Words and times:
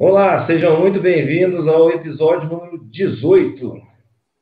Olá, 0.00 0.46
sejam 0.46 0.78
muito 0.78 1.00
bem-vindos 1.00 1.66
ao 1.66 1.90
episódio 1.90 2.48
número 2.48 2.78
18. 2.84 3.74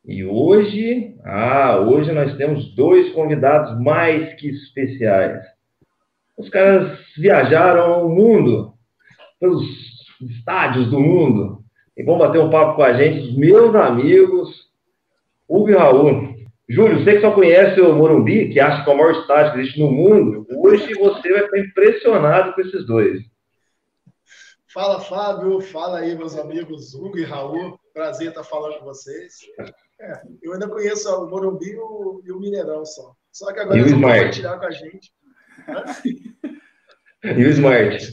E 0.05 0.23
hoje, 0.23 1.15
ah, 1.25 1.79
hoje 1.79 2.13
nós 2.13 2.37
temos 2.37 2.75
dois 2.75 3.11
convidados 3.15 3.83
mais 3.83 4.35
que 4.35 4.51
especiais. 4.51 5.43
Os 6.37 6.51
caras 6.51 6.99
viajaram 7.17 8.05
o 8.07 8.15
mundo, 8.15 8.75
pelos 9.41 9.65
estádios 10.21 10.91
do 10.91 11.01
mundo, 11.01 11.61
e 11.97 12.03
vão 12.03 12.19
bater 12.19 12.39
um 12.39 12.51
papo 12.51 12.77
com 12.77 12.83
a 12.83 12.93
gente, 12.93 13.31
os 13.31 13.39
meus 13.39 13.75
amigos, 13.75 14.51
Hugo 15.49 15.71
e 15.71 15.75
Raul. 15.75 16.35
Júlio, 16.69 17.03
você 17.03 17.15
que 17.15 17.21
só 17.23 17.31
conhece 17.31 17.81
o 17.81 17.95
Morumbi, 17.95 18.51
que 18.51 18.61
acha 18.61 18.85
que 18.85 18.91
é 18.91 18.93
o 18.93 18.99
maior 18.99 19.13
estádio 19.13 19.55
que 19.55 19.61
existe 19.61 19.81
no 19.81 19.91
mundo, 19.91 20.47
hoje 20.51 20.93
você 20.93 21.33
vai 21.33 21.45
ficar 21.45 21.59
impressionado 21.61 22.53
com 22.53 22.61
esses 22.61 22.87
dois. 22.87 23.23
Fala, 24.77 25.01
Fábio. 25.01 25.59
Fala 25.59 26.01
aí, 26.01 26.15
meus 26.15 26.37
amigos 26.37 26.93
Hugo 26.93 27.17
e 27.17 27.25
Raul. 27.25 27.81
Prazer 27.95 28.29
estar 28.29 28.45
falando 28.45 28.79
com 28.79 28.85
vocês. 28.85 29.39
É, 29.99 30.21
eu 30.43 30.53
ainda 30.53 30.69
conheço 30.69 31.09
o 31.09 31.31
Morumbi 31.31 31.71
e 31.71 31.79
o, 31.79 32.21
e 32.23 32.31
o 32.31 32.39
Mineirão 32.39 32.85
só. 32.85 33.15
Só 33.33 33.51
que 33.55 33.61
agora 33.61 33.79
e 33.79 33.81
eles 33.81 33.93
vão 33.93 34.03
compartilhar 34.03 34.59
com 34.59 34.67
a 34.67 34.71
gente. 34.71 35.11
E 37.25 37.43
o 37.43 37.49
Smart. 37.49 38.13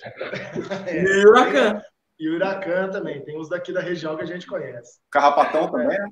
É, 0.87 1.03
E 1.03 1.25
o 1.25 1.29
Huracan. 1.31 1.81
E 2.17 2.29
o 2.29 2.35
Huracan 2.35 2.91
também. 2.91 3.21
Tem 3.25 3.37
uns 3.37 3.49
daqui 3.49 3.73
da 3.73 3.81
região 3.81 4.15
que 4.15 4.23
a 4.23 4.25
gente 4.25 4.47
conhece. 4.47 5.01
Carrapatão 5.11 5.69
também, 5.69 5.99
né? 5.99 6.07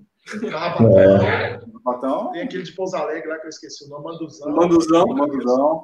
Carrapatão. 0.52 1.00
É. 1.00 1.60
Carrapatão, 1.60 2.32
Tem 2.34 2.42
aquele 2.42 2.64
de 2.64 2.74
Pouso 2.74 2.98
Alegre 2.98 3.30
lá 3.30 3.40
que 3.40 3.46
eu 3.46 3.50
esqueci 3.50 3.86
o 3.86 3.88
nome, 3.88 4.04
Manduzão. 4.04 4.52
Manduzão. 4.52 5.08
Manduzão. 5.08 5.82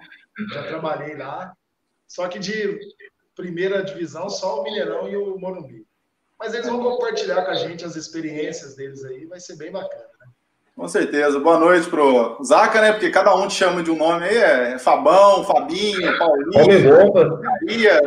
Já 0.51 0.67
trabalhei 0.67 1.15
lá. 1.15 1.53
Só 2.05 2.27
que 2.27 2.37
de 2.37 2.77
primeira 3.37 3.83
divisão, 3.83 4.27
só 4.29 4.59
o 4.59 4.63
Mineirão 4.63 5.07
e 5.07 5.15
o 5.15 5.37
Morumbi. 5.37 5.85
Mas 6.39 6.53
eles 6.53 6.67
vão 6.67 6.81
compartilhar 6.83 7.45
com 7.45 7.51
a 7.51 7.55
gente 7.55 7.85
as 7.85 7.95
experiências 7.95 8.75
deles 8.75 9.05
aí. 9.05 9.25
Vai 9.25 9.39
ser 9.39 9.55
bem 9.55 9.71
bacana. 9.71 10.03
né? 10.19 10.27
Com 10.75 10.87
certeza. 10.87 11.39
Boa 11.39 11.59
noite 11.59 11.89
pro 11.89 12.43
Zaca, 12.43 12.81
né? 12.81 12.91
Porque 12.91 13.09
cada 13.09 13.35
um 13.35 13.47
te 13.47 13.53
chama 13.53 13.81
de 13.81 13.89
um 13.89 13.97
nome 13.97 14.25
aí. 14.25 14.37
É 14.37 14.79
Fabão, 14.79 15.43
Fabinho, 15.43 16.17
Paulinho, 16.17 16.63
Homem 16.63 16.83
bomba. 16.83 17.41
Maria. 17.41 18.01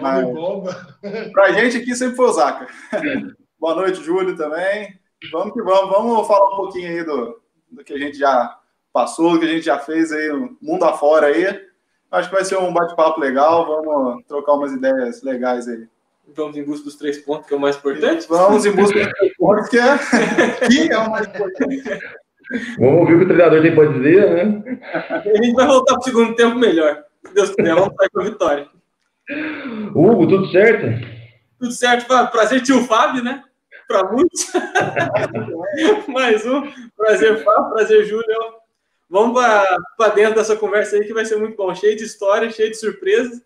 Mas, 0.00 0.24
Homem 0.24 0.34
bomba. 0.34 0.98
pra 1.32 1.52
gente 1.52 1.76
aqui 1.76 1.94
sempre 1.94 2.16
foi 2.16 2.26
o 2.26 2.32
Zaca. 2.32 2.66
Boa 3.58 3.74
noite, 3.74 4.02
Júlio, 4.02 4.36
também. 4.36 4.98
Vamos 5.32 5.52
que 5.52 5.62
vamos. 5.62 5.90
Vamos 5.90 6.26
falar 6.26 6.54
um 6.54 6.56
pouquinho 6.56 6.88
aí 6.88 7.04
do, 7.04 7.40
do 7.70 7.84
que 7.84 7.92
a 7.92 7.98
gente 7.98 8.16
já 8.16 8.56
passou, 8.92 9.32
do 9.32 9.40
que 9.40 9.46
a 9.46 9.48
gente 9.48 9.64
já 9.64 9.78
fez 9.78 10.12
aí 10.12 10.28
no 10.28 10.56
mundo 10.60 10.84
afora 10.84 11.28
aí. 11.28 11.67
Acho 12.10 12.28
que 12.28 12.34
vai 12.34 12.44
ser 12.44 12.56
um 12.58 12.72
bate-papo 12.72 13.20
legal. 13.20 13.66
Vamos 13.66 14.24
trocar 14.26 14.54
umas 14.54 14.72
ideias 14.72 15.22
legais 15.22 15.68
aí. 15.68 15.86
Vamos 16.34 16.56
em 16.56 16.64
busca 16.64 16.84
dos 16.84 16.96
três 16.96 17.18
pontos, 17.18 17.46
que 17.46 17.54
é 17.54 17.56
o 17.56 17.60
mais 17.60 17.76
importante. 17.76 18.26
Vamos 18.28 18.66
em 18.66 18.72
busca 18.72 18.98
dos 18.98 19.34
pontos, 19.36 19.68
que 19.68 19.78
é, 19.78 19.98
que 20.68 20.92
é 20.92 20.98
o 20.98 21.10
mais 21.10 21.26
importante. 21.26 21.82
Vamos 22.78 23.00
ouvir 23.00 23.14
o 23.14 23.18
que 23.18 23.24
o 23.24 23.28
treinador 23.28 23.62
tem 23.62 23.74
para 23.74 23.92
dizer, 23.92 24.30
né? 24.30 24.78
A 25.10 25.42
gente 25.42 25.54
vai 25.54 25.66
voltar 25.66 25.94
para 25.94 26.00
o 26.00 26.04
segundo 26.04 26.34
tempo 26.34 26.56
melhor. 26.56 27.04
Se 27.26 27.34
Deus 27.34 27.54
quiser, 27.54 27.74
vamos 27.74 27.94
sair 27.94 28.10
com 28.10 28.20
a 28.20 28.24
vitória. 28.24 28.68
Hugo, 29.94 30.26
tudo 30.26 30.50
certo? 30.50 31.06
Tudo 31.58 31.72
certo, 31.72 32.06
Fábio? 32.06 32.32
Prazer, 32.32 32.62
tio 32.62 32.84
Fábio, 32.84 33.22
né? 33.22 33.42
Para 33.86 34.10
muitos. 34.10 34.50
Mais 36.08 36.46
um. 36.46 36.62
Prazer, 36.96 37.44
Fábio. 37.44 37.74
Prazer, 37.74 38.04
Júlio. 38.04 38.57
Vamos 39.10 39.40
para 39.96 40.08
dentro 40.14 40.34
dessa 40.34 40.56
conversa 40.56 40.96
aí 40.96 41.04
que 41.04 41.14
vai 41.14 41.24
ser 41.24 41.36
muito 41.36 41.56
bom. 41.56 41.74
Cheio 41.74 41.96
de 41.96 42.04
história, 42.04 42.50
cheio 42.50 42.70
de 42.70 42.76
surpresas. 42.76 43.42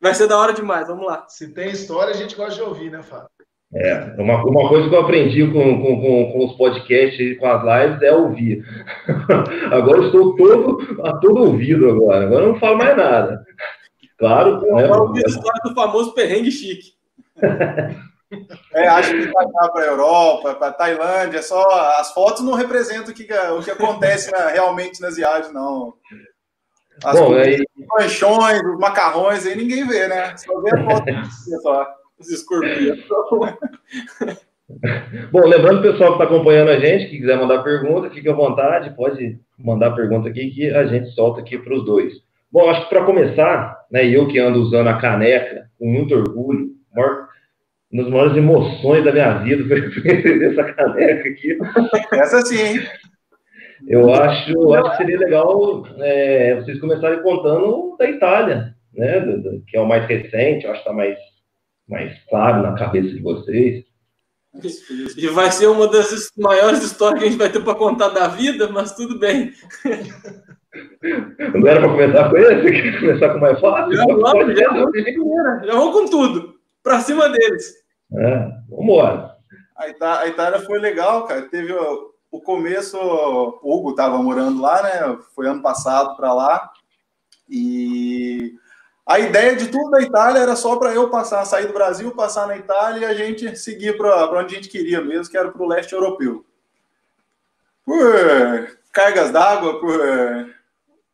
Vai 0.00 0.14
ser 0.14 0.26
da 0.26 0.38
hora 0.38 0.52
demais. 0.52 0.88
Vamos 0.88 1.06
lá. 1.06 1.24
Se 1.28 1.48
tem 1.48 1.70
história, 1.70 2.12
a 2.12 2.16
gente 2.16 2.34
gosta 2.34 2.54
de 2.54 2.62
ouvir, 2.62 2.90
né, 2.90 3.02
Fábio? 3.02 3.28
É, 3.74 4.14
uma, 4.18 4.42
uma 4.44 4.66
coisa 4.66 4.88
que 4.88 4.94
eu 4.94 5.00
aprendi 5.00 5.46
com, 5.46 5.82
com, 5.82 6.00
com, 6.00 6.32
com 6.32 6.46
os 6.46 6.56
podcasts 6.56 7.20
e 7.20 7.34
com 7.34 7.46
as 7.46 7.62
lives 7.62 8.02
é 8.02 8.12
ouvir. 8.12 8.64
Agora 9.70 9.98
eu 9.98 10.06
estou 10.06 10.36
todo, 10.36 11.02
a 11.06 11.18
todo 11.18 11.42
ouvido 11.42 11.90
agora. 11.90 12.24
Agora 12.24 12.44
eu 12.44 12.52
não 12.54 12.58
falo 12.58 12.78
mais 12.78 12.96
nada. 12.96 13.44
Claro, 14.16 14.62
né? 14.62 14.86
Vamos 14.86 15.08
ouvir 15.08 15.24
a 15.24 15.28
história 15.28 15.60
do 15.64 15.74
famoso 15.74 16.14
perrengue 16.14 16.50
chique. 16.50 16.94
É, 18.74 18.86
acho 18.88 19.10
que 19.10 19.26
vai 19.32 19.46
para 19.48 19.82
a 19.82 19.86
Europa, 19.86 20.54
para 20.54 20.72
Tailândia, 20.72 21.42
só 21.42 21.66
as 21.98 22.12
fotos 22.12 22.44
não 22.44 22.54
representam 22.54 23.10
o 23.10 23.14
que, 23.14 23.26
o 23.32 23.62
que 23.62 23.70
acontece 23.70 24.30
na- 24.30 24.48
realmente 24.48 25.00
nas 25.00 25.16
viagens, 25.16 25.52
não. 25.52 25.94
As 27.04 27.18
Bom, 27.18 27.34
aí, 27.34 27.64
manchões, 27.98 28.60
os 28.60 28.78
macarrões, 28.78 29.46
aí 29.46 29.56
ninguém 29.56 29.86
vê, 29.86 30.08
né? 30.08 30.36
Só 30.36 30.60
vê 30.60 30.70
a 30.74 30.84
foto 30.84 31.06
só. 31.62 31.86
Os 32.18 32.28
escorpiões. 32.30 33.04
Bom, 35.32 35.46
lembrando 35.46 35.78
o 35.78 35.82
pessoal 35.82 36.16
que 36.16 36.22
está 36.22 36.24
acompanhando 36.24 36.70
a 36.70 36.78
gente, 36.78 37.08
que 37.08 37.18
quiser 37.18 37.38
mandar 37.38 37.62
pergunta, 37.62 38.10
fique 38.10 38.28
à 38.28 38.34
vontade, 38.34 38.94
pode 38.94 39.38
mandar 39.58 39.92
pergunta 39.92 40.28
aqui 40.28 40.50
que 40.50 40.70
a 40.70 40.86
gente 40.86 41.10
solta 41.14 41.40
aqui 41.40 41.56
para 41.56 41.74
os 41.74 41.84
dois. 41.86 42.14
Bom, 42.50 42.68
acho 42.68 42.82
que 42.82 42.88
para 42.90 43.04
começar, 43.04 43.86
né, 43.90 44.04
eu 44.06 44.28
que 44.28 44.38
ando 44.38 44.60
usando 44.60 44.88
a 44.88 44.98
caneca 44.98 45.70
com 45.78 45.86
muito 45.86 46.14
orgulho, 46.14 46.70
maior, 46.94 47.27
uma 47.90 48.02
das 48.02 48.12
maiores 48.12 48.36
emoções 48.36 49.04
da 49.04 49.12
minha 49.12 49.38
vida 49.38 49.64
foi 49.66 49.80
essa 50.46 50.64
caneca 50.74 51.28
aqui. 51.28 51.58
Essa 52.12 52.40
sim, 52.42 52.60
hein? 52.60 52.80
Eu 53.86 54.12
acho, 54.12 54.74
acho 54.74 54.90
que 54.90 54.96
seria 54.96 55.18
legal 55.18 55.86
é, 56.00 56.56
vocês 56.56 56.80
começarem 56.80 57.22
contando 57.22 57.96
da 57.98 58.10
Itália, 58.10 58.74
né, 58.92 59.20
do- 59.20 59.40
do- 59.42 59.62
que 59.66 59.76
é 59.76 59.80
o 59.80 59.86
mais 59.86 60.04
recente, 60.06 60.64
eu 60.64 60.72
acho 60.72 60.82
que 60.82 60.88
está 60.88 60.92
mais, 60.92 61.16
mais 61.88 62.12
claro 62.28 62.62
na 62.62 62.74
cabeça 62.74 63.08
de 63.08 63.22
vocês. 63.22 63.84
E 65.16 65.28
vai 65.28 65.50
ser 65.52 65.68
uma 65.68 65.86
das 65.86 66.30
maiores 66.36 66.82
histórias 66.82 67.20
que 67.20 67.26
a 67.26 67.30
gente 67.30 67.38
vai 67.38 67.50
ter 67.50 67.60
para 67.62 67.74
contar 67.76 68.08
da 68.08 68.26
vida, 68.28 68.68
mas 68.68 68.92
tudo 68.96 69.18
bem. 69.18 69.52
Não 71.54 71.66
era 71.68 71.80
para 71.80 71.88
começar 71.90 72.28
com 72.30 72.36
esse? 72.36 72.70
Quer 72.70 73.00
começar 73.00 73.28
com 73.30 73.38
o 73.38 73.40
mais 73.40 73.60
fácil? 73.60 73.94
Já 73.96 74.04
vamos, 74.06 74.58
já 74.58 74.68
vamos, 74.72 75.66
já 75.66 75.72
vamos 75.74 75.94
com 75.94 76.06
tudo. 76.10 76.57
Para 76.88 77.00
cima 77.00 77.28
deles. 77.28 77.74
É, 78.14 78.48
vamos 78.66 78.84
embora. 78.84 79.36
A 79.76 80.20
a 80.20 80.26
Itália 80.26 80.60
foi 80.60 80.78
legal, 80.78 81.26
cara. 81.26 81.42
Teve 81.42 81.70
o, 81.70 82.14
o 82.30 82.40
começo, 82.40 82.96
o 82.96 83.60
Hugo 83.62 83.90
estava 83.90 84.16
morando 84.16 84.62
lá, 84.62 84.82
né? 84.82 85.18
Foi 85.34 85.46
ano 85.46 85.60
passado 85.60 86.16
para 86.16 86.32
lá. 86.32 86.72
E 87.46 88.54
a 89.06 89.18
ideia 89.20 89.54
de 89.54 89.68
tudo 89.68 89.90
da 89.90 90.00
Itália 90.00 90.40
era 90.40 90.56
só 90.56 90.76
para 90.76 90.94
eu 90.94 91.10
passar, 91.10 91.44
sair 91.44 91.66
do 91.66 91.74
Brasil, 91.74 92.10
passar 92.12 92.46
na 92.46 92.56
Itália 92.56 93.00
e 93.00 93.04
a 93.04 93.12
gente 93.12 93.54
seguir 93.54 93.98
para 93.98 94.24
onde 94.40 94.54
a 94.54 94.56
gente 94.56 94.70
queria 94.70 95.02
mesmo, 95.02 95.30
que 95.30 95.36
era 95.36 95.50
para 95.50 95.62
o 95.62 95.68
leste 95.68 95.92
europeu. 95.92 96.42
Por 97.84 98.78
cargas 98.94 99.30
d'água, 99.30 99.78
por 99.78 100.00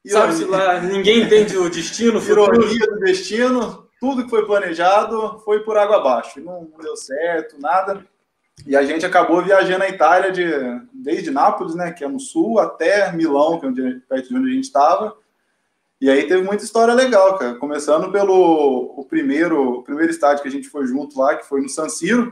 Sabe-se 0.07 0.45
lá, 0.45 0.81
ninguém 0.81 1.23
entende 1.23 1.57
o 1.57 1.69
destino, 1.69 2.19
o 2.19 2.21
futuro. 2.21 2.63
ironia 2.63 2.87
do 2.87 3.01
destino, 3.01 3.84
tudo 4.05 4.25
que 4.25 4.29
foi 4.29 4.45
planejado 4.45 5.39
foi 5.47 5.61
por 5.61 5.79
água 5.79 5.97
abaixo. 5.97 6.39
Não 6.39 6.69
deu 6.79 6.95
certo, 6.95 7.59
nada. 7.59 8.05
E 8.67 8.77
a 8.77 8.83
gente 8.83 9.07
acabou 9.07 9.43
viajando 9.43 9.83
a 9.83 9.89
Itália 9.89 10.31
de, 10.31 10.45
desde 10.93 11.31
Nápoles, 11.31 11.75
né, 11.75 11.91
que 11.91 12.05
é 12.05 12.09
no 12.09 12.21
sul, 12.21 12.59
até 12.59 13.11
Milão, 13.13 13.59
que 13.59 13.65
é 13.65 13.69
onde, 13.71 14.01
perto 14.07 14.29
de 14.29 14.37
onde 14.37 14.51
a 14.51 14.55
gente 14.55 14.65
estava. 14.65 15.17
E 15.99 16.11
aí 16.11 16.29
teve 16.29 16.43
muita 16.43 16.63
história 16.63 16.93
legal, 16.93 17.39
cara. 17.39 17.55
Começando 17.55 18.13
pelo 18.13 18.93
o 18.95 19.07
primeiro, 19.07 19.79
o 19.79 19.83
primeiro 19.83 20.13
estádio 20.13 20.43
que 20.43 20.49
a 20.49 20.53
gente 20.53 20.69
foi 20.69 20.87
junto 20.87 21.19
lá, 21.19 21.35
que 21.37 21.47
foi 21.47 21.63
no 21.63 21.69
San 21.71 21.89
Siro. 21.89 22.31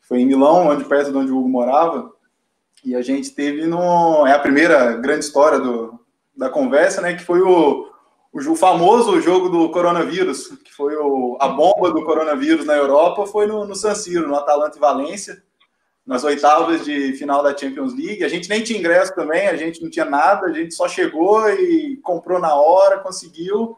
Foi 0.00 0.18
em 0.18 0.26
Milão, 0.26 0.70
onde 0.70 0.84
perto 0.84 1.12
de 1.12 1.16
onde 1.16 1.30
o 1.30 1.38
Hugo 1.38 1.48
morava. 1.48 2.12
E 2.84 2.96
a 2.96 3.02
gente 3.02 3.30
teve 3.30 3.64
no. 3.64 4.26
É 4.26 4.32
a 4.32 4.40
primeira 4.40 4.94
grande 4.94 5.24
história 5.24 5.60
do, 5.60 6.00
da 6.36 6.50
conversa, 6.50 7.00
né? 7.00 7.14
Que 7.14 7.22
foi 7.22 7.40
o, 7.42 7.89
o, 8.32 8.56
famoso 8.56 9.20
jogo 9.20 9.48
do 9.48 9.70
coronavírus, 9.70 10.48
que 10.64 10.72
foi 10.72 10.94
o, 10.96 11.36
a 11.40 11.48
bomba 11.48 11.90
do 11.90 12.04
coronavírus 12.04 12.64
na 12.64 12.76
Europa, 12.76 13.26
foi 13.26 13.46
no, 13.46 13.64
no 13.64 13.74
San 13.74 13.94
Siro, 13.94 14.28
no 14.28 14.36
Atalanta 14.36 14.76
e 14.76 14.80
Valência, 14.80 15.42
nas 16.06 16.24
oitavas 16.24 16.84
de 16.84 17.12
final 17.14 17.42
da 17.42 17.56
Champions 17.56 17.94
League. 17.94 18.24
A 18.24 18.28
gente 18.28 18.48
nem 18.48 18.62
tinha 18.62 18.78
ingresso 18.78 19.14
também, 19.14 19.48
a 19.48 19.56
gente 19.56 19.82
não 19.82 19.90
tinha 19.90 20.04
nada, 20.04 20.46
a 20.46 20.52
gente 20.52 20.74
só 20.74 20.88
chegou 20.88 21.48
e 21.50 21.96
comprou 22.02 22.38
na 22.38 22.54
hora, 22.54 23.00
conseguiu. 23.00 23.76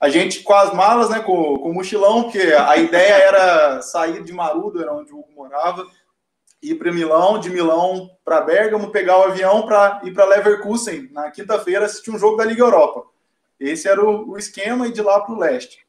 A 0.00 0.08
gente 0.08 0.42
com 0.42 0.54
as 0.54 0.74
malas, 0.74 1.10
né, 1.10 1.20
com, 1.20 1.56
com 1.58 1.70
o 1.70 1.74
mochilão, 1.74 2.24
porque 2.24 2.40
a 2.40 2.76
ideia 2.76 3.14
era 3.14 3.82
sair 3.82 4.22
de 4.22 4.32
Marudo, 4.32 4.80
era 4.80 4.92
onde 4.92 5.12
o 5.12 5.18
Hugo 5.18 5.32
morava, 5.34 5.86
ir 6.62 6.74
para 6.76 6.92
Milão, 6.92 7.38
de 7.38 7.50
Milão 7.50 8.10
para 8.24 8.40
Bergamo, 8.40 8.90
pegar 8.90 9.18
o 9.18 9.24
avião 9.24 9.62
para 9.66 10.00
ir 10.04 10.12
para 10.12 10.24
Leverkusen 10.24 11.10
na 11.12 11.30
quinta-feira 11.30 11.84
assistir 11.84 12.10
um 12.10 12.18
jogo 12.18 12.36
da 12.36 12.44
Liga 12.44 12.62
Europa. 12.62 13.13
Esse 13.68 13.88
era 13.88 14.02
o, 14.04 14.30
o 14.30 14.38
esquema 14.38 14.86
e 14.86 14.92
de 14.92 15.02
lá 15.02 15.20
para 15.20 15.34
o 15.34 15.38
leste. 15.38 15.84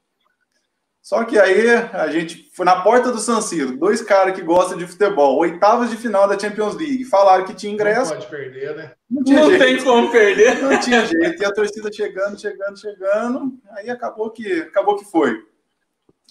Só 1.02 1.24
que 1.24 1.38
aí 1.38 1.70
a 1.70 2.08
gente 2.08 2.50
foi 2.52 2.66
na 2.66 2.82
porta 2.82 3.12
do 3.12 3.20
San 3.20 3.40
Siro, 3.40 3.78
dois 3.78 4.02
caras 4.02 4.34
que 4.34 4.42
gostam 4.42 4.76
de 4.76 4.88
futebol, 4.88 5.38
oitavas 5.38 5.92
de 5.92 5.98
final 5.98 6.28
da 6.28 6.38
Champions 6.40 6.74
League, 6.74 7.06
falaram 7.06 7.46
que 7.46 7.54
tinha 7.54 7.72
ingresso, 7.72 8.12
Não 8.12 8.18
pode 8.18 8.28
perder, 8.28 8.76
né? 8.76 8.92
não 9.08 9.24
tinha 9.24 9.40
Não 9.40 9.50
jeito. 9.50 9.64
tem 9.64 9.84
como 9.84 10.12
perder. 10.12 10.64
Não 10.64 10.80
tinha 10.80 11.06
jeito. 11.06 11.44
E 11.44 11.46
a 11.46 11.54
torcida 11.54 11.92
chegando, 11.94 12.42
chegando, 12.42 12.80
chegando. 12.80 13.54
Aí 13.74 13.88
acabou 13.88 14.32
que, 14.32 14.62
acabou 14.62 14.96
que 14.98 15.06
foi. 15.06 15.38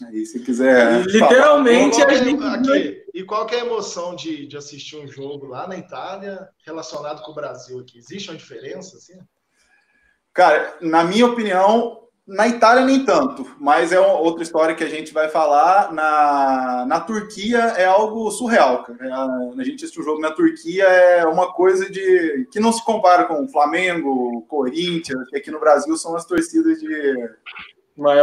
Aí, 0.08 0.26
se 0.26 0.40
quiser. 0.40 1.06
literalmente, 1.06 2.02
a 2.02 2.12
gente. 2.12 2.42
Aqui, 2.44 3.04
e 3.14 3.22
qual 3.22 3.46
é 3.48 3.60
a 3.60 3.64
emoção 3.64 4.16
de, 4.16 4.44
de 4.44 4.56
assistir 4.56 4.96
um 4.96 5.06
jogo 5.06 5.46
lá 5.46 5.68
na 5.68 5.76
Itália 5.78 6.48
relacionado 6.66 7.22
com 7.22 7.30
o 7.30 7.34
Brasil 7.34 7.78
aqui? 7.78 7.98
Existe 7.98 8.28
uma 8.28 8.36
diferença, 8.36 8.96
assim? 8.96 9.20
Cara, 10.34 10.76
na 10.80 11.04
minha 11.04 11.26
opinião, 11.26 12.00
na 12.26 12.48
Itália 12.48 12.84
nem 12.84 13.04
tanto, 13.04 13.46
mas 13.60 13.92
é 13.92 14.00
outra 14.00 14.42
história 14.42 14.74
que 14.74 14.82
a 14.82 14.88
gente 14.88 15.12
vai 15.12 15.28
falar. 15.28 15.92
Na, 15.92 16.84
na 16.88 17.00
Turquia 17.00 17.58
é 17.76 17.84
algo 17.84 18.28
surreal, 18.32 18.82
cara. 18.82 18.98
É, 19.06 19.12
a, 19.12 19.64
gente 19.64 19.84
assistir 19.84 20.00
um 20.00 20.04
jogo 20.04 20.20
na 20.20 20.32
Turquia 20.32 20.84
é 20.84 21.24
uma 21.24 21.52
coisa 21.52 21.88
de 21.88 22.48
que 22.50 22.58
não 22.58 22.72
se 22.72 22.84
compara 22.84 23.26
com 23.26 23.44
o 23.44 23.48
Flamengo, 23.48 24.44
Corinthians, 24.48 25.28
que 25.28 25.36
aqui 25.36 25.50
no 25.52 25.60
Brasil 25.60 25.96
são 25.96 26.16
as 26.16 26.24
torcidas 26.24 26.80
de, 26.80 27.14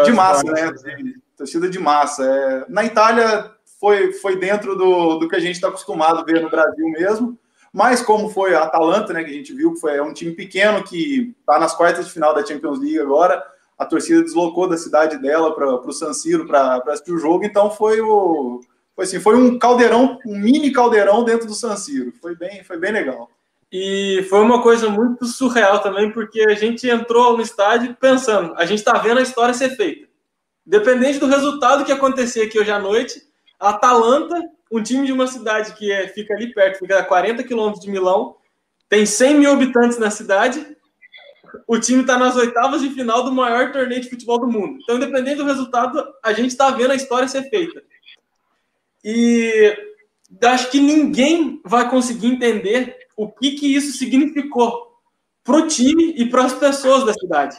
de 0.04 0.12
massa, 0.12 0.52
né? 0.52 0.72
De, 0.72 1.16
torcida 1.38 1.70
de 1.70 1.80
massa. 1.80 2.26
É, 2.26 2.66
na 2.68 2.84
Itália 2.84 3.52
foi, 3.80 4.12
foi 4.14 4.36
dentro 4.36 4.76
do, 4.76 5.20
do 5.20 5.30
que 5.30 5.36
a 5.36 5.40
gente 5.40 5.56
está 5.56 5.70
acostumado 5.70 6.20
a 6.20 6.24
ver 6.24 6.42
no 6.42 6.50
Brasil 6.50 6.88
mesmo. 6.90 7.40
Mas 7.74 8.02
como 8.02 8.30
foi 8.30 8.54
a 8.54 8.64
Atalanta, 8.64 9.14
né, 9.14 9.24
que 9.24 9.32
a 9.32 9.34
gente 9.34 9.54
viu 9.54 9.74
que 9.74 9.80
foi 9.80 9.96
é 9.96 10.04
um 10.04 10.14
time 10.14 10.34
pequeno 10.34 10.84
que 10.84 11.34
está 11.40 11.58
nas 11.58 11.74
quartas 11.74 12.06
de 12.06 12.12
final 12.12 12.34
da 12.34 12.46
Champions 12.46 12.80
League 12.80 13.00
agora, 13.00 13.42
a 13.78 13.86
torcida 13.86 14.22
deslocou 14.22 14.68
da 14.68 14.78
cidade 14.78 15.18
dela 15.18 15.56
para 15.56 15.68
o 15.68 15.94
San 15.94 16.14
Siro 16.14 16.46
para 16.46 16.78
assistir 16.88 17.14
o 17.14 17.18
jogo, 17.18 17.46
então 17.46 17.72
foi 17.72 18.02
o 18.02 18.62
foi 18.96 19.06
assim, 19.06 19.20
foi 19.20 19.36
um 19.36 19.58
caldeirão, 19.58 20.20
um 20.26 20.38
mini 20.38 20.72
caldeirão 20.72 21.24
dentro 21.24 21.48
do 21.48 21.54
San 21.54 21.76
Siro. 21.76 22.14
Foi 22.22 22.36
bem, 22.36 22.64
foi 22.64 22.78
bem 22.78 22.92
legal. 22.92 23.30
E 23.72 24.26
foi 24.30 24.42
uma 24.42 24.62
coisa 24.62 24.90
muito 24.90 25.26
surreal 25.26 25.80
também, 25.80 26.12
porque 26.12 26.42
a 26.42 26.54
gente 26.54 26.90
entrou 26.90 27.38
no 27.38 27.42
estádio 27.42 27.96
pensando, 28.00 28.54
a 28.58 28.66
gente 28.66 28.80
está 28.80 28.98
vendo 28.98 29.20
a 29.20 29.24
história 29.24 29.54
ser 29.54 29.70
feita. 29.78 30.08
Dependente 30.66 31.20
do 31.20 31.26
resultado 31.26 31.86
que 31.86 31.92
acontecer 31.92 32.42
aqui 32.42 32.60
hoje 32.60 32.70
à 32.70 32.80
noite, 32.80 33.22
a 33.58 33.70
Atalanta, 33.70 34.36
um 34.72 34.82
time 34.82 35.06
de 35.06 35.12
uma 35.12 35.28
cidade 35.28 35.74
que 35.74 35.92
é, 35.92 36.08
fica 36.08 36.34
ali 36.34 36.54
perto, 36.54 36.80
fica 36.80 37.00
a 37.00 37.04
40 37.04 37.44
quilômetros 37.44 37.84
de 37.84 37.92
Milão, 37.92 38.38
tem 38.88 39.06
100 39.06 39.36
mil 39.36 39.52
habitantes 39.52 39.98
na 39.98 40.10
cidade, 40.10 40.66
o 41.68 41.80
time 41.80 42.02
está 42.02 42.18
nas 42.18 42.36
oitavas 42.36 42.82
de 42.82 42.90
final 42.90 43.24
do 43.24 43.32
maior 43.32 43.72
torneio 43.72 44.02
de 44.02 44.10
futebol 44.10 44.40
do 44.40 44.48
mundo. 44.48 44.80
Então, 44.82 44.96
independente 44.96 45.38
do 45.38 45.46
resultado, 45.46 46.04
a 46.24 46.34
gente 46.34 46.50
está 46.50 46.70
vendo 46.72 46.92
a 46.92 46.96
história 46.96 47.28
ser 47.28 47.50
feita. 47.50 47.84
E 49.04 49.76
acho 50.44 50.70
que 50.70 50.80
ninguém 50.80 51.62
vai 51.66 51.90
conseguir 51.90 52.28
entender 52.28 52.96
o 53.18 53.30
que, 53.30 53.52
que 53.52 53.76
isso 53.76 53.98
significou 53.98 54.92
para 55.44 55.58
o 55.58 55.68
time 55.68 56.14
e 56.16 56.30
para 56.30 56.46
as 56.46 56.54
pessoas 56.54 57.06
da 57.06 57.14
cidade. 57.14 57.58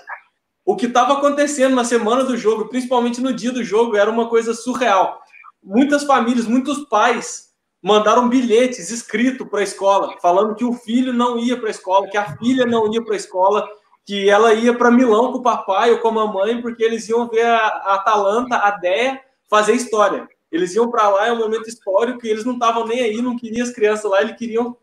O 0.64 0.76
que 0.76 0.86
estava 0.86 1.14
acontecendo 1.14 1.74
na 1.74 1.84
semana 1.84 2.24
do 2.24 2.36
jogo, 2.36 2.68
principalmente 2.68 3.20
no 3.20 3.32
dia 3.32 3.50
do 3.50 3.64
jogo, 3.64 3.96
era 3.96 4.10
uma 4.10 4.28
coisa 4.28 4.54
surreal. 4.54 5.21
Muitas 5.62 6.04
famílias, 6.04 6.46
muitos 6.46 6.80
pais 6.86 7.52
mandaram 7.82 8.28
bilhetes 8.28 8.90
escritos 8.90 9.46
para 9.48 9.60
a 9.60 9.64
escola, 9.64 10.16
falando 10.20 10.54
que 10.54 10.64
o 10.64 10.72
filho 10.72 11.12
não 11.12 11.38
ia 11.38 11.56
para 11.56 11.68
a 11.68 11.70
escola, 11.70 12.08
que 12.08 12.16
a 12.16 12.36
filha 12.36 12.64
não 12.64 12.92
ia 12.92 13.02
para 13.04 13.14
a 13.14 13.16
escola, 13.16 13.68
que 14.04 14.28
ela 14.28 14.54
ia 14.54 14.76
para 14.76 14.90
Milão 14.90 15.32
com 15.32 15.38
o 15.38 15.42
papai 15.42 15.90
ou 15.90 15.98
com 15.98 16.08
a 16.08 16.12
mamãe, 16.12 16.60
porque 16.60 16.82
eles 16.82 17.08
iam 17.08 17.28
ver 17.28 17.44
a, 17.44 17.56
a 17.56 17.94
Atalanta, 17.94 18.56
a 18.56 18.70
Déia, 18.72 19.20
fazer 19.48 19.74
história. 19.74 20.28
Eles 20.50 20.74
iam 20.74 20.90
para 20.90 21.08
lá, 21.08 21.26
é 21.26 21.32
um 21.32 21.38
momento 21.38 21.68
histórico, 21.68 22.26
e 22.26 22.30
eles 22.30 22.44
não 22.44 22.54
estavam 22.54 22.86
nem 22.86 23.00
aí, 23.00 23.22
não 23.22 23.36
queriam 23.36 23.64
as 23.64 23.72
crianças 23.72 24.10
lá, 24.10 24.20
eles 24.20 24.36
queriam. 24.36 24.76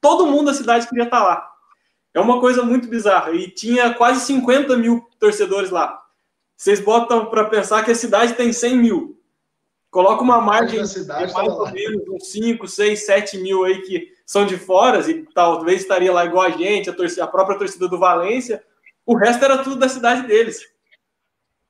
Todo 0.00 0.26
mundo 0.26 0.46
da 0.46 0.54
cidade 0.54 0.88
queria 0.88 1.04
estar 1.04 1.20
tá 1.20 1.26
lá. 1.26 1.50
É 2.14 2.20
uma 2.20 2.40
coisa 2.40 2.62
muito 2.62 2.88
bizarra. 2.88 3.32
E 3.32 3.50
tinha 3.50 3.92
quase 3.92 4.20
50 4.20 4.76
mil 4.76 5.06
torcedores 5.18 5.70
lá. 5.70 6.02
Vocês 6.56 6.80
botam 6.80 7.26
para 7.26 7.44
pensar 7.44 7.84
que 7.84 7.90
a 7.90 7.94
cidade 7.94 8.34
tem 8.34 8.52
100 8.52 8.76
mil. 8.76 9.15
Coloca 9.90 10.22
uma 10.22 10.40
margem 10.40 10.82
de 10.82 11.06
mais 11.06 11.34
ou 11.34 11.70
menos 11.72 12.08
uns 12.08 12.30
5, 12.30 12.66
6, 12.66 13.06
7 13.06 13.38
mil 13.38 13.64
aí 13.64 13.80
que 13.82 14.12
são 14.26 14.44
de 14.44 14.56
fora 14.56 14.98
e 15.10 15.24
talvez 15.34 15.82
estaria 15.82 16.12
lá 16.12 16.24
igual 16.24 16.44
a 16.44 16.50
gente, 16.50 16.90
a, 16.90 16.92
torcida, 16.92 17.24
a 17.24 17.28
própria 17.28 17.58
torcida 17.58 17.88
do 17.88 17.98
Valência. 17.98 18.62
O 19.06 19.16
resto 19.16 19.44
era 19.44 19.62
tudo 19.62 19.76
da 19.76 19.88
cidade 19.88 20.26
deles. 20.26 20.60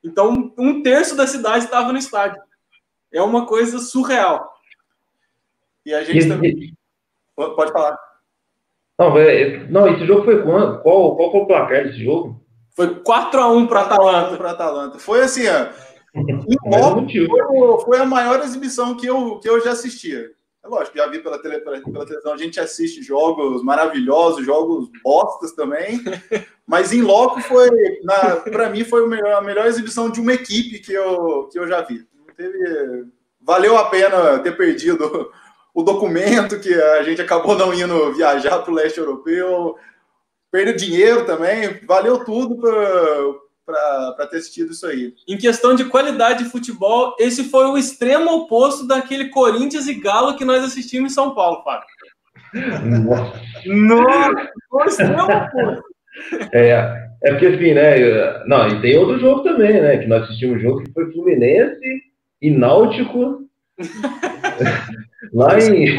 Então, 0.02 0.52
um 0.56 0.82
terço 0.82 1.16
da 1.16 1.26
cidade 1.26 1.64
estava 1.64 1.92
no 1.92 1.98
estádio. 1.98 2.40
É 3.12 3.20
uma 3.20 3.46
coisa 3.46 3.78
surreal. 3.78 4.54
E 5.84 5.94
a 5.94 6.02
gente 6.02 6.26
também. 6.26 6.74
Pode 7.34 7.72
falar. 7.72 7.96
Não, 8.98 9.16
é, 9.18 9.66
não, 9.68 9.86
esse 9.88 10.06
jogo 10.06 10.24
foi 10.24 10.42
quando? 10.42 10.80
Qual, 10.82 11.16
qual 11.16 11.30
foi 11.30 11.40
o 11.40 11.46
placar 11.46 11.84
desse 11.84 12.02
jogo? 12.02 12.40
Foi 12.74 12.94
4x1 13.02 13.68
para 13.68 13.80
Atalanta. 13.82 14.36
Para 14.36 14.50
Atalanta. 14.50 14.98
Foi 14.98 15.22
assim, 15.22 15.46
ó. 15.48 15.66
Foi, 16.16 17.84
foi, 17.84 17.98
a 17.98 18.06
maior 18.06 18.40
exibição 18.42 18.96
que 18.96 19.06
eu, 19.06 19.38
que 19.38 19.48
eu 19.48 19.62
já 19.62 19.72
assistia. 19.72 20.30
É 20.64 20.68
lógico, 20.68 20.96
já 20.96 21.06
vi 21.06 21.20
pela, 21.20 21.40
tele, 21.40 21.60
pela, 21.60 21.80
pela, 21.80 22.06
televisão, 22.06 22.32
a 22.32 22.36
gente 22.36 22.58
assiste 22.58 23.02
jogos 23.02 23.62
maravilhosos, 23.62 24.44
jogos 24.44 24.90
bostas 25.02 25.52
também, 25.52 26.02
mas 26.66 26.92
em 26.92 27.02
loco 27.02 27.40
foi, 27.42 27.70
para 28.50 28.70
mim, 28.70 28.82
foi 28.82 29.06
melhor, 29.06 29.34
a 29.34 29.42
melhor 29.42 29.66
exibição 29.66 30.10
de 30.10 30.20
uma 30.20 30.32
equipe 30.32 30.80
que 30.80 30.92
eu, 30.92 31.48
que 31.52 31.58
eu 31.58 31.68
já 31.68 31.82
vi. 31.82 32.04
Teve, 32.36 33.06
valeu 33.40 33.76
a 33.76 33.84
pena 33.84 34.38
ter 34.40 34.56
perdido 34.56 35.30
o 35.72 35.82
documento, 35.82 36.58
que 36.58 36.74
a 36.74 37.02
gente 37.02 37.20
acabou 37.20 37.54
não 37.54 37.72
indo 37.72 38.12
viajar 38.14 38.58
para 38.58 38.72
o 38.72 38.74
leste 38.74 38.98
europeu, 38.98 39.76
perdeu 40.50 40.74
dinheiro 40.74 41.24
também, 41.26 41.80
valeu 41.86 42.24
tudo 42.24 42.56
para 42.56 43.45
para 43.66 44.26
ter 44.30 44.36
assistido 44.36 44.70
isso 44.70 44.86
aí. 44.86 45.12
Em 45.26 45.36
questão 45.36 45.74
de 45.74 45.84
qualidade 45.84 46.44
de 46.44 46.50
futebol, 46.50 47.16
esse 47.18 47.44
foi 47.44 47.66
o 47.66 47.76
extremo 47.76 48.30
oposto 48.30 48.86
daquele 48.86 49.28
Corinthians 49.28 49.88
e 49.88 49.94
Galo 49.94 50.36
que 50.36 50.44
nós 50.44 50.62
assistimos 50.62 51.10
em 51.10 51.14
São 51.14 51.34
Paulo, 51.34 51.64
Fábio. 51.64 51.86
Nossa, 53.66 54.50
foi 54.70 54.84
o 54.84 54.88
extremo 54.88 55.22
oposto. 55.24 55.82
É, 56.52 57.08
é 57.24 57.30
porque 57.30 57.46
assim, 57.46 57.74
né? 57.74 58.44
Não, 58.46 58.68
e 58.68 58.80
tem 58.80 58.96
outro 58.96 59.18
jogo 59.18 59.42
também, 59.42 59.82
né? 59.82 59.98
Que 59.98 60.06
nós 60.06 60.22
assistimos 60.22 60.58
um 60.58 60.60
jogo 60.60 60.84
que 60.84 60.92
foi 60.92 61.12
Fluminense 61.12 62.02
e 62.40 62.50
Náutico. 62.50 63.44
lá 65.34 65.58
em. 65.58 65.98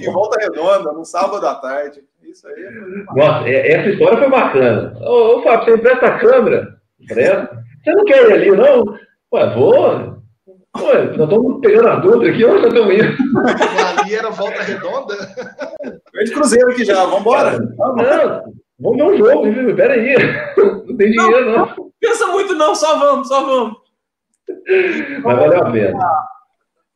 em 0.00 0.12
Volta 0.12 0.40
Redonda, 0.40 0.92
no 0.92 1.04
sábado 1.04 1.46
à 1.46 1.54
tarde. 1.56 2.02
Isso 2.36 2.46
aí 2.48 2.64
é 2.64 2.70
Nossa, 3.14 3.48
é, 3.48 3.72
essa 3.72 3.88
história 3.88 4.18
foi 4.18 4.28
bacana. 4.28 4.94
Ô, 5.00 5.38
ô 5.38 5.42
Fábio, 5.42 5.64
você 5.64 5.74
empresta 5.74 6.06
a 6.06 6.18
câmera? 6.18 6.76
Empresta. 7.00 7.64
Você 7.82 7.92
não 7.92 8.04
quer 8.04 8.28
ir 8.28 8.32
ali, 8.34 8.50
não? 8.50 8.84
Ué, 9.32 9.54
vou. 9.54 9.82
Ué, 10.76 11.04
nós 11.16 11.30
estamos 11.30 11.60
pegando 11.62 11.88
a 11.88 11.96
dúvida 11.96 12.30
aqui, 12.30 12.44
onde 12.44 12.62
nós 12.62 12.72
estamos 12.74 12.94
indo? 12.94 13.16
Ali 14.02 14.14
era 14.14 14.30
volta 14.30 14.62
redonda? 14.62 15.14
de 16.24 16.30
cruzeiro 16.32 16.70
aqui 16.72 16.84
já, 16.84 17.04
vamos 17.04 17.20
embora. 17.20 17.58
Não, 17.58 18.54
vamos 18.78 18.96
ver 18.98 19.02
um 19.02 19.16
jogo, 19.16 19.52
viu? 19.52 19.74
Pera 19.74 19.94
aí. 19.94 20.14
Não 20.58 20.96
tem 20.96 21.10
dinheiro, 21.12 21.46
não. 21.46 21.66
não. 21.66 21.92
Pensa 21.98 22.26
muito 22.26 22.54
não, 22.54 22.74
só 22.74 22.98
vamos, 22.98 23.28
só 23.28 23.46
vamos. 23.46 23.78
Mas 25.24 25.38
valeu 25.38 25.62
a 25.62 25.70
pena 25.70 25.98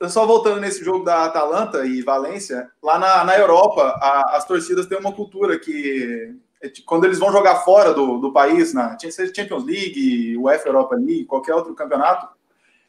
só 0.09 0.25
voltando 0.25 0.61
nesse 0.61 0.83
jogo 0.83 1.04
da 1.04 1.25
Atalanta 1.25 1.85
e 1.85 2.02
Valência, 2.02 2.71
lá 2.83 2.99
na, 2.99 3.25
na 3.25 3.38
Europa, 3.38 3.83
a, 4.00 4.37
as 4.37 4.47
torcidas 4.47 4.87
têm 4.87 4.99
uma 4.99 5.12
cultura 5.12 5.59
que, 5.59 6.35
é 6.62 6.71
quando 6.87 7.04
eles 7.04 7.19
vão 7.19 7.30
jogar 7.30 7.57
fora 7.57 7.92
do, 7.92 8.19
do 8.19 8.33
país, 8.33 8.73
na 8.73 8.97
Champions 8.99 9.64
League, 9.64 10.37
UEFA 10.38 10.69
Europa 10.69 10.95
League, 10.95 11.26
qualquer 11.26 11.54
outro 11.54 11.75
campeonato, 11.75 12.28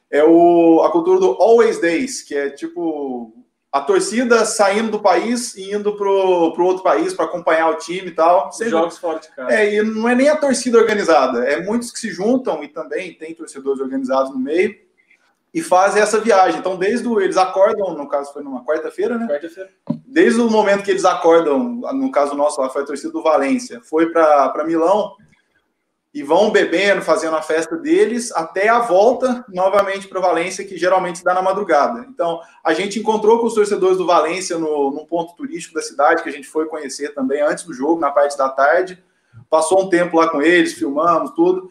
é 0.10 0.24
o, 0.24 0.84
a 0.84 0.91
cultura 0.91 1.20
do 1.20 1.32
Always 1.41 1.80
Days, 1.80 2.22
que 2.22 2.36
é 2.36 2.50
tipo 2.50 3.34
a 3.72 3.80
torcida 3.80 4.44
saindo 4.44 4.91
do 4.91 5.00
país 5.00 5.56
e 5.56 5.74
indo 5.74 5.96
pro, 5.96 6.51
pro 6.53 6.65
outro 6.65 6.84
país 6.84 7.13
para 7.13 7.24
acompanhar 7.24 7.70
o 7.70 7.77
time 7.77 8.10
e 8.10 8.12
tal. 8.12 8.51
Sempre... 8.51 8.72
Jogos 8.72 8.98
fora 8.98 9.20
de 9.20 9.30
casa. 9.30 9.53
É, 9.53 9.75
e 9.75 9.82
não 9.82 10.10
é 10.10 10.13
nem 10.15 10.27
a 10.27 10.36
torcida 10.36 10.77
organizada, 10.77 11.46
é 11.46 11.63
muitos 11.63 11.91
que 11.91 12.00
se 12.00 12.10
juntam 12.10 12.62
e 12.62 12.68
também 12.68 13.13
tem 13.13 13.34
torcedores 13.34 13.80
organizados 13.80 14.34
no 14.34 14.39
meio 14.39 14.75
e 15.53 15.62
fazem 15.62 16.01
essa 16.01 16.20
viagem. 16.20 16.60
Então, 16.60 16.77
desde 16.77 17.08
o, 17.08 17.20
eles 17.20 17.38
acordam, 17.38 17.93
no 17.93 18.08
caso 18.08 18.31
foi 18.31 18.41
numa 18.41 18.63
quarta-feira, 18.63 19.17
né? 19.17 19.27
Quarta-feira. 19.27 19.70
Desde 20.05 20.39
o 20.39 20.50
momento 20.50 20.84
que 20.84 20.91
eles 20.91 21.05
acordam, 21.05 21.60
no 21.60 22.12
caso 22.12 22.36
nosso 22.36 22.62
lá 22.62 22.70
foi 22.70 22.84
a 22.84 22.86
torcida 22.86 23.12
do 23.12 23.22
Valência, 23.22 23.81
foi 23.84 24.12
para 24.12 24.63
Milão 24.65 25.15
e 26.13 26.24
vão 26.24 26.51
bebendo, 26.51 27.01
fazendo 27.01 27.38
a 27.38 27.41
festa 27.41 27.77
deles 27.77 28.31
até 28.34 28.67
a 28.67 28.79
volta 28.79 29.46
novamente 29.48 30.10
para 30.10 30.20
Valência, 30.20 30.65
que 30.65 30.77
geralmente 30.77 31.20
se 31.20 31.24
dá 31.24 31.34
na 31.34 31.41
madrugada. 31.41 32.05
Então, 32.10 32.41
a 32.63 32.74
gente 32.74 33.00
encontrou 33.00 33.39
com 33.39 33.48
os 33.48 33.53
torcedores 33.53 33.98
do 33.98 34.05
Valência 34.05 34.58
no, 34.58 34.91
num 34.91 35.05
ponto 35.05 35.34
turístico 35.36 35.75
da 35.75 35.81
cidade 35.81 36.22
que 36.22 36.29
a 36.29 36.31
gente 36.31 36.48
foi 36.48 36.65
conhecer 36.65 37.13
também 37.13 37.41
antes 37.41 37.63
do 37.63 37.74
jogo, 37.74 38.00
na 38.00 38.12
parte 38.12 38.38
da 38.38 38.50
tarde. 38.50 39.01
Passou 39.50 39.84
um 39.84 39.89
tempo 39.89 40.17
lá 40.17 40.29
com 40.29 40.41
eles, 40.41 40.74
filmamos 40.74 41.31
tudo. 41.31 41.70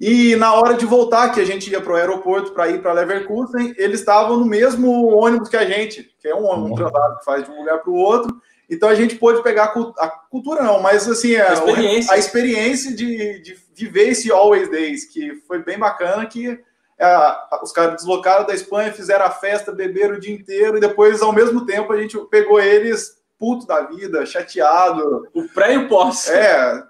E 0.00 0.34
na 0.36 0.54
hora 0.54 0.74
de 0.74 0.86
voltar, 0.86 1.28
que 1.28 1.40
a 1.40 1.44
gente 1.44 1.70
ia 1.70 1.80
para 1.80 1.92
o 1.92 1.96
aeroporto 1.96 2.52
para 2.52 2.70
ir 2.70 2.80
para 2.80 2.94
Leverkusen, 2.94 3.74
eles 3.76 4.00
estavam 4.00 4.38
no 4.38 4.46
mesmo 4.46 5.14
ônibus 5.14 5.50
que 5.50 5.58
a 5.58 5.66
gente, 5.66 6.10
que 6.18 6.26
é 6.26 6.34
um 6.34 6.46
ônibus 6.46 6.78
trabalho 6.78 7.18
que 7.18 7.24
faz 7.24 7.44
de 7.44 7.50
um 7.50 7.58
lugar 7.58 7.80
para 7.80 7.90
o 7.90 7.96
outro. 7.96 8.40
Então 8.70 8.88
a 8.88 8.94
gente 8.94 9.16
pôde 9.16 9.42
pegar 9.42 9.74
a 9.98 10.08
cultura, 10.30 10.62
não, 10.62 10.80
mas 10.80 11.06
assim, 11.06 11.36
a, 11.36 11.50
a 11.50 11.52
experiência, 11.52 12.14
a 12.14 12.18
experiência 12.18 12.94
de, 12.94 13.42
de 13.42 13.58
viver 13.74 14.08
esse 14.08 14.32
Always 14.32 14.70
Days, 14.70 15.04
que 15.04 15.34
foi 15.46 15.62
bem 15.62 15.78
bacana, 15.78 16.24
que 16.24 16.58
a, 16.98 17.60
os 17.62 17.72
caras 17.72 17.96
deslocaram 17.96 18.46
da 18.46 18.54
Espanha, 18.54 18.92
fizeram 18.92 19.26
a 19.26 19.30
festa, 19.30 19.70
beberam 19.70 20.14
o 20.14 20.20
dia 20.20 20.34
inteiro, 20.34 20.78
e 20.78 20.80
depois, 20.80 21.20
ao 21.20 21.32
mesmo 21.32 21.66
tempo, 21.66 21.92
a 21.92 22.00
gente 22.00 22.16
pegou 22.30 22.58
eles 22.58 23.19
puto 23.40 23.66
da 23.66 23.80
vida, 23.80 24.26
chateado. 24.26 25.26
O 25.34 25.48
pré 25.48 25.74
e 25.74 25.78
o 25.78 25.88
pós. 25.88 26.28
É, 26.28 26.84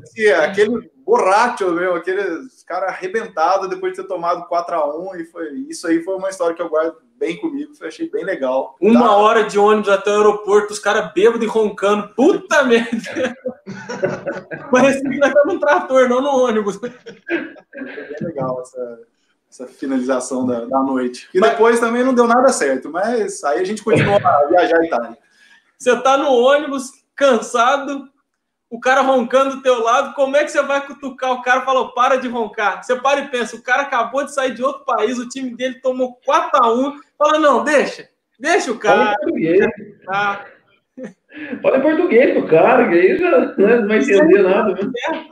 assim, 0.00 0.28
aquele 0.28 0.88
borracho, 1.04 1.72
meu, 1.72 1.96
aquele 1.96 2.22
cara 2.64 2.86
arrebentado 2.86 3.68
depois 3.68 3.92
de 3.92 4.02
ter 4.02 4.08
tomado 4.08 4.46
4 4.46 4.76
a 4.76 4.96
1 4.96 5.16
e 5.16 5.24
foi 5.24 5.48
isso 5.68 5.86
aí 5.86 6.02
foi 6.04 6.14
uma 6.16 6.28
história 6.28 6.54
que 6.54 6.60
eu 6.60 6.68
guardo 6.68 6.96
bem 7.18 7.36
comigo, 7.36 7.72
eu 7.80 7.88
achei 7.88 8.08
bem 8.08 8.24
legal. 8.24 8.76
Uma 8.80 9.08
tá? 9.08 9.16
hora 9.16 9.44
de 9.44 9.58
ônibus 9.58 9.88
até 9.88 10.10
o 10.10 10.18
aeroporto, 10.18 10.72
os 10.72 10.78
caras 10.78 11.12
bêbados 11.12 11.42
e 11.42 11.48
roncando. 11.48 12.14
Puta 12.14 12.62
merda! 12.64 13.36
Parecia 14.70 15.00
que 15.00 15.18
nós 15.18 15.28
estamos 15.28 15.54
num 15.54 15.58
trator, 15.58 16.08
não 16.08 16.20
no 16.20 16.44
ônibus. 16.44 16.78
É 16.82 17.82
bem 17.82 18.16
legal 18.20 18.60
essa, 18.60 19.00
essa 19.50 19.66
finalização 19.66 20.46
da, 20.46 20.66
da 20.66 20.78
noite. 20.80 21.28
E 21.34 21.40
depois 21.40 21.80
também 21.80 22.04
não 22.04 22.14
deu 22.14 22.28
nada 22.28 22.52
certo, 22.52 22.90
mas 22.90 23.42
aí 23.42 23.60
a 23.60 23.64
gente 23.64 23.82
continuou 23.82 24.20
a 24.22 24.46
viajar 24.46 24.78
a 24.78 24.84
Itália. 24.84 25.18
Você 25.78 25.96
tá 26.02 26.16
no 26.16 26.32
ônibus, 26.32 26.90
cansado, 27.14 28.10
o 28.68 28.80
cara 28.80 29.00
roncando 29.00 29.56
do 29.56 29.62
teu 29.62 29.82
lado, 29.82 30.14
como 30.14 30.36
é 30.36 30.44
que 30.44 30.50
você 30.50 30.60
vai 30.62 30.84
cutucar 30.84 31.32
o 31.32 31.42
cara 31.42 31.62
e 31.62 31.64
falar, 31.64 31.88
para 31.92 32.16
de 32.16 32.28
roncar? 32.28 32.82
Você 32.82 32.96
para 32.96 33.20
e 33.20 33.28
pensa, 33.28 33.56
o 33.56 33.62
cara 33.62 33.82
acabou 33.82 34.24
de 34.24 34.34
sair 34.34 34.54
de 34.54 34.62
outro 34.62 34.84
país, 34.84 35.18
o 35.18 35.28
time 35.28 35.56
dele 35.56 35.80
tomou 35.80 36.18
4 36.24 36.50
a 36.62 36.72
1 36.72 36.98
fala, 37.16 37.38
não, 37.38 37.64
deixa, 37.64 38.08
deixa 38.38 38.72
o 38.72 38.78
cara. 38.78 38.96
Fala 38.96 39.12
em 39.12 39.14
português. 39.14 39.66
Ah. 40.10 40.42
Fala 41.62 41.76
em 41.76 41.82
português 41.82 42.32
pro 42.32 42.48
cara, 42.48 42.88
que 42.88 42.94
aí 42.94 43.18
já 43.18 43.54
né, 43.56 43.80
não 43.80 43.88
vai 43.88 43.98
entender 43.98 44.42
nada. 44.42 44.74
Né? 44.74 45.28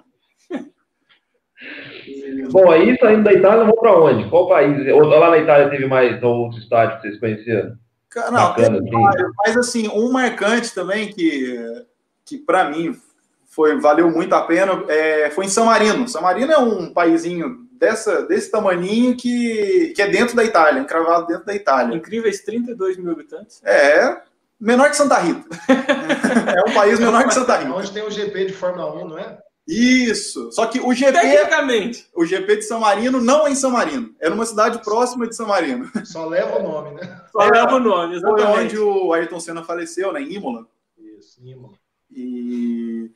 Bom, 2.51 2.71
aí 2.71 2.97
saindo 2.99 3.25
da 3.25 3.33
Itália, 3.33 3.65
vamos 3.65 3.81
para 3.81 3.99
onde? 3.99 4.29
Qual 4.29 4.49
país? 4.49 4.87
Ou 4.93 5.01
lá 5.01 5.31
na 5.31 5.39
Itália 5.39 5.71
teve 5.71 5.87
mais 5.87 6.23
outros 6.23 6.63
estádios 6.63 7.01
que 7.01 7.09
vocês 7.09 7.21
conheceram? 7.21 7.77
Não, 8.17 8.31
Bacana, 8.31 8.83
tem 8.83 8.91
vários, 8.91 9.31
mas 9.45 9.57
assim, 9.57 9.89
um 9.89 10.11
marcante 10.11 10.75
também 10.75 11.13
que, 11.13 11.85
que 12.25 12.39
para 12.39 12.71
mim 12.71 12.99
foi 13.45 13.79
valeu 13.79 14.11
muito 14.11 14.35
a 14.35 14.43
pena 14.43 14.85
é, 14.89 15.31
foi 15.31 15.47
em 15.47 15.49
São 15.49 15.67
Marino. 15.67 16.09
São 16.09 16.23
Marino 16.23 16.53
é 16.53 16.59
um 16.59 16.93
paísinho 16.93 17.67
dessa, 17.79 18.23
desse 18.23 18.51
tamaninho 18.51 19.17
que, 19.17 19.93
que 19.95 20.03
é 20.03 20.09
dentro 20.09 20.35
da 20.35 20.45
Itália, 20.45 20.81
encravado 20.81 21.27
dentro 21.27 21.45
da 21.45 21.55
Itália. 21.55 21.97
Incríveis 21.97 22.41
32 22.41 22.97
mil 22.97 23.13
habitantes. 23.13 23.63
É, 23.65 24.21
menor 24.59 24.91
que 24.91 24.97
Santa 24.97 25.19
Rita. 25.19 25.49
é 26.57 26.71
um 26.71 26.75
país 26.75 26.99
menor 26.99 27.25
que 27.25 27.35
Santa 27.35 27.57
Rita. 27.57 27.73
Onde 27.73 27.93
tem 27.93 28.03
o 28.03 28.11
GP 28.11 28.47
de 28.47 28.53
Fórmula 28.53 28.95
1, 29.05 29.09
não 29.09 29.19
é? 29.19 29.39
Isso. 29.67 30.53
Só 30.53 30.67
que 30.67 30.79
o 30.79 30.95
GP. 30.95 31.13
Tecnicamente. 31.13 32.09
O 32.15 32.25
GP 32.25 32.57
de 32.57 32.63
São 32.63 32.81
Marino 32.81 33.21
não 33.21 33.47
é 33.47 33.51
em 33.51 33.57
São 33.57 33.71
Marino. 33.71 34.15
É 34.21 34.31
numa 34.31 34.47
cidade 34.47 34.79
próxima 34.85 35.27
de 35.27 35.35
São 35.35 35.49
Marino. 35.49 35.91
Só 36.05 36.27
leva 36.27 36.59
o 36.59 36.63
nome, 36.63 36.95
né? 36.95 37.23
Só 37.33 37.43
é, 37.43 37.51
leva 37.51 37.75
o 37.75 37.81
nome, 37.81 38.17
exatamente. 38.17 38.47
Foi 38.47 38.65
onde 38.65 38.79
o 38.79 39.13
Ayrton 39.13 39.41
Senna 39.41 39.65
faleceu, 39.65 40.13
né? 40.13 40.23
Em 40.23 40.35
Imola. 40.35 40.67
Isso, 40.97 41.41
Imola. 41.45 41.75
E 42.11 43.11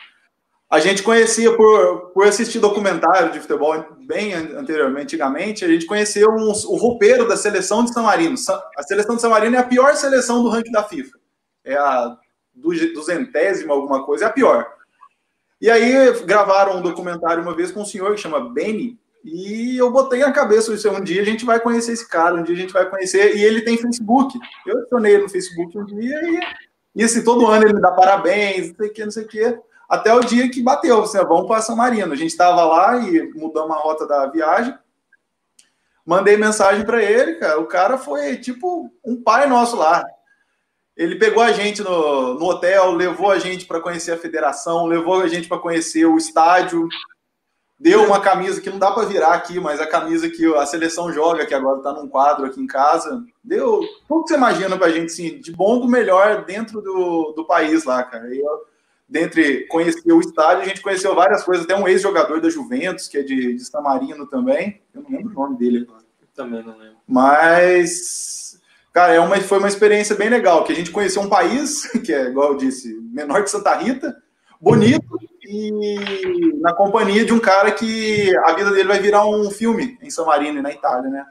a 0.69 0.81
gente 0.81 1.03
conhecia 1.03 1.57
por, 1.57 2.11
por 2.13 2.27
assistir 2.27 2.59
documentário 2.59 3.33
de 3.33 3.41
futebol 3.41 3.85
bem 4.01 4.35
anteriormente, 4.35 5.15
antigamente, 5.15 5.65
a 5.65 5.69
gente 5.69 5.87
conheceu 5.87 6.31
um, 6.31 6.51
o 6.51 6.77
roupeiro 6.77 7.27
da 7.27 7.37
seleção 7.37 7.85
de 7.85 7.93
São 7.93 8.05
Marino. 8.05 8.37
A 8.77 8.83
seleção 8.83 9.15
de 9.15 9.21
São 9.21 9.31
Marino 9.31 9.57
é 9.57 9.59
a 9.59 9.65
pior 9.65 9.95
seleção 9.95 10.43
do 10.43 10.49
ranking 10.49 10.73
da 10.73 10.83
FIFA. 10.83 11.19
É 11.65 11.77
a 11.77 12.17
duzentésima 12.55 13.73
alguma 13.73 14.05
coisa, 14.05 14.25
é 14.25 14.29
a 14.29 14.33
pior. 14.33 14.80
E 15.61 15.71
aí 15.71 16.13
gravaram 16.25 16.79
um 16.79 16.83
documentário 16.83 17.43
uma 17.43 17.55
vez 17.55 17.71
com 17.71 17.83
um 17.83 17.85
senhor 17.85 18.15
que 18.15 18.21
chama 18.21 18.49
Benny, 18.49 18.99
e 19.23 19.77
eu 19.77 19.91
botei 19.91 20.21
na 20.21 20.33
cabeça 20.33 20.73
isso, 20.73 20.91
um 20.91 21.03
dia 21.03 21.21
a 21.21 21.25
gente 21.25 21.45
vai 21.45 21.61
conhecer 21.61 21.93
esse 21.93 22.09
cara, 22.09 22.35
um 22.35 22.43
dia 22.43 22.55
a 22.55 22.59
gente 22.59 22.73
vai 22.73 22.89
conhecer, 22.89 23.37
e 23.37 23.45
ele 23.45 23.61
tem 23.61 23.77
Facebook. 23.77 24.39
Eu 24.67 24.79
adicionei 24.79 25.15
ele 25.15 25.25
no 25.25 25.29
Facebook 25.29 25.77
um 25.79 25.85
dia 25.85 26.21
e, 26.23 26.41
e 26.97 27.05
assim, 27.05 27.23
todo 27.23 27.47
ano 27.47 27.65
ele 27.65 27.75
me 27.75 27.81
dá 27.83 27.91
parabéns, 27.93 28.69
não 28.69 28.77
sei 28.77 28.89
o 28.89 28.93
que, 28.93 29.05
não 29.05 29.11
sei 29.11 29.25
o 29.25 29.29
que, 29.29 29.59
até 29.89 30.15
o 30.15 30.21
dia 30.21 30.49
que 30.49 30.63
bateu, 30.63 31.03
assim, 31.03 31.19
vamos 31.19 31.47
para 31.47 31.61
São 31.61 31.77
Marino. 31.77 32.13
A 32.13 32.17
gente 32.17 32.31
estava 32.31 32.65
lá 32.65 32.97
e 32.97 33.31
mudamos 33.35 33.77
a 33.77 33.81
rota 33.81 34.07
da 34.07 34.27
viagem, 34.27 34.75
mandei 36.07 36.39
mensagem 36.39 36.87
para 36.87 37.03
ele, 37.03 37.35
cara, 37.35 37.61
o 37.61 37.67
cara 37.67 37.99
foi 37.99 38.37
tipo 38.37 38.91
um 39.05 39.23
pai 39.23 39.47
nosso 39.47 39.77
lá. 39.77 40.03
Ele 41.01 41.17
pegou 41.17 41.43
a 41.43 41.51
gente 41.51 41.83
no, 41.83 42.35
no 42.35 42.45
hotel, 42.45 42.93
levou 42.93 43.31
a 43.31 43.39
gente 43.39 43.65
para 43.65 43.81
conhecer 43.81 44.13
a 44.13 44.19
federação, 44.19 44.85
levou 44.85 45.23
a 45.23 45.29
gente 45.29 45.49
para 45.49 45.57
conhecer 45.57 46.05
o 46.05 46.19
estádio, 46.19 46.87
deu 47.79 48.05
uma 48.05 48.21
camisa 48.21 48.61
que 48.61 48.69
não 48.69 48.79
dá 48.79 48.91
para 48.91 49.09
virar 49.09 49.33
aqui, 49.33 49.59
mas 49.59 49.81
a 49.81 49.87
camisa 49.87 50.29
que 50.29 50.45
a 50.57 50.67
seleção 50.67 51.11
joga, 51.11 51.47
que 51.47 51.55
agora 51.55 51.79
está 51.79 51.91
num 51.95 52.07
quadro 52.07 52.45
aqui 52.45 52.61
em 52.61 52.67
casa, 52.67 53.25
deu 53.43 53.81
tudo 54.07 54.25
que 54.25 54.29
você 54.29 54.35
imagina 54.35 54.77
para 54.77 54.89
a 54.89 54.91
gente, 54.91 55.07
assim, 55.07 55.41
de 55.41 55.51
bom 55.51 55.81
do 55.81 55.89
melhor 55.89 56.45
dentro 56.45 56.83
do, 56.83 57.33
do 57.33 57.47
país 57.47 57.85
lá, 57.85 58.03
cara. 58.03 58.35
E 58.35 58.39
eu, 58.39 58.67
dentre 59.09 59.67
conhecer 59.69 60.13
o 60.13 60.21
estádio, 60.21 60.65
a 60.65 60.69
gente 60.69 60.83
conheceu 60.83 61.15
várias 61.15 61.43
coisas, 61.43 61.65
até 61.65 61.75
um 61.75 61.89
ex-jogador 61.89 62.43
da 62.43 62.51
Juventus, 62.51 63.09
que 63.09 63.17
é 63.17 63.23
de, 63.23 63.55
de 63.55 63.65
Samarino 63.65 64.27
também, 64.27 64.83
eu 64.95 65.01
não 65.01 65.11
lembro 65.11 65.31
o 65.31 65.35
nome 65.35 65.57
dele 65.57 65.87
agora. 65.89 66.05
Também 66.35 66.63
não 66.63 66.77
lembro. 66.77 66.99
Mas 67.09 68.40
Cara, 69.01 69.15
é 69.15 69.21
uma, 69.21 69.41
foi 69.41 69.57
uma 69.57 69.69
experiência 69.69 70.15
bem 70.15 70.29
legal, 70.29 70.63
que 70.63 70.73
a 70.73 70.75
gente 70.75 70.91
conheceu 70.91 71.23
um 71.23 71.29
país, 71.31 71.87
que 72.05 72.13
é, 72.13 72.27
igual 72.27 72.49
eu 72.53 72.59
disse, 72.59 72.95
menor 73.11 73.43
que 73.43 73.51
Santa 73.51 73.75
Rita, 73.75 74.15
bonito, 74.61 75.19
e 75.43 76.53
na 76.61 76.75
companhia 76.75 77.25
de 77.25 77.33
um 77.33 77.39
cara 77.39 77.73
que 77.73 78.31
a 78.45 78.53
vida 78.53 78.71
dele 78.71 78.89
vai 78.89 79.01
virar 79.01 79.27
um 79.27 79.51
filme 79.51 79.97
em 80.03 80.11
São 80.11 80.27
Marino 80.27 80.61
na 80.61 80.71
Itália, 80.71 81.09
né? 81.09 81.25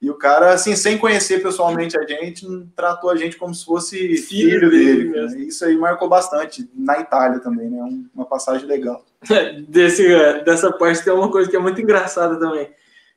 E 0.00 0.08
o 0.10 0.14
cara, 0.14 0.52
assim, 0.52 0.76
sem 0.76 0.96
conhecer 0.96 1.42
pessoalmente 1.42 1.98
a 1.98 2.06
gente, 2.06 2.46
tratou 2.76 3.10
a 3.10 3.16
gente 3.16 3.36
como 3.36 3.52
se 3.52 3.64
fosse 3.64 3.96
filho, 4.18 4.20
filho 4.20 4.70
dele. 4.70 5.12
dele 5.12 5.48
Isso 5.48 5.64
aí 5.64 5.76
marcou 5.76 6.08
bastante, 6.08 6.70
na 6.72 7.00
Itália 7.00 7.40
também, 7.40 7.68
né? 7.68 7.82
Uma 8.14 8.26
passagem 8.26 8.68
legal. 8.68 9.04
Desse, 9.66 10.06
dessa 10.44 10.70
parte 10.70 11.02
tem 11.02 11.12
uma 11.12 11.32
coisa 11.32 11.50
que 11.50 11.56
é 11.56 11.60
muito 11.60 11.80
engraçada 11.80 12.38
também 12.38 12.70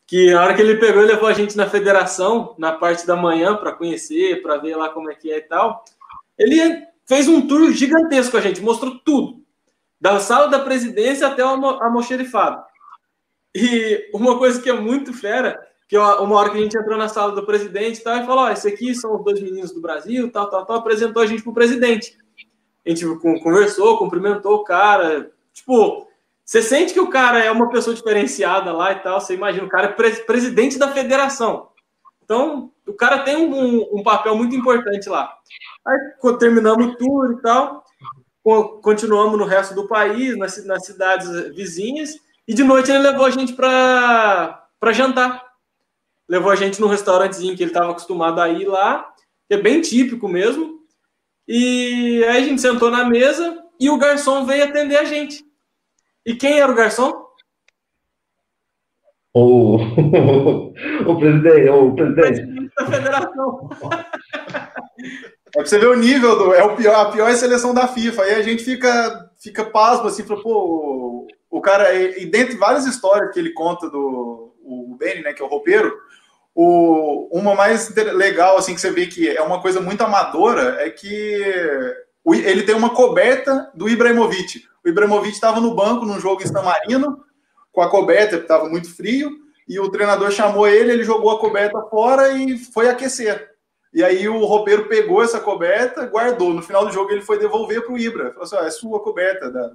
que 0.08 0.32
a 0.32 0.42
hora 0.42 0.54
que 0.54 0.62
ele 0.62 0.78
pegou 0.78 1.02
e 1.02 1.08
levou 1.08 1.28
a 1.28 1.34
gente 1.34 1.58
na 1.58 1.68
federação, 1.68 2.56
na 2.58 2.72
parte 2.72 3.08
da 3.08 3.16
manhã, 3.16 3.56
para 3.56 3.72
conhecer, 3.72 4.42
para 4.42 4.58
ver 4.58 4.76
lá 4.76 4.90
como 4.90 5.10
é 5.10 5.16
que 5.16 5.32
é 5.32 5.38
e 5.38 5.42
tal, 5.42 5.84
ele 6.38 6.86
fez 7.06 7.28
um 7.28 7.48
tour 7.48 7.72
gigantesco 7.72 8.32
com 8.32 8.38
a 8.38 8.42
gente, 8.42 8.62
mostrou 8.62 9.00
tudo. 9.00 9.44
Da 10.00 10.20
sala 10.20 10.48
da 10.48 10.60
presidência 10.60 11.28
até 11.28 11.44
o 11.44 11.48
almoxerifado. 11.48 12.64
E 13.56 14.10
uma 14.14 14.38
coisa 14.38 14.62
que 14.62 14.70
é 14.70 14.74
muito 14.74 15.14
fera, 15.14 15.60
que 15.88 15.98
uma 15.98 16.36
hora 16.36 16.50
que 16.50 16.58
a 16.58 16.62
gente 16.62 16.78
entrou 16.78 16.98
na 16.98 17.08
sala 17.08 17.32
do 17.32 17.46
presidente 17.46 18.00
e 18.00 18.04
tal, 18.04 18.18
e 18.18 18.26
falou, 18.26 18.44
ó, 18.44 18.48
oh, 18.48 18.52
esse 18.52 18.68
aqui 18.68 18.94
são 18.94 19.16
os 19.16 19.24
dois 19.24 19.40
meninos 19.42 19.72
do 19.72 19.82
Brasil, 19.82 20.30
tal, 20.30 20.50
tal, 20.50 20.66
tal, 20.66 20.78
apresentou 20.78 21.24
a 21.24 21.26
gente 21.26 21.42
pro 21.42 21.54
presidente. 21.54 22.18
A 22.86 22.90
gente 22.90 23.06
conversou, 23.16 23.98
cumprimentou 23.98 24.56
o 24.56 24.64
cara, 24.64 25.32
tipo, 25.54 26.08
você 26.46 26.62
sente 26.62 26.94
que 26.94 27.00
o 27.00 27.10
cara 27.10 27.40
é 27.40 27.50
uma 27.50 27.70
pessoa 27.70 27.96
diferenciada 27.96 28.72
lá 28.72 28.92
e 28.92 29.00
tal. 29.00 29.20
Você 29.20 29.34
imagina, 29.34 29.66
o 29.66 29.70
cara 29.70 29.88
é 29.88 29.92
pre 29.92 30.12
presidente 30.18 30.78
da 30.78 30.92
federação. 30.92 31.70
Então, 32.24 32.72
o 32.88 32.94
cara 32.94 33.24
tem 33.24 33.36
um, 33.36 34.00
um, 34.00 34.04
papel 34.04 34.36
muito 34.36 34.56
importante 34.56 35.10
lá. 35.10 35.34
Aí 35.86 36.38
terminamos 36.38 36.86
o 36.86 36.96
tour 36.96 37.32
e 37.32 37.42
tal. 37.42 37.84
Continuamos 38.84 39.40
no 39.40 39.46
resto 39.46 39.74
do 39.74 39.88
país, 39.88 40.38
nas, 40.38 40.64
nas 40.66 40.86
cidades 40.86 41.30
vizinhas. 41.56 42.14
E 42.48 42.54
de 42.54 42.64
noite 42.64 42.92
ele 42.92 43.00
levou 43.00 43.25
a 43.25 43.32
gente 43.32 43.54
para 43.54 44.68
jantar. 44.92 45.44
Levou 46.30 46.52
a 46.52 46.56
gente 46.56 46.80
num 46.80 46.88
restaurantezinho 46.88 47.56
que 47.56 47.64
ele 47.64 47.72
estava 47.72 47.92
acostumado 47.92 48.40
a 48.40 48.50
ir 48.50 48.66
lá, 48.66 49.12
que 49.48 49.56
é 49.56 49.58
bem 49.58 49.82
típico 49.82 50.28
mesmo. 50.28 50.80
E 51.48 52.24
aí 52.28 52.44
a 52.44 52.46
gente 52.46 52.62
sentou 52.62 52.90
na 52.90 53.04
mesa 53.04 53.64
e 53.80 53.90
o 53.90 53.98
garçom 53.98 54.46
veio 54.46 54.64
atender 54.64 54.98
a 54.98 55.06
gente. 55.06 55.45
E 56.25 56.36
quem 56.36 56.60
era 56.60 56.72
o 56.72 56.75
garçom? 56.75 57.25
O, 59.34 59.77
o 61.05 61.20
presidente, 61.20 61.70
o 61.70 61.94
presidente. 61.94 62.72
da 62.75 62.86
federação. 62.86 63.70
É 65.55 65.60
pra 65.60 65.65
você 65.65 65.77
ver 65.77 65.88
o 65.88 65.96
nível 65.96 66.38
do. 66.38 66.53
É 66.53 66.63
o 66.63 66.75
pior, 66.75 66.96
a 66.96 67.12
pior 67.12 67.32
seleção 67.34 67.74
da 67.74 67.88
FIFA. 67.88 68.24
Aí 68.24 68.36
a 68.36 68.41
gente 68.41 68.63
fica, 68.63 69.29
fica 69.38 69.65
pasmo 69.65 70.08
assim, 70.08 70.24
fala, 70.24 70.41
pô, 70.41 71.27
o 71.50 71.62
cara. 71.62 71.94
E 71.94 72.25
dentre 72.25 72.55
várias 72.58 72.86
histórias 72.86 73.34
que 73.34 73.39
ele 73.39 73.53
conta 73.53 73.89
do 73.89 74.53
o 74.65 74.96
Benny, 74.98 75.22
né, 75.22 75.34
que 75.34 75.41
é 75.41 75.46
o 75.46 75.50
roupeiro, 75.50 75.94
o, 76.53 77.29
uma 77.32 77.53
mais 77.53 77.94
legal, 77.96 78.58
assim, 78.58 78.74
que 78.74 78.82
você 78.82 78.89
vê 78.89 79.05
que 79.05 79.29
é 79.29 79.41
uma 79.41 79.62
coisa 79.62 79.79
muito 79.79 80.01
amadora, 80.01 80.77
é 80.82 80.89
que 80.89 81.44
ele 82.25 82.63
tem 82.63 82.74
uma 82.74 82.89
coberta 82.96 83.70
do 83.75 83.88
Ibrahimovic. 83.88 84.63
O 84.86 84.89
Ibrahimovic 84.89 85.34
estava 85.34 85.60
no 85.60 85.74
banco 85.74 86.06
num 86.06 86.20
jogo 86.20 86.44
em 86.44 86.48
San 86.48 86.62
Marino, 86.62 87.25
com 87.72 87.82
a 87.82 87.89
coberta, 87.89 88.38
porque 88.38 88.44
estava 88.44 88.70
muito 88.70 88.94
frio, 88.96 89.32
e 89.68 89.80
o 89.80 89.89
treinador 89.89 90.32
chamou 90.32 90.68
ele, 90.68 90.92
ele 90.92 91.04
jogou 91.04 91.32
a 91.32 91.39
coberta 91.39 91.82
fora 91.89 92.32
e 92.34 92.58
foi 92.58 92.88
aquecer. 92.88 93.50
E 93.92 94.04
aí 94.04 94.27
o 94.30 94.46
roupeiro 94.46 94.88
pegou 94.88 95.24
essa 95.24 95.39
coberta, 95.39 96.06
guardou. 96.06 96.54
No 96.54 96.62
final 96.62 96.86
do 96.86 96.92
jogo 96.92 97.12
ele 97.12 97.22
foi 97.22 97.39
devolver 97.39 97.82
para 97.82 97.94
o 97.94 97.98
Ibra. 97.98 98.32
Falou 98.32 98.44
assim: 98.44 98.58
é 98.58 98.70
sua 98.70 99.00
coberta 99.00 99.50
da, 99.50 99.72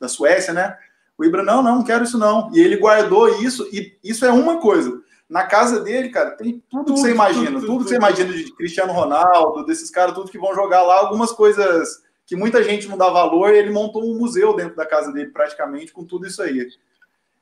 da 0.00 0.08
Suécia, 0.08 0.52
né? 0.52 0.76
O 1.16 1.24
Ibra, 1.24 1.42
não, 1.42 1.62
não, 1.62 1.76
não 1.76 1.84
quero 1.84 2.02
isso 2.02 2.18
não. 2.18 2.50
E 2.52 2.58
ele 2.58 2.76
guardou 2.76 3.28
isso, 3.40 3.68
e 3.72 3.96
isso 4.02 4.24
é 4.24 4.32
uma 4.32 4.58
coisa. 4.58 5.00
Na 5.28 5.44
casa 5.44 5.80
dele, 5.80 6.08
cara, 6.08 6.30
tem 6.32 6.62
tudo, 6.68 6.84
tudo 6.84 6.94
que 6.94 7.00
você 7.00 7.10
imagina. 7.10 7.46
Tudo, 7.46 7.60
tudo, 7.60 7.66
tudo 7.66 7.84
que 7.84 7.90
você 7.90 7.96
imagina 7.96 8.32
de 8.32 8.52
Cristiano 8.56 8.92
Ronaldo, 8.92 9.64
desses 9.64 9.90
caras, 9.90 10.14
tudo 10.14 10.30
que 10.30 10.38
vão 10.38 10.54
jogar 10.54 10.82
lá. 10.82 10.98
Algumas 10.98 11.30
coisas 11.30 12.05
que 12.26 12.34
muita 12.34 12.62
gente 12.62 12.88
não 12.88 12.98
dá 12.98 13.08
valor. 13.08 13.54
ele 13.54 13.70
montou 13.70 14.04
um 14.04 14.18
museu 14.18 14.54
dentro 14.54 14.76
da 14.76 14.84
casa 14.84 15.12
dele, 15.12 15.30
praticamente, 15.30 15.92
com 15.92 16.04
tudo 16.04 16.26
isso 16.26 16.42
aí. 16.42 16.66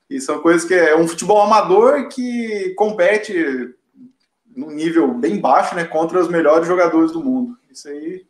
E 0.09 0.21
são 0.21 0.39
coisas 0.39 0.63
que 0.63 0.73
é 0.73 0.95
um 0.95 1.07
futebol 1.07 1.41
amador 1.41 2.07
que 2.09 2.73
compete 2.75 3.73
num 4.55 4.71
nível 4.71 5.13
bem 5.13 5.39
baixo, 5.39 5.75
né, 5.75 5.83
contra 5.83 6.19
os 6.19 6.29
melhores 6.29 6.67
jogadores 6.67 7.11
do 7.11 7.23
mundo. 7.23 7.57
Isso 7.71 7.89
aí. 7.89 8.23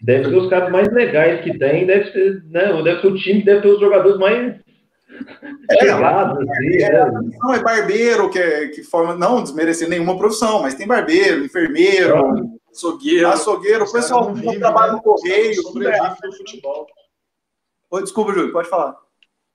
Deve 0.00 0.28
ser 0.28 0.36
os 0.36 0.50
caras 0.50 0.70
mais 0.70 0.92
legais 0.92 1.42
que 1.42 1.58
tem, 1.58 1.86
deve 1.86 2.12
ser, 2.12 2.44
né, 2.50 2.82
deve 2.82 3.00
ser 3.00 3.06
o 3.06 3.16
time, 3.16 3.44
deve 3.44 3.62
ter 3.62 3.68
os 3.68 3.80
jogadores 3.80 4.18
mais 4.18 4.60
é, 5.70 5.76
Pegados, 5.78 6.38
assim, 6.38 6.82
é, 6.82 6.90
né? 6.90 7.30
Não, 7.40 7.54
é 7.54 7.62
barbeiro 7.62 8.30
que, 8.30 8.38
é, 8.38 8.68
que 8.68 8.82
forma, 8.82 9.14
não 9.14 9.42
desmerecer 9.42 9.88
nenhuma 9.88 10.16
profissão, 10.16 10.60
mas 10.60 10.74
tem 10.74 10.86
barbeiro, 10.86 11.44
enfermeiro, 11.44 12.50
açougueiro, 12.72 13.28
açougueiro, 13.28 13.84
o 13.84 13.92
pessoal 13.92 14.34
que 14.34 14.58
trabalha 14.58 14.92
no 14.92 15.02
correio. 15.02 15.62
Sobrevive 15.62 16.16
no 16.24 16.32
futebol. 16.32 16.86
Oi, 17.90 18.02
desculpa, 18.02 18.32
Júlio, 18.32 18.52
pode 18.52 18.68
falar. 18.68 18.96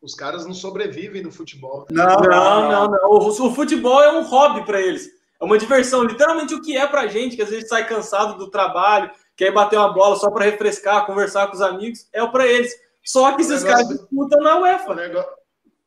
Os 0.02 0.14
caras 0.14 0.46
não 0.46 0.54
sobrevivem 0.54 1.24
no 1.24 1.32
futebol. 1.32 1.88
Não, 1.90 2.18
não, 2.18 2.70
não. 2.70 2.88
não. 2.88 3.10
O, 3.10 3.28
o 3.28 3.56
futebol 3.56 4.02
é 4.02 4.12
um 4.12 4.24
hobby 4.24 4.64
para 4.64 4.80
eles. 4.80 5.10
É 5.40 5.44
uma 5.44 5.58
diversão. 5.58 6.04
Literalmente 6.04 6.54
o 6.54 6.62
que 6.62 6.78
é 6.78 6.86
pra 6.86 7.08
gente, 7.08 7.36
que 7.36 7.42
às 7.42 7.50
vezes 7.50 7.68
sai 7.68 7.88
cansado 7.88 8.38
do 8.38 8.50
trabalho, 8.50 9.12
quer 9.36 9.52
bater 9.52 9.78
uma 9.78 9.92
bola 9.92 10.16
só 10.16 10.30
para 10.30 10.46
refrescar, 10.46 11.06
conversar 11.06 11.48
com 11.48 11.56
os 11.56 11.62
amigos, 11.62 12.08
é 12.14 12.26
para 12.28 12.46
eles. 12.46 12.74
Só 13.04 13.36
que 13.36 13.42
esses 13.42 13.64
caras 13.64 13.88
disputam 13.88 14.42
na 14.42 14.60
UEFA. 14.60 14.92
O 14.92 14.96
negócio, 14.96 15.32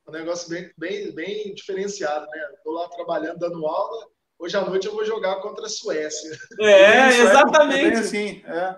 um 0.08 0.12
negócio 0.12 0.48
bem, 0.48 0.72
bem, 0.76 1.12
bem 1.12 1.54
diferenciado, 1.54 2.26
né? 2.26 2.48
Estou 2.56 2.72
lá 2.72 2.88
trabalhando, 2.88 3.38
dando 3.38 3.66
aula. 3.66 4.06
Hoje 4.40 4.56
à 4.56 4.62
noite 4.62 4.86
eu 4.86 4.94
vou 4.94 5.04
jogar 5.04 5.36
contra 5.36 5.66
a 5.66 5.68
Suécia. 5.68 6.30
É, 6.58 7.08
exatamente. 7.20 7.96
É 7.96 7.98
assim, 7.98 8.42
é. 8.46 8.74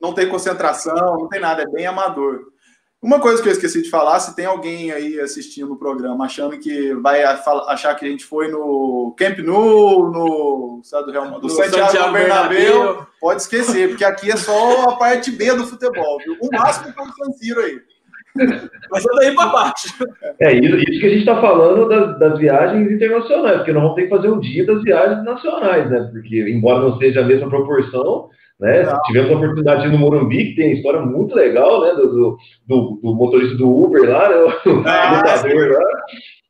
Não 0.00 0.14
tem 0.14 0.28
concentração, 0.28 0.94
não 1.18 1.28
tem 1.28 1.40
nada, 1.40 1.62
é 1.62 1.66
bem 1.66 1.84
amador. 1.84 2.40
Uma 3.02 3.18
coisa 3.18 3.42
que 3.42 3.48
eu 3.48 3.52
esqueci 3.52 3.82
de 3.82 3.90
falar, 3.90 4.20
se 4.20 4.36
tem 4.36 4.44
alguém 4.44 4.92
aí 4.92 5.18
assistindo 5.18 5.72
o 5.72 5.76
programa 5.76 6.26
achando 6.26 6.58
que 6.58 6.94
vai 6.94 7.24
achar 7.24 7.94
que 7.94 8.04
a 8.04 8.08
gente 8.08 8.24
foi 8.24 8.48
no 8.48 9.14
Camp 9.18 9.38
Nou, 9.38 10.10
no, 10.10 10.80
sabe, 10.84 11.06
do, 11.06 11.12
Real, 11.12 11.40
do 11.40 11.48
Santiago, 11.48 11.86
Santiago 11.86 12.12
Bernabéu, 12.12 12.78
Bernabéu, 12.78 13.06
pode 13.18 13.40
esquecer, 13.42 13.88
porque 13.88 14.04
aqui 14.04 14.30
é 14.30 14.36
só 14.36 14.82
a 14.82 14.96
parte 14.96 15.30
B 15.30 15.52
do 15.54 15.66
futebol, 15.66 16.18
viu? 16.18 16.36
O 16.40 16.54
máximo 16.54 16.92
que 16.92 17.00
eu 17.00 17.06
San 17.06 17.60
aí. 17.60 17.80
Mas 18.90 19.04
é 19.04 19.14
daí 19.16 19.34
para 19.34 19.50
baixo. 19.50 19.88
É 20.40 20.52
isso, 20.52 20.76
isso 20.76 21.00
que 21.00 21.06
a 21.06 21.10
gente 21.10 21.20
está 21.20 21.40
falando 21.40 21.88
das, 21.88 22.18
das, 22.18 22.38
viagens 22.38 22.90
internacionais, 22.90 23.56
porque 23.58 23.72
nós 23.72 23.82
vamos 23.82 23.96
ter 23.96 24.02
que 24.02 24.08
fazer 24.08 24.28
um 24.28 24.40
dia 24.40 24.66
das 24.66 24.82
viagens 24.82 25.24
nacionais, 25.24 25.90
né? 25.90 26.08
Porque, 26.12 26.50
embora 26.50 26.80
não 26.80 26.98
seja 26.98 27.20
a 27.20 27.24
mesma 27.24 27.48
proporção, 27.48 28.28
né? 28.58 28.84
Tivemos 29.06 29.30
a 29.30 29.34
oportunidade 29.34 29.88
no 29.88 29.98
Morumbi, 29.98 30.50
que 30.50 30.56
tem 30.56 30.72
história 30.72 31.00
muito 31.00 31.34
legal, 31.34 31.82
né? 31.82 31.94
Do, 31.94 32.36
do, 32.66 33.00
do 33.02 33.14
motorista 33.14 33.56
do 33.56 33.68
Uber 33.68 34.08
lá, 34.08 34.28
né? 34.28 34.36
O 34.36 34.82
ah, 34.86 35.16
lutador 35.16 35.70
lá, 35.72 35.90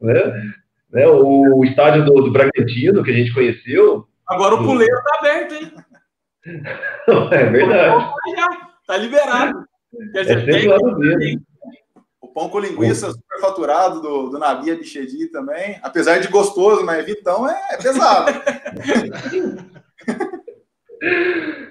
né? 0.02 0.52
né? 0.92 1.06
O, 1.06 1.64
estádio 1.64 2.04
do, 2.04 2.14
do 2.22 2.32
Bragantino, 2.32 3.02
que 3.02 3.10
a 3.10 3.14
gente 3.14 3.32
conheceu. 3.32 4.06
Agora 4.26 4.54
o 4.54 4.64
puleiro 4.64 4.96
está 4.96 5.18
aberto, 5.18 5.54
hein? 5.54 5.72
é 7.32 7.44
verdade. 7.44 8.12
Tá 8.86 8.96
liberado. 8.96 9.64
Quer 10.12 10.22
dizer, 10.22 10.64
é 10.64 10.68
lado 10.68 10.98
dele. 10.98 11.36
O 11.36 11.49
pão 12.32 12.48
com 12.48 12.58
linguiça 12.58 13.10
super 13.10 13.40
faturado 13.40 14.00
do, 14.00 14.30
do 14.30 14.38
Nabi 14.38 14.70
Abichedi 14.70 15.26
também. 15.28 15.78
Apesar 15.82 16.18
de 16.18 16.28
gostoso, 16.28 16.84
mas 16.84 17.04
Vitão 17.04 17.48
é, 17.48 17.60
é 17.72 17.76
pesado. 17.76 18.32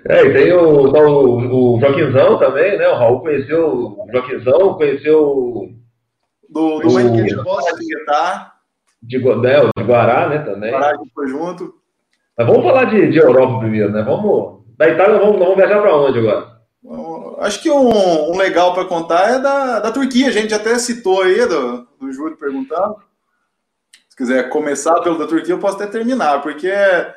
É, 0.07 0.25
e 0.25 0.33
tem 0.33 0.51
o, 0.53 0.87
o, 0.87 1.75
o 1.75 1.79
Joaquinzão 1.79 2.39
também, 2.39 2.77
né? 2.79 2.87
O 2.87 2.95
Raul 2.95 3.21
conheceu 3.21 3.67
o 3.67 4.07
Joaquinzão, 4.11 4.73
conheceu 4.73 5.69
do, 6.49 6.79
do 6.79 6.87
o, 6.87 7.11
de 7.11 7.21
Guitar. 7.21 8.55
De, 9.01 9.17
né, 9.19 9.61
de 9.77 9.83
Guará, 9.83 10.29
né, 10.29 10.39
também. 10.39 10.71
Guará 10.71 10.97
que 10.97 11.09
foi 11.13 11.27
junto. 11.27 11.73
Mas 12.37 12.47
vamos 12.47 12.63
falar 12.63 12.85
de, 12.85 13.11
de 13.11 13.17
Europa 13.17 13.59
primeiro, 13.59 13.91
né? 13.91 14.01
Vamos. 14.01 14.63
Da 14.77 14.89
Itália, 14.89 15.19
vamos, 15.19 15.37
vamos 15.37 15.55
viajar 15.55 15.79
para 15.81 15.95
onde 15.95 16.19
agora? 16.19 16.58
Acho 17.39 17.61
que 17.61 17.69
um, 17.69 18.31
um 18.31 18.37
legal 18.37 18.73
para 18.73 18.85
contar 18.85 19.29
é 19.31 19.39
da, 19.39 19.79
da 19.79 19.91
Turquia. 19.91 20.27
A 20.27 20.31
gente 20.31 20.53
até 20.53 20.77
citou 20.79 21.21
aí 21.21 21.45
do, 21.45 21.87
do 21.99 22.11
Júlio 22.11 22.37
perguntando. 22.37 22.95
Se 24.09 24.15
quiser 24.15 24.49
começar 24.49 24.99
pelo 25.01 25.17
da 25.17 25.27
Turquia, 25.27 25.53
eu 25.53 25.59
posso 25.59 25.75
até 25.75 25.87
terminar, 25.87 26.41
porque 26.41 26.67
é, 26.67 27.15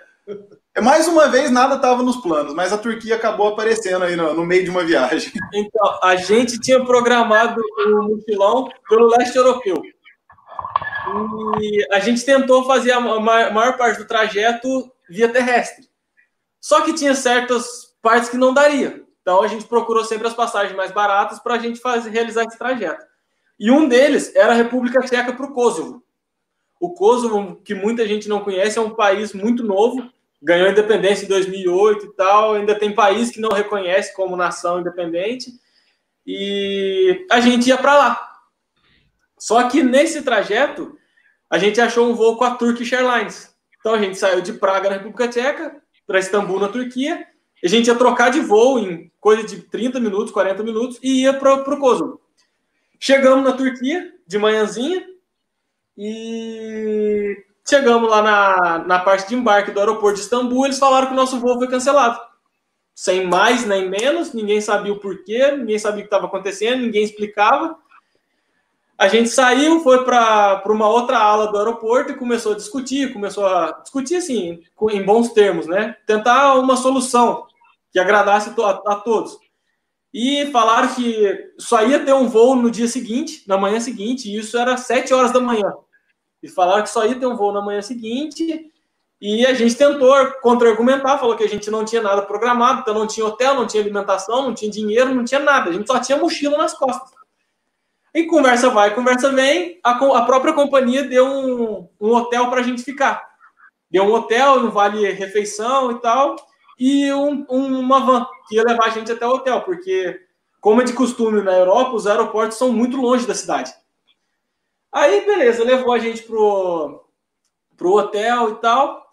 é 0.74 0.80
mais 0.80 1.06
uma 1.06 1.28
vez 1.28 1.50
nada 1.50 1.76
estava 1.76 2.02
nos 2.02 2.16
planos, 2.16 2.54
mas 2.54 2.72
a 2.72 2.78
Turquia 2.78 3.16
acabou 3.16 3.48
aparecendo 3.48 4.04
aí 4.04 4.16
no, 4.16 4.34
no, 4.34 4.44
meio 4.44 4.64
de 4.64 4.70
uma 4.70 4.84
viagem. 4.84 5.32
Então, 5.54 5.98
a 6.02 6.16
gente 6.16 6.58
tinha 6.58 6.84
programado 6.84 7.60
o 7.60 8.02
mochilão 8.08 8.68
pelo 8.88 9.08
leste 9.08 9.36
europeu. 9.36 9.82
E 11.60 11.86
a 11.92 11.98
gente 11.98 12.24
tentou 12.24 12.64
fazer 12.64 12.92
a 12.92 13.00
maior 13.00 13.76
parte 13.76 13.98
do 13.98 14.06
trajeto 14.06 14.90
via 15.08 15.28
terrestre. 15.28 15.86
Só 16.60 16.80
que 16.82 16.94
tinha 16.94 17.14
certas 17.14 17.94
partes 18.00 18.30
que 18.30 18.36
não 18.36 18.54
daria. 18.54 19.04
Então 19.22 19.42
a 19.42 19.46
gente 19.46 19.64
procurou 19.64 20.04
sempre 20.04 20.26
as 20.26 20.34
passagens 20.34 20.76
mais 20.76 20.90
baratas 20.90 21.38
para 21.38 21.54
a 21.54 21.58
gente 21.58 21.80
fazer, 21.80 22.10
realizar 22.10 22.44
esse 22.44 22.58
trajeto. 22.58 23.04
E 23.58 23.70
um 23.70 23.88
deles 23.88 24.34
era 24.34 24.52
a 24.52 24.56
República 24.56 25.00
Tcheca 25.00 25.32
para 25.32 25.46
o 25.46 25.54
Kosovo. 25.54 26.02
O 26.80 26.92
Kosovo, 26.92 27.56
que 27.64 27.74
muita 27.74 28.06
gente 28.06 28.28
não 28.28 28.40
conhece, 28.40 28.76
é 28.76 28.82
um 28.82 28.90
país 28.90 29.32
muito 29.32 29.62
novo, 29.62 30.10
ganhou 30.42 30.68
independência 30.68 31.24
em 31.24 31.28
2008 31.28 32.06
e 32.06 32.12
tal, 32.14 32.54
ainda 32.54 32.74
tem 32.74 32.92
país 32.92 33.30
que 33.30 33.40
não 33.40 33.50
reconhece 33.50 34.12
como 34.16 34.36
nação 34.36 34.80
independente, 34.80 35.52
e 36.26 37.24
a 37.30 37.40
gente 37.40 37.68
ia 37.68 37.78
para 37.78 37.96
lá. 37.96 38.32
Só 39.38 39.68
que 39.68 39.82
nesse 39.82 40.22
trajeto, 40.22 40.98
a 41.48 41.58
gente 41.58 41.80
achou 41.80 42.08
um 42.08 42.14
voo 42.14 42.36
com 42.36 42.44
a 42.44 42.56
Turkish 42.56 42.92
Airlines. 42.92 43.54
Então 43.78 43.94
a 43.94 43.98
gente 44.00 44.18
saiu 44.18 44.40
de 44.40 44.52
Praga, 44.54 44.88
na 44.88 44.96
República 44.96 45.28
Tcheca, 45.28 45.80
para 46.06 46.18
Istambul, 46.18 46.58
na 46.58 46.68
Turquia, 46.68 47.26
a 47.62 47.68
gente 47.68 47.86
ia 47.86 47.94
trocar 47.94 48.30
de 48.30 48.40
voo 48.40 48.78
em 48.78 49.10
coisa 49.20 49.44
de 49.44 49.62
30 49.62 50.00
minutos, 50.00 50.32
40 50.32 50.62
minutos 50.62 50.98
e 51.02 51.22
ia 51.22 51.32
para 51.32 51.54
o 51.54 51.78
Kosovo. 51.78 52.20
Chegamos 52.98 53.44
na 53.44 53.52
Turquia 53.52 54.12
de 54.26 54.38
manhãzinha 54.38 55.06
e 55.96 57.44
chegamos 57.68 58.10
lá 58.10 58.22
na, 58.22 58.78
na 58.78 58.98
parte 58.98 59.28
de 59.28 59.34
embarque 59.34 59.70
do 59.70 59.78
aeroporto 59.78 60.16
de 60.16 60.22
Istambul. 60.22 60.66
Eles 60.66 60.78
falaram 60.78 61.06
que 61.06 61.12
o 61.12 61.16
nosso 61.16 61.38
voo 61.38 61.58
foi 61.58 61.68
cancelado. 61.68 62.20
Sem 62.94 63.26
mais 63.26 63.64
nem 63.64 63.88
menos, 63.88 64.32
ninguém 64.32 64.60
sabia 64.60 64.92
o 64.92 65.00
porquê, 65.00 65.52
ninguém 65.52 65.78
sabia 65.78 66.00
o 66.00 66.02
que 66.02 66.06
estava 66.06 66.26
acontecendo, 66.26 66.82
ninguém 66.82 67.04
explicava. 67.04 67.76
A 68.98 69.08
gente 69.08 69.30
saiu, 69.30 69.80
foi 69.80 70.04
para 70.04 70.62
uma 70.66 70.88
outra 70.88 71.18
ala 71.18 71.50
do 71.50 71.58
aeroporto 71.58 72.12
e 72.12 72.16
começou 72.16 72.52
a 72.52 72.56
discutir, 72.56 73.12
começou 73.12 73.46
a 73.46 73.80
discutir 73.82 74.16
assim, 74.16 74.62
em 74.90 75.02
bons 75.02 75.32
termos, 75.32 75.66
né? 75.66 75.96
Tentar 76.06 76.54
uma 76.54 76.76
solução 76.76 77.46
que 77.92 77.98
agradasse 77.98 78.50
a, 78.58 78.96
todos. 78.96 79.38
E 80.12 80.46
falaram 80.46 80.94
que 80.94 81.52
só 81.58 81.86
ia 81.86 82.04
ter 82.04 82.12
um 82.12 82.28
voo 82.28 82.56
no 82.56 82.70
dia 82.70 82.88
seguinte, 82.88 83.44
na 83.46 83.56
manhã 83.56 83.80
seguinte, 83.80 84.28
e 84.28 84.36
isso 84.36 84.58
era 84.58 84.76
7 84.76 85.12
horas 85.14 85.32
da 85.32 85.40
manhã. 85.40 85.72
E 86.42 86.48
falaram 86.48 86.82
que 86.82 86.90
só 86.90 87.06
ia 87.06 87.14
ter 87.14 87.26
um 87.26 87.36
voo 87.36 87.52
na 87.52 87.62
manhã 87.62 87.80
seguinte, 87.80 88.72
e 89.20 89.46
a 89.46 89.54
gente 89.54 89.76
tentou 89.76 90.12
contra-argumentar, 90.42 91.16
falou 91.16 91.36
que 91.36 91.44
a 91.44 91.48
gente 91.48 91.70
não 91.70 91.84
tinha 91.84 92.02
nada 92.02 92.22
programado, 92.22 92.80
então 92.80 92.92
não 92.92 93.06
tinha 93.06 93.24
hotel, 93.24 93.54
não 93.54 93.66
tinha 93.66 93.82
alimentação, 93.82 94.42
não 94.42 94.54
tinha 94.54 94.70
dinheiro, 94.70 95.14
não 95.14 95.24
tinha 95.24 95.38
nada, 95.38 95.70
a 95.70 95.72
gente 95.72 95.86
só 95.86 96.00
tinha 96.00 96.18
mochila 96.18 96.58
nas 96.58 96.74
costas. 96.74 97.10
E 98.14 98.24
conversa 98.24 98.68
vai, 98.68 98.94
conversa 98.94 99.30
vem, 99.30 99.78
a, 99.82 99.92
a 99.92 100.26
própria 100.26 100.52
companhia 100.52 101.04
deu 101.04 101.26
um, 101.26 101.88
um 102.00 102.10
hotel 102.10 102.50
para 102.50 102.60
a 102.60 102.62
gente 102.62 102.82
ficar. 102.82 103.26
Deu 103.90 104.04
um 104.04 104.12
hotel, 104.12 104.58
um 104.58 104.70
vale 104.70 105.08
refeição 105.12 105.92
e 105.92 106.00
tal, 106.00 106.36
e 106.78 107.12
um, 107.12 107.44
uma 107.48 108.00
van 108.00 108.26
que 108.48 108.56
ia 108.56 108.64
levar 108.64 108.86
a 108.86 108.90
gente 108.90 109.12
até 109.12 109.26
o 109.26 109.30
hotel, 109.30 109.60
porque, 109.62 110.20
como 110.60 110.80
é 110.80 110.84
de 110.84 110.92
costume 110.92 111.42
na 111.42 111.52
Europa, 111.52 111.94
os 111.94 112.06
aeroportos 112.06 112.58
são 112.58 112.72
muito 112.72 112.96
longe 112.96 113.26
da 113.26 113.34
cidade. 113.34 113.72
Aí, 114.90 115.24
beleza, 115.24 115.64
levou 115.64 115.92
a 115.92 115.98
gente 115.98 116.22
pro, 116.22 117.04
pro 117.76 117.92
hotel 117.92 118.50
e 118.50 118.54
tal. 118.56 119.06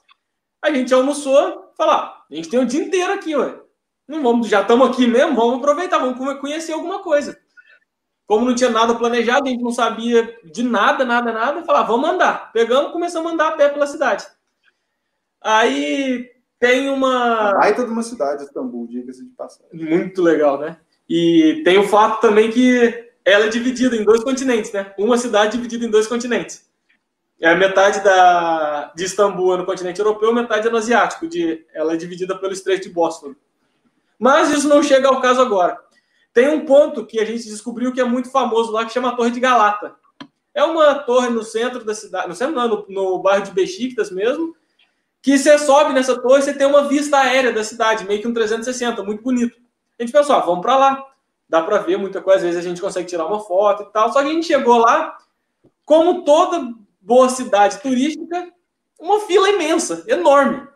A 0.62 0.72
gente 0.72 0.94
almoçou, 0.94 1.72
falar, 1.78 1.96
ah, 1.96 2.26
a 2.30 2.36
gente 2.36 2.50
tem 2.50 2.60
o 2.60 2.66
dia 2.66 2.84
inteiro 2.84 3.14
aqui, 3.14 3.36
ué. 3.36 3.60
Não 4.08 4.22
vamos, 4.22 4.48
já 4.48 4.62
estamos 4.62 4.90
aqui 4.90 5.08
mesmo, 5.08 5.36
vamos 5.36 5.60
aproveitar, 5.60 6.00
vamos 6.00 6.40
conhecer 6.40 6.74
alguma 6.74 7.00
coisa. 7.00 7.40
Como 8.26 8.46
não 8.46 8.54
tinha 8.54 8.70
nada 8.70 8.94
planejado, 8.94 9.48
a 9.48 9.50
gente 9.50 9.64
não 9.64 9.72
sabia 9.72 10.38
de 10.44 10.64
nada, 10.64 11.06
nada, 11.06 11.32
nada, 11.32 11.64
falar, 11.64 11.80
ah, 11.80 11.84
vamos 11.84 12.10
andar. 12.10 12.52
Pegamos, 12.52 12.92
começamos 12.92 13.32
a 13.32 13.34
andar 13.34 13.48
a 13.50 13.52
pé 13.54 13.70
pela 13.70 13.88
cidade. 13.88 14.26
Aí 15.42 16.30
tem 16.60 16.90
uma. 16.90 17.54
Baita 17.54 17.86
de 17.86 17.92
uma 17.92 18.04
cidade, 18.04 18.44
Istambul, 18.44 18.88
diga-se 18.88 19.24
de 19.24 19.32
passagem. 19.32 19.68
Muito 19.72 20.22
legal, 20.22 20.60
né? 20.60 20.78
E 21.08 21.62
tem 21.64 21.78
o 21.78 21.88
fato 21.88 22.20
também 22.22 22.52
que 22.52 23.10
ela 23.24 23.46
é 23.46 23.50
dividida 23.50 23.96
em 23.96 24.04
dois 24.04 24.24
continentes, 24.24 24.72
né? 24.72 24.94
Uma 24.98 25.18
cidade 25.18 25.56
dividida 25.56 25.86
em 25.86 25.90
dois 25.90 26.06
continentes. 26.06 26.68
É 27.42 27.56
metade 27.56 28.04
da, 28.04 28.92
de 28.94 29.06
Istambul 29.06 29.54
é 29.54 29.58
no 29.58 29.66
continente 29.66 30.00
europeu, 30.00 30.34
metade 30.34 30.68
é 30.68 30.72
no 30.72 30.78
asiático. 30.78 31.28
De, 31.28 31.66
ela 31.74 31.94
é 31.94 31.98
dividida 31.98 32.38
pelo 32.38 32.52
Estreito 32.52 32.90
de 32.90 32.94
Bósforo. 32.94 33.36
Mas 34.20 34.52
isso 34.52 34.68
não 34.68 34.84
chega 34.84 35.08
ao 35.08 35.22
caso 35.22 35.40
agora. 35.40 35.80
Tem 36.34 36.50
um 36.50 36.66
ponto 36.66 37.06
que 37.06 37.20
a 37.20 37.26
gente 37.26 37.46
descobriu 37.46 37.94
que 37.94 38.02
é 38.02 38.04
muito 38.04 38.30
famoso 38.30 38.72
lá, 38.72 38.86
que 38.86 38.92
chama 38.92 39.16
Torre 39.16 39.32
de 39.32 39.40
Galata. 39.40 39.96
É 40.54 40.64
uma 40.64 40.96
torre 40.96 41.30
no 41.30 41.44
centro 41.44 41.86
da 41.86 41.96
cidade, 41.96 42.28
no 42.28 42.36
centro 42.36 42.56
não, 42.56 42.68
no, 42.68 42.86
no 42.90 43.20
bairro 43.20 43.46
de 43.46 43.52
Besiktas 43.52 44.12
mesmo, 44.12 44.56
que 45.22 45.38
você 45.38 45.58
sobe 45.58 45.94
nessa 45.94 46.20
torre, 46.20 46.42
você 46.42 46.54
tem 46.54 46.68
uma 46.68 46.88
vista 46.88 47.18
aérea 47.18 47.52
da 47.52 47.64
cidade, 47.64 48.06
meio 48.06 48.22
que 48.22 48.28
um 48.28 48.34
360, 48.34 49.04
muito 49.04 49.22
bonito. 49.22 49.58
A 49.98 50.04
gente 50.04 50.14
pensou, 50.14 50.36
ah, 50.36 50.40
vamos 50.40 50.62
para 50.62 50.78
lá. 50.78 51.06
Dá 51.48 51.62
para 51.62 51.80
ver 51.80 51.98
muita 51.98 52.22
coisa, 52.22 52.40
às 52.40 52.44
vezes 52.44 52.60
a 52.60 52.68
gente 52.70 52.80
consegue 52.80 53.08
tirar 53.08 53.26
uma 53.26 53.40
foto 53.40 53.84
e 53.84 53.86
tal. 53.88 54.14
Só 54.14 54.22
que 54.22 54.30
a 54.30 54.32
gente 54.32 54.46
chegou 54.46 54.78
lá, 54.78 55.18
como 55.84 56.24
toda 56.24 56.74
boa 57.02 57.28
cidade 57.28 57.80
turística, 57.82 58.54
uma 59.00 59.20
fila 59.22 59.50
imensa, 59.50 60.04
enorme. 60.08 60.68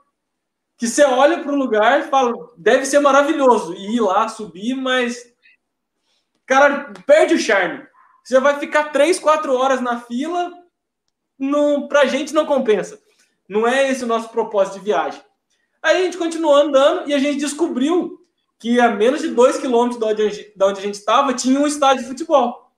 Que 0.77 0.87
você 0.87 1.03
olha 1.03 1.41
para 1.41 1.51
o 1.51 1.55
lugar 1.55 1.99
e 1.99 2.09
fala, 2.09 2.33
deve 2.57 2.85
ser 2.85 2.99
maravilhoso 2.99 3.73
e 3.75 3.95
ir 3.95 4.01
lá, 4.01 4.27
subir, 4.27 4.73
mas. 4.73 5.31
Cara, 6.45 6.91
perde 7.05 7.35
o 7.35 7.39
charme. 7.39 7.85
Você 8.23 8.39
vai 8.39 8.59
ficar 8.59 8.85
três, 8.85 9.19
quatro 9.19 9.55
horas 9.55 9.79
na 9.79 9.99
fila, 9.99 10.51
não, 11.37 11.87
pra 11.87 12.05
gente 12.05 12.33
não 12.33 12.45
compensa. 12.45 13.02
Não 13.47 13.67
é 13.67 13.89
esse 13.89 14.03
o 14.03 14.07
nosso 14.07 14.29
propósito 14.29 14.79
de 14.79 14.85
viagem. 14.85 15.21
Aí 15.81 15.97
a 15.97 16.05
gente 16.05 16.17
continuou 16.17 16.55
andando 16.55 17.09
e 17.09 17.13
a 17.13 17.19
gente 17.19 17.39
descobriu 17.39 18.19
que 18.57 18.79
a 18.79 18.89
menos 18.89 19.21
de 19.21 19.27
dois 19.29 19.57
quilômetros 19.57 19.99
de 19.99 20.63
onde 20.63 20.79
a 20.79 20.81
gente 20.81 20.95
estava 20.95 21.33
tinha 21.33 21.59
um 21.59 21.67
estádio 21.67 22.03
de 22.03 22.09
futebol. 22.09 22.71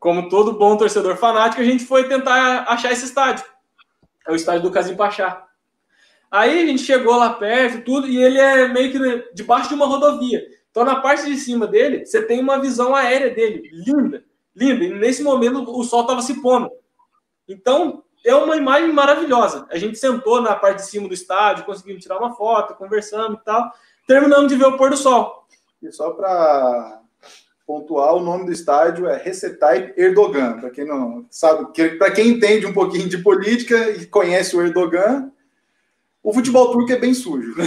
Como 0.00 0.28
todo 0.28 0.58
bom 0.58 0.76
torcedor 0.76 1.16
fanático, 1.16 1.62
a 1.62 1.64
gente 1.64 1.84
foi 1.84 2.08
tentar 2.08 2.64
achar 2.64 2.90
esse 2.90 3.04
estádio. 3.04 3.44
É 4.26 4.32
o 4.32 4.34
estádio 4.34 4.62
do 4.62 4.70
Casim 4.72 4.96
Pachá. 4.96 5.46
Aí 6.28 6.62
a 6.62 6.66
gente 6.66 6.82
chegou 6.82 7.16
lá 7.16 7.34
perto, 7.34 7.84
tudo, 7.84 8.08
e 8.08 8.16
ele 8.16 8.38
é 8.38 8.66
meio 8.66 8.90
que 8.90 9.34
debaixo 9.34 9.68
de 9.68 9.74
uma 9.74 9.86
rodovia. 9.86 10.42
Então, 10.72 10.84
na 10.84 10.96
parte 10.96 11.26
de 11.26 11.36
cima 11.36 11.66
dele, 11.66 12.04
você 12.04 12.22
tem 12.22 12.40
uma 12.40 12.58
visão 12.58 12.96
aérea 12.96 13.32
dele, 13.32 13.68
linda, 13.70 14.24
linda. 14.56 14.84
E 14.84 14.94
nesse 14.94 15.22
momento 15.22 15.62
o 15.70 15.84
sol 15.84 16.00
estava 16.00 16.22
se 16.22 16.40
pondo. 16.40 16.70
Então, 17.46 18.02
é 18.24 18.34
uma 18.34 18.56
imagem 18.56 18.92
maravilhosa. 18.92 19.66
A 19.70 19.78
gente 19.78 19.98
sentou 19.98 20.40
na 20.40 20.54
parte 20.54 20.78
de 20.78 20.86
cima 20.86 21.08
do 21.08 21.14
estádio, 21.14 21.64
conseguimos 21.64 22.02
tirar 22.02 22.18
uma 22.18 22.34
foto, 22.34 22.74
conversamos 22.74 23.40
e 23.40 23.44
tal. 23.44 23.72
Terminamos 24.06 24.48
de 24.48 24.56
ver 24.56 24.66
o 24.66 24.76
pôr 24.76 24.90
do 24.90 24.96
sol. 24.96 25.46
E 25.82 25.90
só 25.90 26.10
para 26.10 27.00
pontuar, 27.66 28.14
o 28.14 28.20
nome 28.20 28.46
do 28.46 28.52
estádio 28.52 29.08
é 29.08 29.16
Recep 29.16 29.58
Erdogan. 29.96 30.60
Para 30.60 30.70
quem 30.70 30.84
não 30.86 31.26
sabe, 31.30 31.66
para 31.98 32.10
quem 32.10 32.28
entende 32.28 32.66
um 32.66 32.72
pouquinho 32.72 33.08
de 33.08 33.18
política 33.18 33.90
e 33.90 34.06
conhece 34.06 34.56
o 34.56 34.62
Erdogan, 34.62 35.32
o 36.22 36.32
futebol 36.32 36.70
turco 36.70 36.92
é 36.92 36.98
bem 36.98 37.14
sujo. 37.14 37.54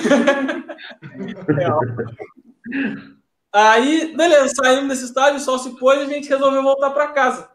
Aí, 3.52 4.14
beleza, 4.16 4.54
saímos 4.56 4.90
desse 4.90 5.06
estádio, 5.06 5.38
o 5.38 5.40
sol 5.40 5.58
se 5.60 5.78
pôs 5.78 5.98
e 6.00 6.04
a 6.04 6.06
gente 6.06 6.30
resolveu 6.30 6.62
voltar 6.62 6.90
para 6.92 7.08
casa. 7.08 7.50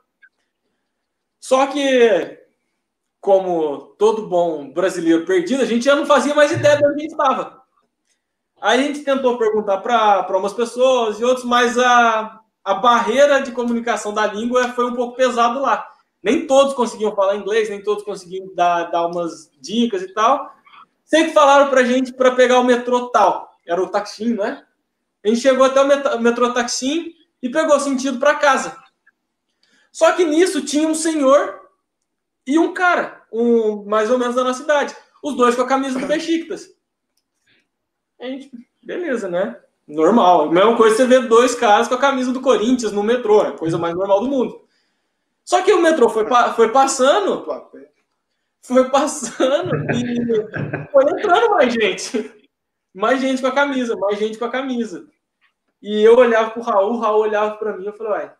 Só 1.38 1.66
que, 1.66 2.39
como 3.20 3.94
todo 3.98 4.26
bom 4.26 4.72
brasileiro 4.72 5.26
perdido, 5.26 5.62
a 5.62 5.66
gente 5.66 5.84
já 5.84 5.94
não 5.94 6.06
fazia 6.06 6.34
mais 6.34 6.50
ideia 6.50 6.76
de 6.76 6.84
onde 6.86 6.94
a 6.94 6.98
gente 6.98 7.10
estava. 7.12 7.60
Aí 8.60 8.80
a 8.80 8.82
gente 8.82 9.00
tentou 9.00 9.38
perguntar 9.38 9.78
para 9.78 10.36
umas 10.36 10.52
pessoas 10.52 11.20
e 11.20 11.24
outros, 11.24 11.44
mas 11.44 11.78
a, 11.78 12.40
a 12.64 12.74
barreira 12.74 13.40
de 13.40 13.52
comunicação 13.52 14.12
da 14.12 14.26
língua 14.26 14.68
foi 14.72 14.86
um 14.86 14.94
pouco 14.94 15.16
pesado 15.16 15.60
lá. 15.60 15.86
Nem 16.22 16.46
todos 16.46 16.74
conseguiam 16.74 17.14
falar 17.14 17.36
inglês, 17.36 17.70
nem 17.70 17.82
todos 17.82 18.04
conseguiam 18.04 18.54
dar, 18.54 18.84
dar 18.90 19.06
umas 19.06 19.50
dicas 19.60 20.02
e 20.02 20.08
tal. 20.12 20.54
Sempre 21.04 21.32
falaram 21.32 21.70
para 21.70 21.80
a 21.80 21.84
gente 21.84 22.12
para 22.12 22.32
pegar 22.32 22.60
o 22.60 22.64
metrô 22.64 23.08
tal. 23.08 23.50
Era 23.66 23.82
o 23.82 23.88
Taksim, 23.88 24.34
né? 24.34 24.64
A 25.24 25.28
gente 25.28 25.40
chegou 25.40 25.64
até 25.64 25.80
o 25.80 26.20
metrô 26.20 26.52
Taksim 26.52 27.12
e 27.42 27.48
pegou 27.48 27.80
sentido 27.80 28.18
para 28.18 28.34
casa. 28.34 28.76
Só 29.90 30.12
que 30.12 30.24
nisso 30.24 30.62
tinha 30.62 30.86
um 30.86 30.94
senhor 30.94 31.59
e 32.46 32.58
um 32.58 32.72
cara, 32.74 33.22
um 33.32 33.84
mais 33.84 34.10
ou 34.10 34.18
menos 34.18 34.34
da 34.34 34.44
nossa 34.44 34.62
idade. 34.62 34.94
Os 35.22 35.36
dois 35.36 35.54
com 35.54 35.62
a 35.62 35.66
camisa 35.66 35.98
do 35.98 36.06
Besiktas. 36.06 36.68
A 38.20 38.26
gente, 38.26 38.50
beleza, 38.82 39.28
né? 39.28 39.58
Normal. 39.86 40.42
A 40.48 40.52
mesma 40.52 40.76
coisa 40.76 40.96
você 40.96 41.06
vê 41.06 41.20
dois 41.20 41.54
caras 41.54 41.88
com 41.88 41.94
a 41.94 42.00
camisa 42.00 42.32
do 42.32 42.40
Corinthians 42.40 42.92
no 42.92 43.02
metrô, 43.02 43.42
é 43.42 43.48
a 43.48 43.52
coisa 43.52 43.78
mais 43.78 43.94
normal 43.94 44.20
do 44.20 44.28
mundo. 44.28 44.60
Só 45.44 45.62
que 45.62 45.72
o 45.72 45.82
metrô 45.82 46.08
foi, 46.08 46.24
foi 46.54 46.70
passando, 46.70 47.44
foi 48.62 48.88
passando 48.90 49.74
e 49.92 50.90
foi 50.92 51.04
entrando 51.04 51.50
mais 51.50 51.72
gente. 51.72 52.32
Mais 52.94 53.20
gente 53.20 53.40
com 53.40 53.48
a 53.48 53.54
camisa, 53.54 53.96
mais 53.96 54.18
gente 54.18 54.38
com 54.38 54.44
a 54.44 54.50
camisa. 54.50 55.08
E 55.82 56.02
eu 56.02 56.16
olhava 56.16 56.50
pro 56.50 56.62
Raul, 56.62 56.94
o 56.94 56.98
Raul 56.98 57.22
olhava 57.22 57.56
para 57.56 57.76
mim, 57.76 57.86
eu 57.86 57.92
falei, 57.92 58.12
uai, 58.12 58.32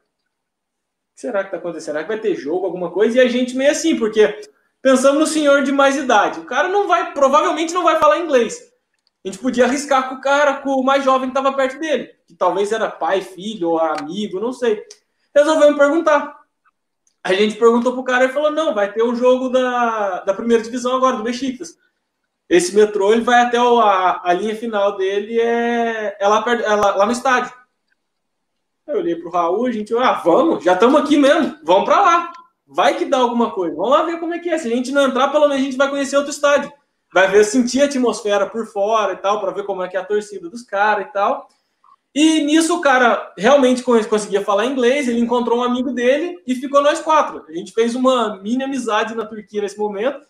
será 1.20 1.44
que 1.44 1.50
tá 1.50 1.58
acontecendo? 1.58 1.92
Será 1.92 2.02
que 2.02 2.08
vai 2.08 2.18
ter 2.18 2.34
jogo, 2.34 2.64
alguma 2.64 2.90
coisa? 2.90 3.18
E 3.18 3.20
a 3.20 3.28
gente 3.28 3.54
meio 3.54 3.70
assim, 3.70 3.94
porque 3.98 4.40
pensamos 4.80 5.20
no 5.20 5.26
senhor 5.26 5.62
de 5.62 5.70
mais 5.70 5.96
idade. 5.96 6.40
O 6.40 6.46
cara 6.46 6.68
não 6.68 6.88
vai, 6.88 7.12
provavelmente 7.12 7.74
não 7.74 7.84
vai 7.84 7.98
falar 7.98 8.20
inglês. 8.20 8.72
A 9.22 9.28
gente 9.28 9.38
podia 9.38 9.66
arriscar 9.66 10.08
com 10.08 10.14
o 10.14 10.20
cara, 10.20 10.54
com 10.54 10.70
o 10.70 10.82
mais 10.82 11.04
jovem 11.04 11.30
que 11.30 11.38
estava 11.38 11.54
perto 11.54 11.78
dele, 11.78 12.10
que 12.26 12.34
talvez 12.34 12.72
era 12.72 12.90
pai, 12.90 13.20
filho 13.20 13.68
ou 13.68 13.78
amigo, 13.78 14.40
não 14.40 14.50
sei. 14.50 14.82
Resolvemos 15.34 15.76
perguntar. 15.76 16.40
A 17.22 17.34
gente 17.34 17.56
perguntou 17.56 17.92
pro 17.92 18.02
cara 18.02 18.24
e 18.24 18.30
falou: 18.30 18.50
não, 18.50 18.74
vai 18.74 18.90
ter 18.90 19.02
um 19.02 19.14
jogo 19.14 19.50
da, 19.50 20.20
da 20.20 20.32
primeira 20.32 20.62
divisão 20.62 20.96
agora, 20.96 21.18
do 21.18 21.22
Besiktas. 21.22 21.76
Esse 22.48 22.74
metrô 22.74 23.12
ele 23.12 23.20
vai 23.20 23.42
até 23.42 23.60
o, 23.60 23.78
a, 23.78 24.22
a 24.24 24.32
linha 24.32 24.56
final 24.56 24.96
dele, 24.96 25.38
é, 25.38 26.16
é, 26.18 26.26
lá, 26.26 26.42
é 26.46 26.74
lá, 26.74 26.96
lá 26.96 27.06
no 27.06 27.12
estádio. 27.12 27.59
Eu 28.90 28.98
olhei 28.98 29.14
pro 29.14 29.30
Raul, 29.30 29.66
a 29.66 29.70
gente, 29.70 29.94
ah, 29.96 30.20
vamos, 30.24 30.64
já 30.64 30.74
estamos 30.74 31.00
aqui 31.00 31.16
mesmo, 31.16 31.56
vamos 31.62 31.84
para 31.84 32.00
lá. 32.00 32.32
Vai 32.66 32.96
que 32.96 33.04
dá 33.04 33.18
alguma 33.18 33.50
coisa. 33.50 33.74
Vamos 33.74 33.90
lá 33.90 34.02
ver 34.02 34.18
como 34.20 34.34
é 34.34 34.38
que 34.38 34.48
é. 34.48 34.58
Se 34.58 34.68
a 34.68 34.74
gente 34.74 34.92
não 34.92 35.06
entrar, 35.06 35.28
pelo 35.28 35.48
menos 35.48 35.62
a 35.62 35.64
gente 35.64 35.76
vai 35.76 35.88
conhecer 35.88 36.16
outro 36.16 36.30
estádio. 36.30 36.72
Vai 37.12 37.28
ver, 37.28 37.44
sentir 37.44 37.82
a 37.82 37.86
atmosfera 37.86 38.46
por 38.46 38.66
fora 38.66 39.12
e 39.12 39.16
tal, 39.16 39.40
para 39.40 39.50
ver 39.50 39.64
como 39.64 39.82
é 39.82 39.88
que 39.88 39.96
é 39.96 40.00
a 40.00 40.04
torcida 40.04 40.48
dos 40.48 40.62
caras 40.62 41.06
e 41.06 41.12
tal. 41.12 41.48
E 42.14 42.40
nisso 42.42 42.76
o 42.76 42.80
cara 42.80 43.32
realmente 43.38 43.82
conseguia 43.82 44.44
falar 44.44 44.66
inglês, 44.66 45.06
ele 45.06 45.20
encontrou 45.20 45.58
um 45.58 45.62
amigo 45.62 45.92
dele 45.92 46.40
e 46.46 46.56
ficou 46.56 46.82
nós 46.82 47.00
quatro. 47.00 47.44
A 47.48 47.52
gente 47.52 47.72
fez 47.72 47.94
uma 47.94 48.36
mini 48.40 48.64
amizade 48.64 49.14
na 49.14 49.24
Turquia 49.24 49.62
nesse 49.62 49.78
momento 49.78 50.20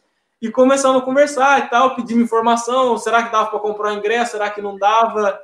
e 0.41 0.51
começamos 0.51 1.01
a 1.01 1.05
conversar 1.05 1.67
e 1.67 1.71
tal, 1.71 1.95
pedimos 1.95 2.25
informação, 2.25 2.99
será 2.99 3.23
que 3.23 3.33
dava 3.33 3.51
para 3.51 3.59
comprar 3.61 3.93
o 3.93 3.99
ingresso, 3.99 4.33
será 4.33 4.51
que 4.51 4.61
não 4.61 4.79
dava? 4.79 5.41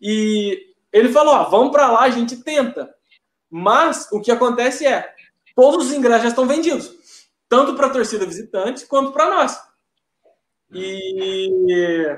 E 0.00 0.71
ele 0.92 1.12
falou: 1.12 1.34
ah, 1.34 1.44
vamos 1.44 1.72
para 1.72 1.90
lá, 1.90 2.02
a 2.02 2.10
gente 2.10 2.36
tenta. 2.36 2.92
Mas 3.50 4.08
o 4.12 4.20
que 4.20 4.30
acontece 4.30 4.86
é, 4.86 5.14
todos 5.54 5.86
os 5.86 5.92
ingressos 5.92 6.22
já 6.22 6.28
estão 6.28 6.46
vendidos, 6.46 6.92
tanto 7.48 7.74
para 7.74 7.86
a 7.86 7.90
torcida 7.90 8.26
visitante 8.26 8.86
quanto 8.86 9.12
para 9.12 9.30
nós. 9.30 9.58
E 10.72 12.08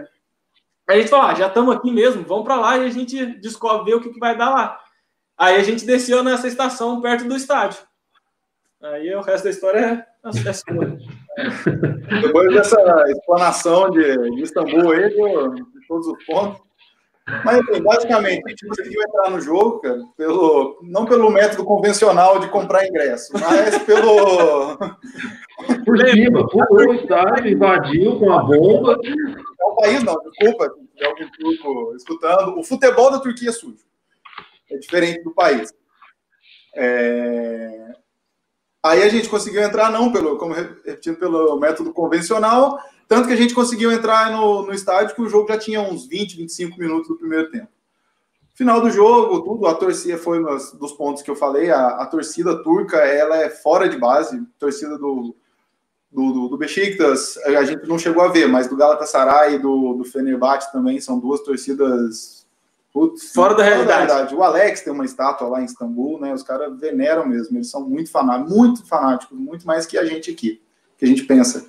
a 0.88 0.96
gente 0.96 1.08
falou: 1.08 1.26
ah, 1.26 1.34
já 1.34 1.48
estamos 1.48 1.74
aqui 1.74 1.90
mesmo, 1.90 2.24
vamos 2.24 2.44
para 2.44 2.56
lá 2.56 2.78
e 2.78 2.86
a 2.86 2.90
gente 2.90 3.26
descobre 3.40 3.94
o 3.94 4.00
que, 4.00 4.10
que 4.10 4.20
vai 4.20 4.36
dar 4.36 4.50
lá. 4.50 4.80
Aí 5.36 5.56
a 5.56 5.62
gente 5.62 5.84
desceu 5.84 6.22
nessa 6.22 6.46
estação 6.46 7.00
perto 7.00 7.24
do 7.24 7.36
estádio. 7.36 7.80
Aí 8.80 9.14
o 9.14 9.22
resto 9.22 9.44
da 9.44 9.50
história 9.50 9.78
é, 9.78 10.28
é. 10.28 10.32
Depois 12.20 12.52
dessa 12.52 13.04
explanação 13.08 13.90
de, 13.90 14.30
de 14.30 14.42
Istambul 14.42 14.92
aí, 14.92 15.08
de 15.08 15.86
todos 15.88 16.06
os 16.06 16.24
pontos, 16.24 16.60
mas, 17.26 17.58
assim, 17.60 17.82
basicamente, 17.82 18.42
a 18.44 18.50
gente 18.50 18.66
conseguiu 18.66 19.02
entrar 19.02 19.30
no 19.30 19.40
jogo, 19.40 19.80
cara, 19.80 19.98
pelo, 20.16 20.78
não 20.82 21.06
pelo 21.06 21.30
método 21.30 21.64
convencional 21.64 22.38
de 22.38 22.48
comprar 22.48 22.86
ingresso, 22.86 23.32
mas 23.32 23.78
pelo. 23.84 24.76
Por 25.86 25.98
cima, 26.10 26.46
pulou 26.48 26.90
o 26.90 26.94
estádio, 26.94 27.52
invadiu 27.52 28.18
com 28.18 28.30
a 28.30 28.42
bomba. 28.42 28.98
É 29.02 29.64
o 29.64 29.76
país, 29.76 30.02
não, 30.02 30.16
desculpa, 30.20 30.74
é 30.98 31.06
alguém 31.06 31.30
turco 31.30 31.94
escutando. 31.96 32.58
O 32.58 32.64
futebol 32.64 33.10
da 33.10 33.20
Turquia 33.20 33.48
é 33.48 33.52
sujo. 33.52 33.84
É 34.70 34.76
diferente 34.76 35.22
do 35.22 35.32
país. 35.32 35.72
É... 36.76 37.94
Aí 38.84 39.02
a 39.02 39.08
gente 39.08 39.30
conseguiu 39.30 39.62
entrar, 39.62 39.90
não 39.90 40.12
pelo, 40.12 40.36
como 40.36 40.52
repetindo, 40.52 41.16
pelo 41.16 41.58
método 41.58 41.90
convencional, 41.90 42.78
tanto 43.08 43.26
que 43.26 43.32
a 43.32 43.36
gente 43.36 43.54
conseguiu 43.54 43.90
entrar 43.90 44.30
no, 44.30 44.60
no 44.60 44.74
estádio 44.74 45.14
que 45.14 45.22
o 45.22 45.28
jogo 45.28 45.48
já 45.48 45.56
tinha 45.56 45.80
uns 45.80 46.06
20, 46.06 46.36
25 46.36 46.78
minutos 46.78 47.08
do 47.08 47.16
primeiro 47.16 47.50
tempo. 47.50 47.68
Final 48.52 48.82
do 48.82 48.90
jogo, 48.90 49.40
tudo, 49.40 49.66
a 49.66 49.74
torcida 49.74 50.18
foi 50.18 50.38
um 50.38 50.44
dos 50.78 50.92
pontos 50.92 51.22
que 51.22 51.30
eu 51.30 51.34
falei, 51.34 51.70
a, 51.70 51.88
a 52.02 52.06
torcida 52.06 52.62
turca, 52.62 52.98
ela 52.98 53.38
é 53.38 53.48
fora 53.48 53.88
de 53.88 53.96
base, 53.96 54.46
torcida 54.58 54.98
do, 54.98 55.34
do, 56.12 56.32
do, 56.32 56.48
do 56.48 56.58
Besiktas, 56.58 57.38
a 57.38 57.64
gente 57.64 57.88
não 57.88 57.98
chegou 57.98 58.22
a 58.22 58.28
ver, 58.28 58.46
mas 58.46 58.68
do 58.68 58.76
Galatasaray 58.76 59.54
e 59.54 59.58
do, 59.58 59.94
do 59.94 60.04
Fenerbahçe 60.04 60.70
também 60.70 61.00
são 61.00 61.18
duas 61.18 61.40
torcidas 61.40 62.43
Putz, 62.94 63.32
fora 63.34 63.54
da 63.54 63.64
realidade. 63.64 63.88
da 63.88 64.14
realidade. 64.14 64.34
O 64.36 64.42
Alex 64.44 64.82
tem 64.82 64.92
uma 64.92 65.04
estátua 65.04 65.48
lá 65.48 65.60
em 65.60 65.64
Istambul, 65.64 66.20
né? 66.20 66.32
Os 66.32 66.44
caras 66.44 66.78
veneram 66.78 67.26
mesmo, 67.26 67.58
eles 67.58 67.68
são 67.68 67.80
muito 67.80 68.08
fanáticos, 68.08 68.54
muito 68.54 68.86
fanáticos, 68.86 69.36
muito 69.36 69.66
mais 69.66 69.84
que 69.84 69.98
a 69.98 70.04
gente 70.04 70.30
aqui, 70.30 70.62
que 70.96 71.04
a 71.04 71.08
gente 71.08 71.24
pensa. 71.24 71.68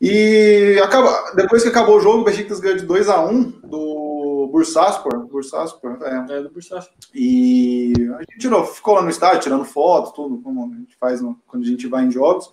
E 0.00 0.80
acaba, 0.82 1.32
depois 1.36 1.62
que 1.62 1.68
acabou 1.68 1.98
o 1.98 2.00
jogo, 2.00 2.22
o 2.22 2.24
Besiktas 2.24 2.60
ganhou 2.60 2.78
de 2.78 2.86
2 2.86 3.10
a 3.10 3.22
1 3.26 3.42
do 3.62 4.48
Bursaspor, 4.50 5.26
Bursaspor, 5.26 5.98
é. 6.00 6.38
é 6.38 6.42
do 6.42 6.48
Bursaspor. 6.48 6.96
E 7.14 7.92
a 8.16 8.20
gente 8.20 8.38
tirou, 8.38 8.64
ficou 8.64 8.94
lá 8.94 9.02
no 9.02 9.10
estádio 9.10 9.42
tirando 9.42 9.66
fotos, 9.66 10.12
tudo 10.12 10.38
como 10.38 10.64
a 10.64 10.76
gente 10.78 10.96
faz 10.98 11.20
no, 11.20 11.38
quando 11.46 11.62
a 11.62 11.66
gente 11.66 11.86
vai 11.88 12.04
em 12.04 12.10
jogos. 12.10 12.50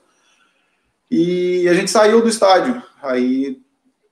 E 1.09 1.65
a 1.69 1.73
gente 1.73 1.89
saiu 1.89 2.21
do 2.21 2.27
estádio. 2.27 2.83
Aí 3.01 3.61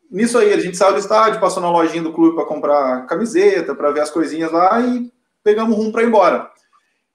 Nisso 0.10 0.38
aí, 0.38 0.54
a 0.54 0.60
gente 0.60 0.76
saiu 0.76 0.94
do 0.94 1.00
estádio, 1.00 1.40
passou 1.40 1.62
na 1.62 1.70
lojinha 1.70 2.02
do 2.02 2.14
clube 2.14 2.36
para 2.36 2.46
comprar 2.46 3.06
camiseta, 3.06 3.76
para 3.76 3.92
ver 3.92 4.02
as 4.02 4.10
coisinhas 4.10 4.52
lá 4.52 4.82
e 4.82 5.12
pegamos 5.44 5.78
rumo 5.78 5.92
para 5.92 6.04
ir 6.04 6.08
embora. 6.08 6.50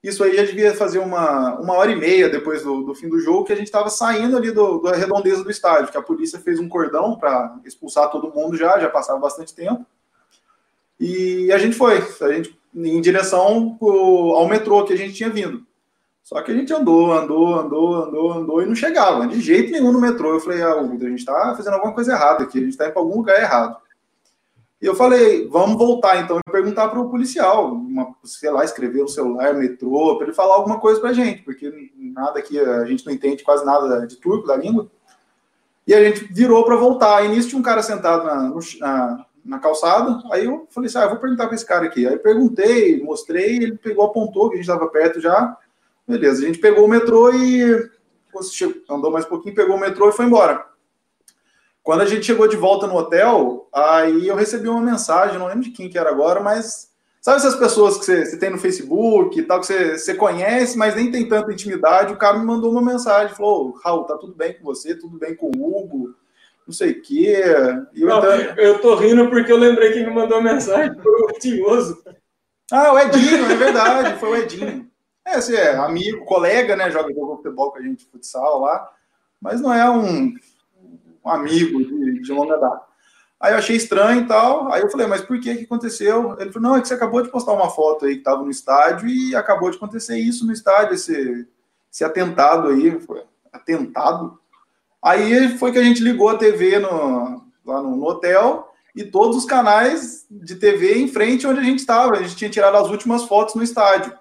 Isso 0.01 0.23
aí 0.23 0.35
já 0.35 0.43
devia 0.43 0.73
fazer 0.75 0.99
uma, 0.99 1.59
uma 1.59 1.73
hora 1.73 1.91
e 1.91 1.95
meia 1.95 2.29
depois 2.29 2.61
do, 2.61 2.83
do 2.83 2.93
fim 2.93 3.09
do 3.09 3.19
jogo, 3.19 3.43
que 3.43 3.51
a 3.51 3.55
gente 3.55 3.65
estava 3.65 3.89
saindo 3.89 4.37
ali 4.37 4.51
do, 4.51 4.79
da 4.79 4.95
redondeza 4.95 5.43
do 5.43 5.49
estádio, 5.49 5.91
que 5.91 5.97
a 5.97 6.01
polícia 6.01 6.39
fez 6.39 6.59
um 6.59 6.69
cordão 6.69 7.17
para 7.17 7.57
expulsar 7.65 8.11
todo 8.11 8.31
mundo 8.31 8.55
já, 8.55 8.79
já 8.79 8.87
passava 8.87 9.19
bastante 9.19 9.53
tempo. 9.53 9.83
E 10.99 11.51
a 11.51 11.57
gente 11.57 11.75
foi, 11.75 11.97
a 12.21 12.31
gente 12.31 12.55
em 12.75 13.01
direção 13.01 13.77
ao 13.81 14.47
metrô 14.47 14.83
que 14.83 14.93
a 14.93 14.97
gente 14.97 15.13
tinha 15.13 15.29
vindo. 15.29 15.64
Só 16.25 16.41
que 16.41 16.51
a 16.51 16.55
gente 16.55 16.73
andou, 16.73 17.13
andou, 17.13 17.53
andou, 17.53 17.93
andou, 17.93 18.33
andou 18.33 18.61
e 18.63 18.65
não 18.65 18.73
chegava 18.73 19.27
de 19.27 19.39
jeito 19.39 19.71
nenhum 19.71 19.91
no 19.91 20.01
metrô. 20.01 20.33
Eu 20.33 20.39
falei, 20.39 20.59
ah, 20.59 20.73
a 20.73 20.83
gente 20.83 21.19
está 21.19 21.53
fazendo 21.55 21.75
alguma 21.75 21.93
coisa 21.93 22.13
errada 22.13 22.43
aqui, 22.43 22.57
a 22.57 22.61
gente 22.61 22.71
está 22.71 22.85
indo 22.85 22.93
para 22.93 23.01
algum 23.03 23.17
lugar 23.17 23.39
errado. 23.39 23.77
E 24.81 24.87
eu 24.87 24.95
falei, 24.95 25.47
vamos 25.47 25.77
voltar 25.77 26.19
então 26.19 26.39
e 26.39 26.51
perguntar 26.51 26.87
para 26.87 26.99
o 26.99 27.11
policial, 27.11 27.71
uma, 27.71 28.15
sei 28.23 28.49
lá, 28.49 28.65
escrever 28.65 29.03
no 29.03 29.07
celular, 29.07 29.53
metrô, 29.53 30.17
para 30.17 30.25
ele 30.25 30.35
falar 30.35 30.55
alguma 30.55 30.79
coisa 30.79 30.99
para 30.99 31.11
a 31.11 31.13
gente, 31.13 31.43
porque 31.43 31.71
nada 31.95 32.39
aqui, 32.39 32.59
a 32.59 32.85
gente 32.85 33.05
não 33.05 33.13
entende 33.13 33.43
quase 33.43 33.63
nada 33.63 34.07
de 34.07 34.15
turco, 34.15 34.47
da 34.47 34.55
língua. 34.55 34.89
E 35.85 35.93
a 35.93 36.03
gente 36.03 36.33
virou 36.33 36.65
para 36.65 36.75
voltar. 36.75 37.23
E 37.23 37.27
nisso 37.27 37.49
tinha 37.49 37.59
um 37.59 37.63
cara 37.63 37.83
sentado 37.83 38.25
na, 38.25 38.51
na, 38.79 39.25
na 39.45 39.59
calçada. 39.59 40.23
Aí 40.31 40.45
eu 40.45 40.67
falei 40.71 40.87
assim: 40.87 40.97
ah, 40.97 41.03
eu 41.03 41.09
vou 41.11 41.19
perguntar 41.19 41.45
para 41.45 41.53
esse 41.53 41.65
cara 41.65 41.85
aqui. 41.85 42.07
Aí 42.07 42.17
perguntei, 42.17 42.99
mostrei, 43.03 43.57
ele 43.57 43.77
pegou, 43.77 44.05
apontou 44.05 44.49
que 44.49 44.55
a 44.55 44.57
gente 44.57 44.67
estava 44.67 44.89
perto 44.89 45.21
já. 45.21 45.55
Beleza, 46.07 46.43
a 46.43 46.45
gente 46.45 46.59
pegou 46.59 46.85
o 46.85 46.87
metrô 46.87 47.33
e 47.33 47.89
andou 48.89 49.11
mais 49.11 49.25
um 49.25 49.29
pouquinho, 49.29 49.55
pegou 49.55 49.75
o 49.75 49.79
metrô 49.79 50.09
e 50.09 50.11
foi 50.11 50.25
embora. 50.25 50.65
Quando 51.81 52.01
a 52.01 52.05
gente 52.05 52.25
chegou 52.25 52.47
de 52.47 52.55
volta 52.55 52.87
no 52.87 52.95
hotel, 52.95 53.67
aí 53.73 54.27
eu 54.27 54.35
recebi 54.35 54.67
uma 54.67 54.81
mensagem, 54.81 55.37
não 55.37 55.47
lembro 55.47 55.63
de 55.63 55.71
quem 55.71 55.89
que 55.89 55.97
era 55.97 56.09
agora, 56.09 56.41
mas 56.41 56.91
sabe 57.21 57.37
essas 57.37 57.55
pessoas 57.55 57.97
que 57.97 58.05
você, 58.05 58.25
você 58.25 58.37
tem 58.37 58.49
no 58.49 58.57
Facebook 58.57 59.39
e 59.39 59.43
tal, 59.43 59.59
que 59.59 59.67
você, 59.67 59.97
você 59.97 60.13
conhece, 60.13 60.77
mas 60.77 60.95
nem 60.95 61.11
tem 61.11 61.27
tanta 61.27 61.51
intimidade, 61.51 62.13
o 62.13 62.17
cara 62.17 62.37
me 62.37 62.45
mandou 62.45 62.71
uma 62.71 62.81
mensagem, 62.81 63.35
falou, 63.35 63.71
Raul, 63.83 64.03
tá 64.03 64.17
tudo 64.17 64.35
bem 64.35 64.53
com 64.53 64.63
você, 64.63 64.95
tudo 64.95 65.17
bem 65.17 65.35
com 65.35 65.47
o 65.47 65.77
Hugo, 65.77 66.13
não 66.67 66.73
sei 66.73 66.91
o 66.91 67.01
quê. 67.01 67.43
Eu, 67.95 68.07
não, 68.07 68.17
então... 68.17 68.55
eu 68.57 68.79
tô 68.79 68.95
rindo 68.95 69.29
porque 69.29 69.51
eu 69.51 69.57
lembrei 69.57 69.91
que 69.91 70.03
me 70.03 70.11
mandou 70.11 70.37
a 70.37 70.41
mensagem, 70.41 70.99
foi 71.01 71.21
o 71.21 71.39
Tinhoso. 71.39 72.03
Ah, 72.71 72.93
o 72.93 72.99
Edinho, 72.99 73.45
é 73.45 73.55
verdade, 73.55 74.19
foi 74.19 74.29
o 74.29 74.35
Edinho. 74.35 74.84
É, 75.25 75.35
assim, 75.35 75.55
é 75.55 75.75
amigo, 75.75 76.23
colega, 76.25 76.75
né? 76.75 76.91
Joga 76.91 77.13
futebol 77.13 77.71
com 77.71 77.79
a 77.79 77.81
gente, 77.81 78.05
futsal 78.05 78.61
lá, 78.61 78.89
mas 79.41 79.59
não 79.59 79.73
é 79.73 79.89
um, 79.89 80.33
um 81.25 81.29
amigo 81.29 81.83
de, 81.83 82.21
de, 82.21 82.31
longa 82.31 82.57
data. 82.57 82.85
Aí 83.39 83.53
eu 83.53 83.57
achei 83.57 83.75
estranho 83.75 84.21
e 84.21 84.27
tal. 84.27 84.71
Aí 84.71 84.81
eu 84.81 84.89
falei, 84.89 85.07
mas 85.07 85.21
por 85.21 85.39
que 85.39 85.55
que 85.55 85.63
aconteceu? 85.63 86.35
Ele 86.39 86.51
falou, 86.51 86.69
não, 86.69 86.77
é 86.77 86.81
que 86.81 86.87
você 86.87 86.93
acabou 86.93 87.21
de 87.21 87.29
postar 87.29 87.53
uma 87.53 87.69
foto 87.69 88.05
aí 88.05 88.13
que 88.13 88.19
estava 88.19 88.43
no 88.43 88.51
estádio 88.51 89.09
e 89.09 89.35
acabou 89.35 89.69
de 89.69 89.77
acontecer 89.77 90.17
isso 90.17 90.45
no 90.45 90.53
estádio, 90.53 90.93
esse, 90.93 91.47
esse 91.91 92.03
atentado 92.03 92.69
aí. 92.69 92.99
Foi 92.99 93.23
atentado. 93.51 94.39
Aí 95.03 95.57
foi 95.57 95.71
que 95.71 95.79
a 95.79 95.83
gente 95.83 96.03
ligou 96.03 96.29
a 96.29 96.37
TV 96.37 96.79
no, 96.79 97.43
lá 97.65 97.81
no, 97.81 97.95
no 97.95 98.05
hotel 98.05 98.71
e 98.95 99.03
todos 99.03 99.37
os 99.37 99.45
canais 99.45 100.25
de 100.29 100.55
TV 100.55 100.97
em 100.97 101.07
frente 101.07 101.45
onde 101.45 101.59
a 101.59 101.63
gente 101.63 101.79
estava. 101.79 102.13
A 102.13 102.21
gente 102.21 102.35
tinha 102.35 102.49
tirado 102.49 102.77
as 102.77 102.89
últimas 102.89 103.23
fotos 103.23 103.55
no 103.55 103.63
estádio. 103.63 104.13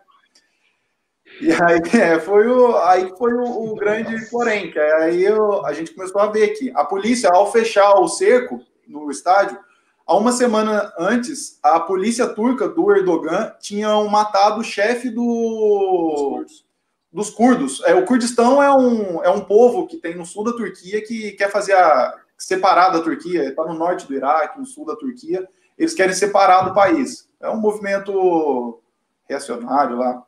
E 1.41 1.53
aí 1.53 1.81
é, 2.01 2.19
foi 2.21 2.47
o, 2.47 2.77
aí 2.79 3.13
foi 3.17 3.33
o, 3.33 3.73
o 3.73 3.75
grande 3.75 4.29
porém, 4.31 4.71
que 4.71 4.79
aí 4.79 5.23
eu, 5.23 5.65
a 5.65 5.73
gente 5.73 5.93
começou 5.93 6.21
a 6.21 6.27
ver 6.27 6.49
que 6.49 6.73
a 6.75 6.85
polícia, 6.85 7.31
ao 7.33 7.51
fechar 7.51 7.95
o 7.95 8.09
cerco 8.09 8.61
no 8.87 9.11
estádio, 9.11 9.59
há 10.07 10.17
uma 10.17 10.33
semana 10.33 10.93
antes, 10.99 11.59
a 11.63 11.81
polícia 11.81 12.27
turca 12.27 12.69
do 12.69 12.91
Erdogan 12.93 13.53
tinham 13.61 14.07
matado 14.09 14.61
o 14.61 14.65
chefe 14.65 15.11
do, 15.11 16.45
dos 17.13 17.31
curdos. 17.31 17.83
É, 17.85 17.95
o 17.95 18.05
Kurdistão 18.05 18.63
é 18.63 18.73
um, 18.75 19.23
é 19.23 19.31
um 19.31 19.41
povo 19.41 19.87
que 19.87 19.97
tem 19.97 20.15
no 20.15 20.27
sul 20.27 20.45
da 20.45 20.53
Turquia 20.53 21.03
que 21.03 21.33
quer 21.33 21.51
fazer 21.51 21.75
a 21.75 22.15
separar 22.37 22.91
da 22.91 23.01
Turquia, 23.01 23.49
está 23.49 23.65
no 23.65 23.75
norte 23.75 24.07
do 24.07 24.15
Iraque, 24.15 24.59
no 24.59 24.67
sul 24.67 24.85
da 24.85 24.97
Turquia, 24.97 25.49
eles 25.79 25.95
querem 25.95 26.15
separar 26.15 26.63
do 26.63 26.75
país. 26.75 27.29
É 27.41 27.49
um 27.49 27.61
movimento 27.61 28.81
reacionário 29.29 29.97
lá. 29.97 30.23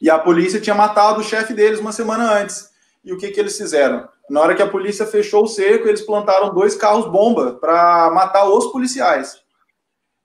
E 0.00 0.08
a 0.08 0.18
polícia 0.18 0.60
tinha 0.60 0.74
matado 0.74 1.20
o 1.20 1.24
chefe 1.24 1.52
deles 1.52 1.80
uma 1.80 1.92
semana 1.92 2.32
antes. 2.32 2.70
E 3.04 3.12
o 3.12 3.18
que, 3.18 3.30
que 3.30 3.40
eles 3.40 3.56
fizeram? 3.56 4.08
Na 4.28 4.40
hora 4.40 4.54
que 4.54 4.62
a 4.62 4.68
polícia 4.68 5.06
fechou 5.06 5.44
o 5.44 5.48
cerco, 5.48 5.88
eles 5.88 6.02
plantaram 6.02 6.54
dois 6.54 6.76
carros-bomba 6.76 7.54
para 7.54 8.10
matar 8.10 8.48
os 8.48 8.66
policiais. 8.66 9.42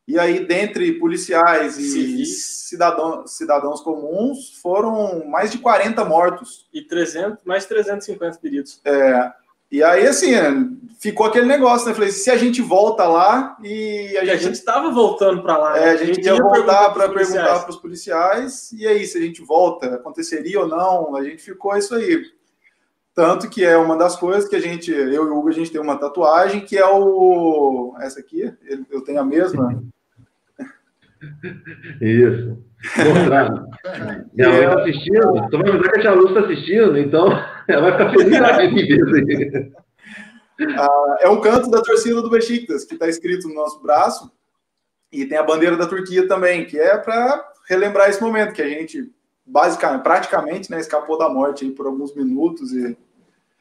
E 0.05 0.19
aí, 0.19 0.45
dentre 0.45 0.99
policiais 0.99 1.77
e 1.77 2.25
cidadão, 2.25 3.25
cidadãos 3.25 3.79
comuns, 3.79 4.59
foram 4.61 5.25
mais 5.25 5.49
de 5.49 5.59
40 5.59 6.03
mortos. 6.03 6.67
E 6.73 6.81
300, 6.81 7.39
mais 7.45 7.65
350 7.65 8.39
feridos. 8.39 8.81
É, 8.83 9.31
e 9.73 9.81
aí, 9.81 10.05
assim, 10.05 10.35
ficou 10.99 11.25
aquele 11.25 11.47
negócio, 11.47 11.87
né? 11.87 11.95
Falei, 11.95 12.11
se 12.11 12.29
a 12.29 12.37
gente 12.37 12.61
volta 12.61 13.07
lá 13.07 13.57
e 13.63 14.15
a, 14.19 14.35
gente 14.35 14.53
estava 14.53 14.91
voltando 14.91 15.41
para 15.41 15.57
lá. 15.57 15.75
É, 15.79 15.85
né? 15.85 15.89
a 15.89 15.97
gente, 15.97 16.11
a 16.11 16.13
gente 16.13 16.25
ia 16.27 16.35
voltar 16.35 16.91
para 16.91 17.09
perguntar 17.09 17.59
para 17.61 17.71
os 17.71 17.77
policiais. 17.77 18.71
E 18.71 18.85
aí, 18.85 19.03
se 19.03 19.17
a 19.17 19.21
gente 19.21 19.41
volta, 19.41 19.95
aconteceria 19.95 20.59
ou 20.59 20.67
não? 20.67 21.15
A 21.15 21.23
gente 21.23 21.41
ficou 21.41 21.75
isso 21.75 21.95
aí. 21.95 22.23
Tanto 23.15 23.49
que 23.49 23.65
é 23.65 23.75
uma 23.75 23.97
das 23.97 24.15
coisas 24.15 24.47
que 24.47 24.55
a 24.55 24.59
gente, 24.59 24.91
eu 24.91 25.11
e 25.11 25.17
o 25.17 25.39
Hugo, 25.39 25.49
a 25.49 25.53
gente 25.53 25.71
tem 25.71 25.81
uma 25.81 25.97
tatuagem 25.97 26.61
que 26.61 26.77
é 26.77 26.85
o. 26.85 27.95
Essa 27.99 28.19
aqui, 28.19 28.53
eu 28.91 29.03
tenho 29.03 29.21
a 29.21 29.25
mesma. 29.25 29.83
Isso. 31.99 32.63
Mostrando. 32.95 33.65
Minha 34.35 34.49
mãe 34.49 34.65
está 34.65 34.81
assistindo. 34.81 35.49
Tu 35.49 35.57
vai 35.57 35.71
lembrar 35.71 35.91
que 35.93 35.97
a 35.97 36.01
Tia 36.01 36.13
Luz 36.13 36.29
está 36.29 36.41
assistindo, 36.41 36.95
então 36.99 37.52
ela 37.67 37.81
vai 37.81 37.91
ficar 37.91 38.11
feliz 38.11 38.39
da 38.39 38.57
vida. 38.57 39.71
Ah, 40.77 41.17
é 41.21 41.29
um 41.29 41.41
canto 41.41 41.69
da 41.69 41.81
torcida 41.81 42.21
do 42.21 42.29
Besiktas, 42.29 42.85
que 42.85 42.93
está 42.93 43.07
escrito 43.07 43.47
no 43.47 43.55
nosso 43.55 43.81
braço. 43.81 44.31
E 45.11 45.25
tem 45.25 45.37
a 45.37 45.43
bandeira 45.43 45.77
da 45.77 45.87
Turquia 45.87 46.27
também, 46.27 46.65
que 46.65 46.79
é 46.79 46.97
para 46.97 47.51
relembrar 47.67 48.09
esse 48.09 48.21
momento 48.21 48.53
que 48.53 48.61
a 48.61 48.67
gente, 48.67 49.11
basicamente, 49.45 50.03
praticamente, 50.03 50.71
né, 50.71 50.79
escapou 50.79 51.17
da 51.17 51.29
morte 51.29 51.69
por 51.71 51.85
alguns 51.85 52.15
minutos 52.15 52.71
e 52.73 52.97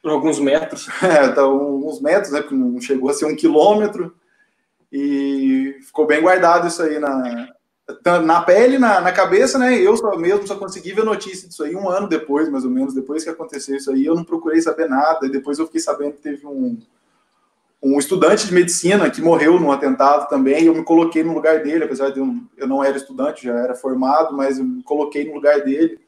por 0.01 0.11
alguns 0.11 0.39
metros. 0.39 0.87
É, 1.03 1.27
tá, 1.29 1.47
uns 1.47 2.01
metros, 2.01 2.31
né? 2.31 2.41
Porque 2.41 2.55
não 2.55 2.79
chegou 2.81 3.09
a 3.09 3.13
ser 3.13 3.25
um 3.25 3.35
quilômetro. 3.35 4.15
E 4.91 5.77
ficou 5.81 6.05
bem 6.05 6.21
guardado 6.21 6.67
isso 6.67 6.81
aí 6.83 6.99
na, 6.99 7.53
na 8.23 8.41
pele, 8.41 8.77
na, 8.77 9.01
na 9.01 9.11
cabeça, 9.11 9.57
né? 9.59 9.77
Eu 9.77 9.97
só 9.97 10.15
mesmo 10.17 10.47
só 10.47 10.55
consegui 10.55 10.93
ver 10.93 11.03
notícia 11.03 11.47
disso 11.47 11.63
aí 11.63 11.75
um 11.75 11.89
ano 11.89 12.07
depois, 12.07 12.49
mais 12.49 12.63
ou 12.63 12.71
menos, 12.71 12.93
depois 12.93 13.23
que 13.23 13.29
aconteceu 13.29 13.75
isso 13.75 13.91
aí, 13.91 14.05
eu 14.05 14.15
não 14.15 14.23
procurei 14.23 14.61
saber 14.61 14.87
nada. 14.87 15.25
E 15.25 15.31
depois 15.31 15.59
eu 15.59 15.65
fiquei 15.65 15.81
sabendo 15.81 16.13
que 16.13 16.21
teve 16.21 16.47
um, 16.47 16.79
um 17.81 17.99
estudante 17.99 18.47
de 18.47 18.53
medicina 18.53 19.09
que 19.09 19.21
morreu 19.21 19.59
num 19.59 19.71
atentado 19.71 20.29
também. 20.29 20.63
E 20.63 20.67
eu 20.67 20.75
me 20.75 20.83
coloquei 20.83 21.23
no 21.23 21.33
lugar 21.33 21.61
dele, 21.61 21.83
apesar 21.83 22.09
de 22.11 22.19
eu, 22.19 22.33
eu 22.55 22.67
não 22.67 22.81
era 22.81 22.95
estudante, 22.95 23.43
já 23.45 23.53
era 23.53 23.75
formado, 23.75 24.35
mas 24.35 24.57
eu 24.57 24.63
me 24.63 24.81
coloquei 24.83 25.25
no 25.25 25.33
lugar 25.33 25.61
dele. 25.61 25.99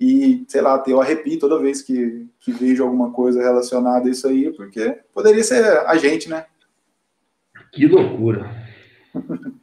E, 0.00 0.44
sei 0.48 0.60
lá, 0.60 0.82
eu 0.88 1.00
arrepio 1.00 1.38
toda 1.38 1.60
vez 1.60 1.80
que, 1.80 2.26
que 2.40 2.50
vejo 2.50 2.82
alguma 2.82 3.12
coisa 3.12 3.40
relacionada 3.40 4.08
a 4.08 4.10
isso 4.10 4.26
aí, 4.26 4.52
porque 4.52 4.98
poderia 5.14 5.44
ser 5.44 5.64
a 5.86 5.96
gente, 5.96 6.28
né? 6.28 6.46
Que 7.72 7.86
loucura. 7.86 8.50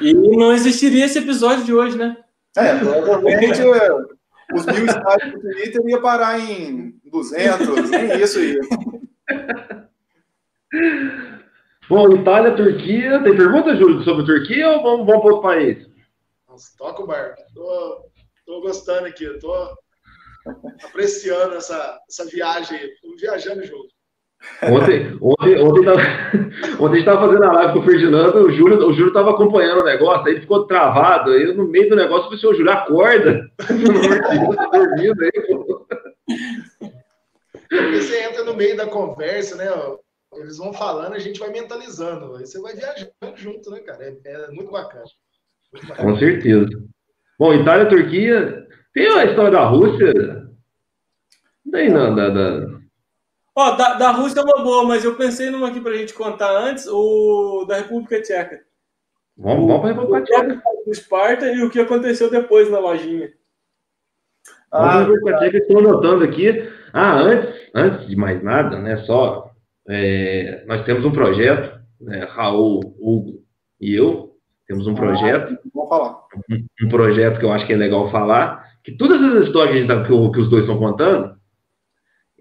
E 0.00 0.12
não 0.12 0.52
existiria 0.52 1.06
esse 1.06 1.18
episódio 1.18 1.64
de 1.64 1.72
hoje, 1.72 1.96
né? 1.96 2.16
É, 2.56 2.78
provavelmente 2.78 3.60
é, 3.60 3.92
os 4.52 4.66
mil 4.66 4.86
estádios 4.86 5.32
do 5.32 5.40
Twitter 5.40 5.82
ia 5.86 6.00
parar 6.00 6.38
em 6.38 7.00
200, 7.04 7.90
nem 7.90 8.20
isso 8.20 8.38
aí. 8.38 8.58
Bom, 11.88 12.12
Itália, 12.14 12.54
Turquia. 12.54 13.22
Tem 13.22 13.36
pergunta, 13.36 13.76
Júlio, 13.76 14.02
sobre 14.02 14.22
a 14.22 14.26
Turquia 14.26 14.68
ou 14.70 14.82
vamos, 14.82 15.06
vamos 15.06 15.22
para 15.22 15.32
outro 15.32 15.42
país? 15.42 15.88
Nossa, 16.48 16.72
toca 16.76 17.02
o 17.02 17.06
barco. 17.06 17.42
Tô, 17.54 18.04
tô 18.46 18.60
gostando 18.60 19.06
aqui, 19.06 19.26
tô 19.38 19.52
apreciando 20.84 21.54
essa, 21.54 21.98
essa 22.08 22.24
viagem. 22.26 22.78
Tô 23.00 23.16
viajando 23.16 23.64
junto. 23.64 23.99
Ontem, 24.62 25.18
ontem, 25.20 25.62
ontem, 25.62 25.84
tava, 25.84 26.00
ontem 26.80 26.84
a 26.84 26.88
gente 26.88 26.98
estava 26.98 27.26
fazendo 27.26 27.44
a 27.44 27.52
live 27.52 27.72
com 27.74 27.78
o 27.78 27.82
Ferdinando, 27.82 28.38
o 28.38 28.50
Júlio 28.50 28.78
o 28.86 28.92
Júlio 28.92 29.08
estava 29.08 29.30
acompanhando 29.30 29.82
o 29.82 29.84
negócio, 29.84 30.26
aí 30.26 30.32
ele 30.32 30.40
ficou 30.40 30.66
travado, 30.66 31.30
aí 31.30 31.52
no 31.54 31.66
meio 31.66 31.90
do 31.90 31.96
negócio, 31.96 32.32
eu 32.32 32.38
falei, 32.38 32.54
o 32.54 32.58
Júlio, 32.58 32.72
acorda. 32.72 33.50
tá 34.56 34.66
dormindo 34.66 35.22
aí, 35.22 35.46
pô. 35.46 35.86
Você 37.70 38.22
entra 38.24 38.44
no 38.44 38.54
meio 38.54 38.76
da 38.76 38.86
conversa, 38.86 39.56
né? 39.56 39.66
Eles 40.34 40.58
vão 40.58 40.72
falando, 40.72 41.14
a 41.14 41.18
gente 41.18 41.38
vai 41.38 41.50
mentalizando. 41.50 42.36
Aí 42.36 42.46
você 42.46 42.60
vai 42.60 42.74
viajando 42.74 43.36
junto, 43.36 43.70
né, 43.70 43.80
cara? 43.80 44.04
É, 44.04 44.32
é 44.32 44.48
muito, 44.48 44.70
bacana. 44.70 45.04
muito 45.72 45.86
bacana. 45.86 46.12
Com 46.12 46.18
certeza. 46.18 46.68
Bom, 47.38 47.54
Itália, 47.54 47.88
Turquia. 47.88 48.66
Tem 48.92 49.06
a 49.06 49.24
história 49.24 49.50
da 49.52 49.64
Rússia. 49.64 50.12
Não 51.64 51.72
tem 51.72 51.90
nada. 51.90 52.30
Da, 52.30 52.79
Ó, 53.60 53.72
da, 53.72 53.92
da 53.92 54.10
Rússia 54.10 54.40
é 54.40 54.42
uma 54.42 54.64
boa, 54.64 54.84
mas 54.84 55.04
eu 55.04 55.16
pensei 55.16 55.50
numa 55.50 55.68
aqui 55.68 55.82
pra 55.82 55.92
gente 55.92 56.14
contar 56.14 56.50
antes, 56.50 56.86
o 56.86 57.66
da 57.68 57.76
República 57.76 58.22
Tcheca. 58.22 58.62
Vamos, 59.36 59.66
vamos 59.66 59.80
para 59.82 59.90
a 59.90 59.92
República 59.92 60.24
Tcheca. 60.24 60.62
O 60.86 60.90
Esparta 60.90 61.46
e 61.46 61.62
o 61.62 61.68
que 61.68 61.78
aconteceu 61.78 62.30
depois 62.30 62.70
na 62.70 62.78
lojinha. 62.78 63.30
Ah, 64.72 65.00
República 65.00 65.36
Tcheca, 65.36 65.58
estou 65.58 65.78
anotando 65.78 66.24
aqui. 66.24 66.70
Ah, 66.90 67.20
antes, 67.20 67.54
antes 67.74 68.08
de 68.08 68.16
mais 68.16 68.42
nada, 68.42 68.78
né, 68.78 68.96
só, 69.04 69.50
é, 69.86 70.64
nós 70.66 70.82
temos 70.86 71.04
um 71.04 71.12
projeto, 71.12 71.78
né, 72.00 72.24
Raul, 72.30 72.96
Hugo 72.98 73.44
e 73.78 73.94
eu, 73.94 74.36
temos 74.66 74.86
um 74.86 74.94
projeto. 74.94 75.52
Ah, 75.52 75.68
vamos 75.74 75.88
falar. 75.90 76.18
Um, 76.50 76.86
um, 76.86 76.88
projeto 76.88 77.38
que 77.38 77.44
eu 77.44 77.52
acho 77.52 77.66
que 77.66 77.74
é 77.74 77.76
legal 77.76 78.10
falar, 78.10 78.64
que 78.82 78.92
todas 78.92 79.20
as 79.20 79.48
histórias 79.48 79.82
que, 79.82 79.86
tá, 79.86 80.02
que, 80.02 80.08
que 80.08 80.40
os 80.40 80.48
dois 80.48 80.62
estão 80.62 80.78
contando, 80.78 81.38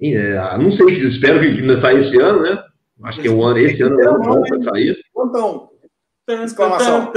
é, 0.02 0.58
não 0.58 0.72
sei, 0.72 1.08
espero 1.08 1.40
que 1.40 1.48
ainda 1.48 1.82
saia 1.82 2.00
esse 2.00 2.22
ano, 2.22 2.42
né? 2.42 2.64
Acho 3.04 3.22
que 3.22 3.28
é 3.28 3.32
o 3.32 3.44
ano, 3.44 3.60
esse 3.60 3.82
ano 3.82 3.98
não, 3.98 4.20
não 4.20 4.42
vai 4.42 4.64
sair. 4.64 4.98
Então, 5.18 5.70
exclamação. 6.44 7.12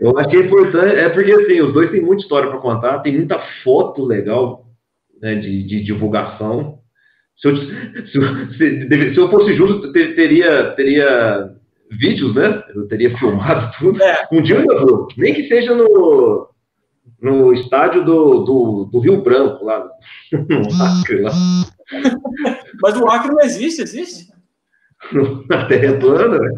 Eu 0.00 0.18
acho 0.18 0.28
que 0.28 0.36
é 0.36 0.40
importante, 0.40 0.96
é 0.96 1.08
porque 1.08 1.32
assim, 1.32 1.60
os 1.60 1.72
dois 1.72 1.90
têm 1.90 2.02
muita 2.02 2.22
história 2.22 2.50
para 2.50 2.58
contar, 2.58 2.98
tem 2.98 3.16
muita 3.16 3.40
foto 3.62 4.04
legal 4.04 4.66
né, 5.22 5.36
de, 5.36 5.62
de 5.62 5.82
divulgação. 5.82 6.80
Se 7.36 7.48
eu, 7.48 7.56
se, 7.56 8.58
se, 8.58 9.14
se 9.14 9.16
eu 9.16 9.30
fosse 9.30 9.54
justo, 9.54 9.92
teria, 9.92 10.72
teria 10.72 11.54
vídeos, 11.90 12.34
né? 12.34 12.62
Eu 12.74 12.86
teria 12.88 13.16
filmado 13.18 13.72
tudo. 13.78 14.02
É. 14.02 14.26
Um 14.32 14.42
dia 14.42 14.56
eu 14.56 14.86
vou, 14.86 15.08
nem 15.16 15.34
que 15.34 15.48
seja 15.48 15.74
no, 15.74 16.48
no 17.20 17.52
estádio 17.52 18.04
do, 18.04 18.44
do, 18.44 18.84
do 18.86 19.00
Rio 19.00 19.22
Branco, 19.22 19.64
lá 19.64 19.84
no 20.32 20.82
Acre. 20.82 21.22
Lá. 21.22 21.32
Mas 22.82 22.96
o 22.96 23.08
Acre 23.08 23.32
não 23.32 23.40
existe, 23.40 23.82
existe? 23.82 24.32
Na 25.48 25.66
Terra 25.66 25.86
é 25.86 25.98
plana, 25.98 26.38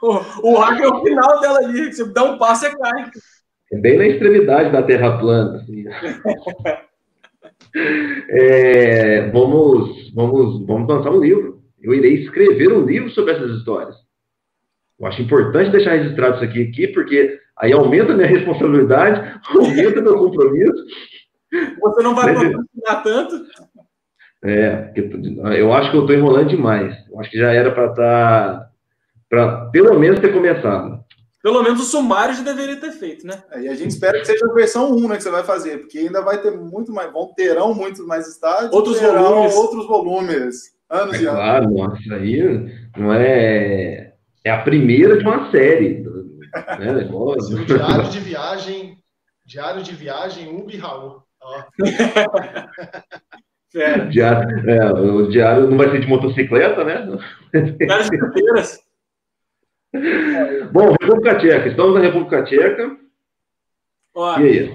o, 0.00 0.52
o 0.52 0.58
Acre 0.58 0.84
é 0.84 0.88
o 0.88 1.02
final 1.02 1.40
dela 1.40 1.58
ali, 1.58 1.92
você 1.92 2.04
dá 2.12 2.22
um 2.24 2.38
passo 2.38 2.66
e 2.66 2.76
cai. 2.76 3.10
É 3.72 3.78
bem 3.78 3.98
na 3.98 4.06
extremidade 4.06 4.70
da 4.70 4.82
Terra 4.82 5.18
plana. 5.18 5.56
Assim. 5.56 5.84
é, 8.30 9.30
vamos, 9.30 10.12
vamos, 10.14 10.66
vamos 10.66 10.88
lançar 10.88 11.10
um 11.10 11.20
livro. 11.20 11.62
Eu 11.80 11.94
irei 11.94 12.22
escrever 12.22 12.72
um 12.72 12.84
livro 12.84 13.10
sobre 13.10 13.32
essas 13.32 13.50
histórias. 13.56 13.96
Eu 15.02 15.08
acho 15.08 15.20
importante 15.20 15.72
deixar 15.72 15.96
registrado 15.96 16.36
isso 16.36 16.44
aqui, 16.44 16.62
aqui 16.62 16.86
porque 16.86 17.40
aí 17.58 17.72
aumenta 17.72 18.12
a 18.12 18.16
minha 18.16 18.28
responsabilidade, 18.28 19.40
aumenta 19.50 20.00
meu 20.00 20.16
compromisso. 20.16 20.84
Você 21.80 22.02
não 22.04 22.14
vai 22.14 22.32
patrocinar 22.32 23.02
tanto? 23.02 23.44
É, 24.44 24.92
eu 25.58 25.72
acho 25.72 25.90
que 25.90 25.96
eu 25.96 26.02
estou 26.02 26.16
enrolando 26.16 26.48
demais. 26.48 26.96
Eu 27.10 27.18
acho 27.18 27.30
que 27.30 27.38
já 27.38 27.52
era 27.52 27.72
para 27.72 27.86
estar, 27.90 28.60
tá, 28.60 28.70
para 29.28 29.66
pelo 29.70 29.98
menos 29.98 30.20
ter 30.20 30.32
começado. 30.32 31.02
Pelo 31.42 31.62
menos 31.64 31.80
o 31.80 31.84
sumário 31.84 32.36
já 32.36 32.42
deveria 32.44 32.76
ter 32.76 32.92
feito, 32.92 33.26
né? 33.26 33.42
É, 33.50 33.62
e 33.62 33.68
a 33.68 33.74
gente 33.74 33.90
espera 33.90 34.20
que 34.20 34.24
seja 34.24 34.46
a 34.48 34.54
versão 34.54 34.92
1 34.92 35.08
né, 35.08 35.16
que 35.16 35.24
você 35.24 35.30
vai 35.30 35.42
fazer, 35.42 35.78
porque 35.78 35.98
ainda 35.98 36.22
vai 36.22 36.40
ter 36.40 36.52
muito 36.52 36.92
mais, 36.92 37.12
vão 37.12 37.34
terão 37.34 37.74
muito 37.74 38.06
mais 38.06 38.28
estádios, 38.28 38.72
outros 38.72 39.00
volumes, 39.00 39.54
outros 39.56 39.86
volumes, 39.88 40.72
anos 40.88 41.14
é 41.16 41.22
e 41.22 41.24
claro, 41.24 41.64
anos. 41.64 41.76
Nossa, 41.76 42.14
aí 42.14 42.70
não 42.96 43.12
é 43.12 44.11
é 44.44 44.50
a 44.50 44.62
primeira 44.62 45.16
de 45.16 45.24
uma 45.24 45.50
série. 45.50 46.02
Né, 46.78 46.92
negócio. 46.92 47.64
Diário 47.64 48.10
de 48.10 48.20
viagem, 48.20 48.98
diário 49.44 49.82
de 49.82 49.94
viagem, 49.94 50.48
Ubi 50.48 50.76
Raul. 50.76 51.22
É. 53.74 54.04
Diário, 54.04 54.70
é, 54.70 54.92
o 54.92 55.30
diário 55.30 55.66
não 55.66 55.78
vai 55.78 55.90
ser 55.90 56.00
de 56.02 56.06
motocicleta, 56.06 56.84
né? 56.84 57.06
Diário 57.54 58.10
de 58.10 58.18
carteiras. 58.18 58.78
Bom, 60.70 60.94
República 61.00 61.38
Tcheca. 61.38 61.68
Estamos 61.68 61.94
na 61.94 62.00
República 62.00 62.44
Tcheca. 62.44 62.96
Ó, 64.14 64.38
e 64.38 64.42
aí? 64.42 64.74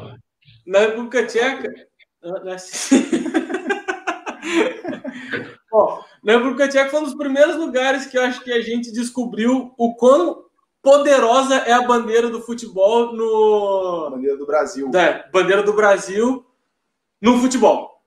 Na 0.65 0.79
República 0.79 1.27
Tcheca. 1.27 1.71
Ó, 5.71 6.01
na 6.23 6.33
República 6.33 6.67
Tcheca 6.67 6.89
foi 6.89 7.01
um 7.01 7.03
dos 7.03 7.15
primeiros 7.15 7.55
lugares 7.55 8.05
que 8.05 8.17
eu 8.17 8.23
acho 8.23 8.43
que 8.43 8.51
a 8.51 8.61
gente 8.61 8.91
descobriu 8.91 9.73
o 9.77 9.95
quão 9.95 10.45
poderosa 10.81 11.55
é 11.55 11.73
a 11.73 11.81
bandeira 11.81 12.29
do 12.29 12.41
futebol 12.41 13.13
no. 13.13 14.09
Bandeira 14.11 14.37
do 14.37 14.45
Brasil. 14.45 14.91
É, 14.95 15.29
bandeira 15.29 15.63
do 15.63 15.73
Brasil 15.73 16.45
no 17.21 17.39
futebol. 17.39 18.01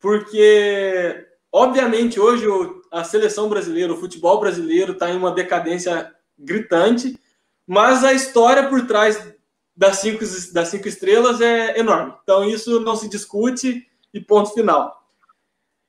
Porque, 0.00 1.26
obviamente, 1.52 2.18
hoje 2.18 2.46
a 2.90 3.04
seleção 3.04 3.48
brasileira, 3.48 3.92
o 3.92 3.96
futebol 3.96 4.40
brasileiro 4.40 4.92
está 4.92 5.10
em 5.10 5.16
uma 5.16 5.32
decadência 5.32 6.12
gritante, 6.38 7.18
mas 7.66 8.04
a 8.04 8.12
história 8.12 8.68
por 8.68 8.86
trás 8.86 9.34
das 9.76 9.98
cinco, 9.98 10.24
das 10.52 10.68
cinco 10.68 10.88
estrelas 10.88 11.40
é 11.40 11.78
enorme. 11.78 12.14
Então, 12.22 12.44
isso 12.44 12.80
não 12.80 12.96
se 12.96 13.08
discute 13.08 13.86
e 14.14 14.20
ponto 14.20 14.54
final. 14.54 14.97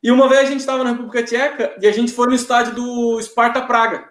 E 0.01 0.11
uma 0.11 0.29
vez 0.29 0.41
a 0.41 0.45
gente 0.45 0.61
estava 0.61 0.83
na 0.83 0.91
República 0.91 1.23
Tcheca 1.23 1.75
e 1.81 1.87
a 1.87 1.91
gente 1.91 2.13
foi 2.13 2.27
no 2.27 2.35
estádio 2.35 2.75
do 2.75 3.21
Sparta 3.21 3.61
Praga, 3.61 4.09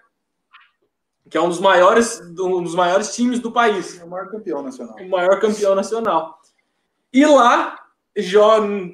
que 1.31 1.37
é 1.37 1.41
um 1.41 1.49
dos 1.49 1.61
maiores, 1.61 2.21
um 2.21 2.63
dos 2.63 2.75
maiores 2.75 3.15
times 3.15 3.41
do 3.41 3.51
país. 3.51 3.99
É 4.01 4.05
o 4.05 4.09
maior 4.09 4.31
campeão 4.31 4.63
nacional. 4.63 4.97
O 5.01 5.09
maior 5.09 5.41
campeão 5.41 5.75
nacional. 5.75 6.39
E 7.13 7.25
lá, 7.25 7.79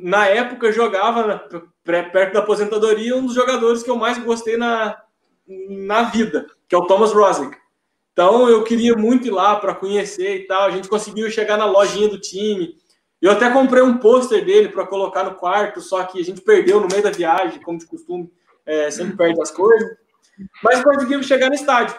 na 0.00 0.26
época, 0.26 0.70
jogava 0.70 1.48
perto 1.82 2.32
da 2.32 2.40
aposentadoria 2.40 3.16
um 3.16 3.26
dos 3.26 3.34
jogadores 3.34 3.82
que 3.82 3.90
eu 3.90 3.96
mais 3.96 4.18
gostei 4.18 4.56
na, 4.56 4.96
na 5.46 6.02
vida, 6.04 6.46
que 6.68 6.74
é 6.74 6.78
o 6.78 6.86
Thomas 6.86 7.12
Rosnick. 7.12 7.56
Então 8.12 8.48
eu 8.48 8.62
queria 8.62 8.94
muito 8.94 9.26
ir 9.26 9.32
lá 9.32 9.56
para 9.56 9.74
conhecer 9.74 10.36
e 10.36 10.46
tal. 10.46 10.62
A 10.62 10.70
gente 10.70 10.88
conseguiu 10.88 11.28
chegar 11.30 11.56
na 11.56 11.66
lojinha 11.66 12.08
do 12.08 12.20
time. 12.20 12.76
Eu 13.24 13.32
até 13.32 13.48
comprei 13.48 13.82
um 13.82 13.96
pôster 13.96 14.44
dele 14.44 14.68
para 14.68 14.86
colocar 14.86 15.24
no 15.24 15.34
quarto, 15.34 15.80
só 15.80 16.04
que 16.04 16.20
a 16.20 16.22
gente 16.22 16.42
perdeu 16.42 16.78
no 16.78 16.86
meio 16.86 17.02
da 17.02 17.10
viagem, 17.10 17.58
como 17.58 17.78
de 17.78 17.86
costume, 17.86 18.30
é, 18.66 18.90
sempre 18.90 19.16
perde 19.16 19.40
as 19.40 19.50
coisas. 19.50 19.96
Mas 20.62 20.84
conseguimos 20.84 21.24
chegar 21.24 21.48
no 21.48 21.54
estádio. 21.54 21.96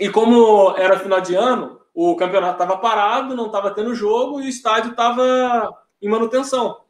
E 0.00 0.08
como 0.08 0.74
era 0.78 0.98
final 0.98 1.20
de 1.20 1.34
ano, 1.34 1.82
o 1.92 2.16
campeonato 2.16 2.54
estava 2.54 2.80
parado, 2.80 3.36
não 3.36 3.44
estava 3.44 3.72
tendo 3.72 3.94
jogo 3.94 4.40
e 4.40 4.46
o 4.46 4.48
estádio 4.48 4.92
estava 4.92 5.70
em 6.00 6.08
manutenção. 6.08 6.80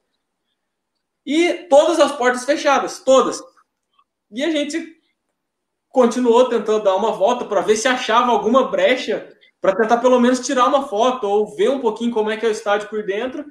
E 1.26 1.66
todas 1.68 1.98
as 1.98 2.12
portas 2.12 2.44
fechadas, 2.44 3.00
todas. 3.00 3.42
E 4.30 4.44
a 4.44 4.52
gente 4.52 5.00
continuou 5.88 6.48
tentando 6.48 6.84
dar 6.84 6.94
uma 6.94 7.10
volta 7.10 7.44
para 7.44 7.60
ver 7.60 7.74
se 7.74 7.88
achava 7.88 8.30
alguma 8.30 8.68
brecha 8.70 9.36
para 9.62 9.76
tentar 9.76 9.98
pelo 9.98 10.20
menos 10.20 10.40
tirar 10.40 10.66
uma 10.66 10.88
foto 10.88 11.24
ou 11.24 11.54
ver 11.54 11.70
um 11.70 11.78
pouquinho 11.78 12.10
como 12.10 12.30
é 12.30 12.36
que 12.36 12.44
é 12.44 12.48
o 12.48 12.52
estádio 12.52 12.88
por 12.88 13.04
dentro, 13.04 13.46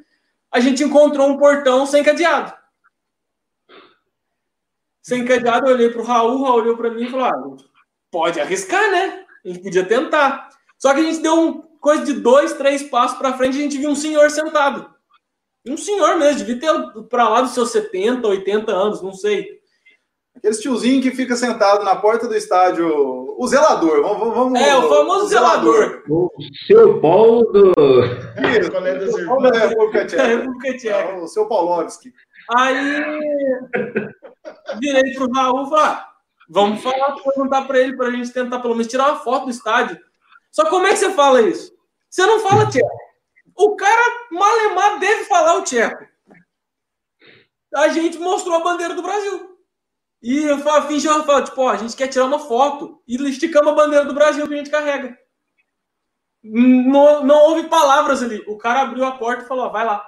a 0.51 0.59
gente 0.59 0.83
encontrou 0.83 1.27
um 1.27 1.37
portão 1.37 1.85
sem 1.85 2.03
cadeado. 2.03 2.53
Sem 5.01 5.23
cadeado, 5.25 5.67
eu 5.67 5.73
olhei 5.73 5.89
para 5.89 6.01
o 6.01 6.05
Raul, 6.05 6.43
Raul 6.43 6.61
olhou 6.61 6.77
para 6.77 6.91
mim 6.91 7.05
e 7.05 7.09
falou: 7.09 7.25
ah, 7.25 7.57
pode 8.11 8.41
arriscar, 8.41 8.91
né? 8.91 9.25
A 9.43 9.47
gente 9.47 9.63
podia 9.63 9.85
tentar. 9.85 10.49
Só 10.77 10.93
que 10.93 10.99
a 10.99 11.03
gente 11.03 11.21
deu 11.21 11.33
um 11.33 11.61
coisa 11.79 12.03
de 12.03 12.13
dois, 12.13 12.53
três 12.53 12.83
passos 12.83 13.17
para 13.17 13.35
frente 13.35 13.57
a 13.57 13.61
gente 13.61 13.77
viu 13.77 13.89
um 13.89 13.95
senhor 13.95 14.29
sentado. 14.29 14.93
Um 15.65 15.77
senhor 15.77 16.17
mesmo, 16.17 16.45
devia 16.45 16.59
ter 16.59 17.03
para 17.03 17.29
lá 17.29 17.41
dos 17.41 17.53
seus 17.53 17.71
70, 17.71 18.27
80 18.27 18.71
anos, 18.71 19.01
não 19.01 19.13
sei. 19.13 19.61
Aquele 20.35 20.57
tiozinho 20.57 21.01
que 21.01 21.11
fica 21.11 21.35
sentado 21.35 21.83
na 21.83 21.95
porta 21.95 22.27
do 22.27 22.35
estádio, 22.35 23.20
o 23.37 23.47
zelador, 23.47 24.01
vamos, 24.01 24.33
vamos 24.33 24.59
É, 24.59 24.75
o 24.75 24.89
famoso 24.89 25.27
zelador. 25.27 26.03
O 26.09 26.29
seu 26.67 26.99
Paulo 26.99 27.43
do. 27.51 27.71
Isso, 28.59 29.23
o 29.23 29.25
Paulo 29.25 29.51
da 29.51 29.59
República 29.67 30.05
Tcheca. 30.05 30.23
República 30.27 30.77
Tcheca. 30.77 31.15
o 31.17 31.27
seu 31.27 31.47
Paulovski. 31.47 32.13
Aí 32.55 33.19
virei 34.79 35.13
pro 35.13 35.31
Raul 35.31 35.65
e 35.65 35.69
falei: 35.69 35.85
ah, 35.85 36.09
vamos 36.49 36.81
falar, 36.81 37.15
perguntar 37.15 37.63
para 37.63 37.79
ele, 37.79 37.95
para 37.95 38.07
a 38.07 38.11
gente 38.11 38.31
tentar 38.31 38.59
pelo 38.59 38.75
menos 38.75 38.87
tirar 38.87 39.09
uma 39.09 39.19
foto 39.19 39.45
do 39.45 39.51
estádio. 39.51 39.97
Só 40.51 40.69
como 40.69 40.87
é 40.87 40.89
que 40.89 40.97
você 40.97 41.11
fala 41.11 41.41
isso? 41.41 41.71
Você 42.09 42.25
não 42.25 42.39
fala 42.41 42.69
tcheco. 42.69 42.89
O 43.55 43.75
cara 43.75 44.27
malemar 44.31 44.99
o 45.57 45.63
Tcheco. 45.63 46.05
A 47.75 47.87
gente 47.89 48.17
mostrou 48.17 48.55
a 48.55 48.63
bandeira 48.63 48.93
do 48.95 49.01
Brasil. 49.01 49.50
E 50.21 50.43
eu 50.43 50.59
falo, 50.59 50.87
fingi, 50.87 51.07
eu 51.07 51.23
falo, 51.23 51.43
tipo, 51.43 51.61
ó, 51.61 51.69
a 51.69 51.77
gente 51.77 51.95
quer 51.95 52.07
tirar 52.07 52.25
uma 52.25 52.39
foto 52.39 53.01
e 53.07 53.15
esticamos 53.27 53.71
a 53.71 53.75
bandeira 53.75 54.05
do 54.05 54.13
Brasil 54.13 54.47
que 54.47 54.53
a 54.53 54.57
gente 54.57 54.69
carrega. 54.69 55.17
Não, 56.43 57.23
não 57.23 57.49
houve 57.49 57.67
palavras 57.67 58.21
ali. 58.21 58.43
O 58.47 58.57
cara 58.57 58.81
abriu 58.81 59.03
a 59.03 59.11
porta 59.11 59.43
e 59.43 59.47
falou, 59.47 59.65
ó, 59.65 59.69
vai 59.69 59.85
lá. 59.85 60.07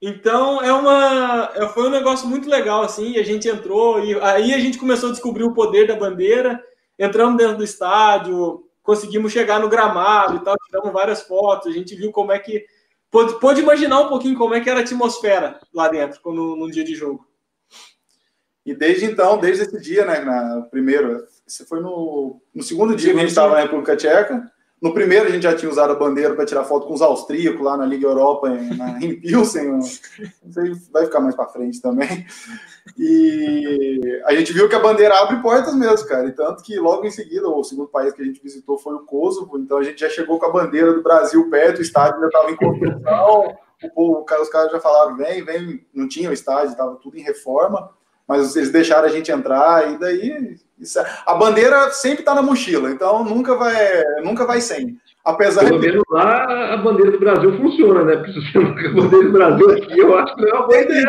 Então 0.00 0.62
é 0.62 0.70
uma, 0.70 1.50
é, 1.54 1.66
foi 1.68 1.86
um 1.86 1.90
negócio 1.90 2.28
muito 2.28 2.48
legal 2.48 2.82
assim. 2.82 3.16
A 3.16 3.22
gente 3.22 3.48
entrou 3.48 4.04
e 4.04 4.14
aí 4.20 4.52
a 4.52 4.58
gente 4.58 4.76
começou 4.76 5.08
a 5.08 5.12
descobrir 5.12 5.44
o 5.44 5.54
poder 5.54 5.86
da 5.86 5.96
bandeira. 5.96 6.62
Entramos 6.98 7.38
dentro 7.38 7.56
do 7.56 7.64
estádio, 7.64 8.62
conseguimos 8.82 9.32
chegar 9.32 9.58
no 9.58 9.68
gramado 9.68 10.36
e 10.36 10.40
tal, 10.40 10.56
tiramos 10.66 10.92
várias 10.92 11.22
fotos. 11.22 11.68
A 11.68 11.74
gente 11.74 11.94
viu 11.94 12.12
como 12.12 12.32
é 12.32 12.38
que 12.38 12.66
pôde 13.10 13.62
imaginar 13.62 14.00
um 14.00 14.08
pouquinho 14.08 14.36
como 14.36 14.52
é 14.52 14.60
que 14.60 14.68
era 14.68 14.80
a 14.80 14.82
atmosfera 14.82 15.58
lá 15.72 15.88
dentro 15.88 16.20
no 16.32 16.70
dia 16.70 16.84
de 16.84 16.94
jogo. 16.94 17.26
E 18.64 18.74
desde 18.74 19.04
então, 19.04 19.38
desde 19.38 19.64
esse 19.64 19.80
dia, 19.80 20.04
né, 20.04 20.20
na, 20.20 20.62
primeiro, 20.70 21.24
esse 21.46 21.66
foi 21.66 21.80
no, 21.80 22.40
no 22.54 22.62
segundo 22.62 22.96
dia 22.96 23.12
que 23.12 23.18
a 23.18 23.20
gente 23.20 23.30
estava 23.30 23.54
na 23.54 23.60
República 23.60 23.96
Tcheca, 23.96 24.50
no 24.84 24.92
primeiro, 24.92 25.26
a 25.26 25.30
gente 25.30 25.44
já 25.44 25.56
tinha 25.56 25.70
usado 25.70 25.92
a 25.92 25.96
bandeira 25.96 26.34
para 26.34 26.44
tirar 26.44 26.64
foto 26.64 26.86
com 26.86 26.92
os 26.92 27.00
austríacos 27.00 27.62
lá 27.62 27.74
na 27.74 27.86
Liga 27.86 28.06
Europa, 28.06 28.48
em, 28.50 28.76
na, 28.76 28.98
em 29.02 29.18
Pilsen. 29.18 29.78
vai 30.92 31.06
ficar 31.06 31.20
mais 31.20 31.34
para 31.34 31.48
frente 31.48 31.80
também. 31.80 32.26
E 32.98 34.20
a 34.26 34.34
gente 34.34 34.52
viu 34.52 34.68
que 34.68 34.74
a 34.74 34.80
bandeira 34.80 35.18
abre 35.18 35.40
portas 35.40 35.74
mesmo, 35.74 36.06
cara. 36.06 36.28
E 36.28 36.32
tanto 36.32 36.62
que 36.62 36.78
logo 36.78 37.06
em 37.06 37.10
seguida, 37.10 37.48
o 37.48 37.64
segundo 37.64 37.88
país 37.88 38.12
que 38.12 38.20
a 38.20 38.24
gente 38.26 38.42
visitou 38.42 38.76
foi 38.76 38.94
o 38.94 39.06
Kosovo. 39.06 39.58
Então 39.58 39.78
a 39.78 39.82
gente 39.82 40.00
já 40.00 40.10
chegou 40.10 40.38
com 40.38 40.44
a 40.44 40.52
bandeira 40.52 40.92
do 40.92 41.02
Brasil 41.02 41.48
perto, 41.48 41.78
o 41.78 41.82
estádio 41.82 42.16
ainda 42.16 42.26
estava 42.26 42.50
em 42.50 42.56
construção. 42.56 43.56
O, 43.96 44.20
o, 44.20 44.24
os 44.42 44.48
caras 44.50 44.70
já 44.70 44.80
falaram: 44.80 45.16
vem, 45.16 45.42
vem. 45.42 45.86
Não 45.94 46.06
tinha 46.06 46.28
o 46.28 46.34
estádio, 46.34 46.72
estava 46.72 46.94
tudo 46.96 47.16
em 47.16 47.22
reforma 47.22 47.90
mas 48.26 48.56
eles 48.56 48.70
deixaram 48.70 49.06
a 49.06 49.10
gente 49.10 49.30
entrar 49.30 49.92
e 49.92 49.98
daí 49.98 50.56
isso, 50.78 50.98
é, 50.98 51.06
a 51.26 51.34
bandeira 51.34 51.90
sempre 51.90 52.20
está 52.20 52.34
na 52.34 52.42
mochila, 52.42 52.90
então 52.90 53.24
nunca 53.24 53.54
vai 53.54 53.74
nunca 54.22 54.44
vai 54.46 54.60
sem. 54.60 54.98
Apesar 55.24 55.64
Pelo 55.64 55.80
menos 55.80 56.02
lá 56.10 56.74
a 56.74 56.76
bandeira 56.76 57.12
do 57.12 57.18
Brasil 57.18 57.56
funciona, 57.56 58.04
né? 58.04 58.16
Porque 58.16 58.32
se 58.32 58.52
você 58.52 58.58
não 58.58 58.72
a 58.72 58.92
bandeira 58.92 59.24
do 59.24 59.32
Brasil 59.32 59.70
aqui, 59.70 59.98
eu 59.98 60.18
acho 60.18 60.34
que 60.34 60.42
não 60.42 60.48
é 60.48 60.52
uma 60.52 60.66
boa 60.66 60.80
ideia. 60.80 61.04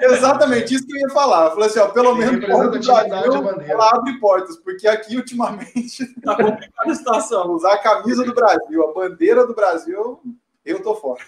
Exatamente, 0.00 0.74
isso 0.74 0.86
que 0.86 0.94
eu 0.94 1.00
ia 1.00 1.08
falar. 1.12 1.46
Eu 1.46 1.50
falei 1.50 1.66
assim, 1.66 1.80
ó, 1.80 1.88
pelo 1.88 2.14
menos 2.14 2.36
o 2.36 2.70
Brasil, 2.70 3.32
ela 3.66 3.90
abre 3.90 4.20
portas, 4.20 4.56
porque 4.58 4.86
aqui 4.86 5.16
ultimamente 5.16 6.06
tá 6.22 6.36
complicada 6.36 6.92
a 6.92 6.94
situação. 6.94 7.50
Usar 7.50 7.72
a 7.72 7.78
camisa 7.78 8.24
do 8.24 8.32
Brasil, 8.32 8.84
a 8.84 8.92
bandeira 8.92 9.44
do 9.44 9.54
Brasil, 9.56 10.20
eu 10.64 10.80
tô 10.80 10.94
fora. 10.94 11.20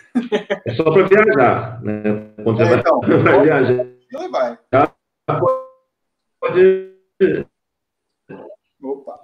É 0.66 0.74
só 0.74 0.84
para 0.84 1.02
viajar, 1.08 1.82
né? 1.82 2.26
Quando 2.44 2.62
é, 2.62 2.74
então, 2.74 3.00
vai 3.24 3.42
viajar. 3.42 3.86
Vai. 4.30 4.58
Tá? 4.70 4.92
Pode. 6.40 6.94
Opa. 8.82 9.20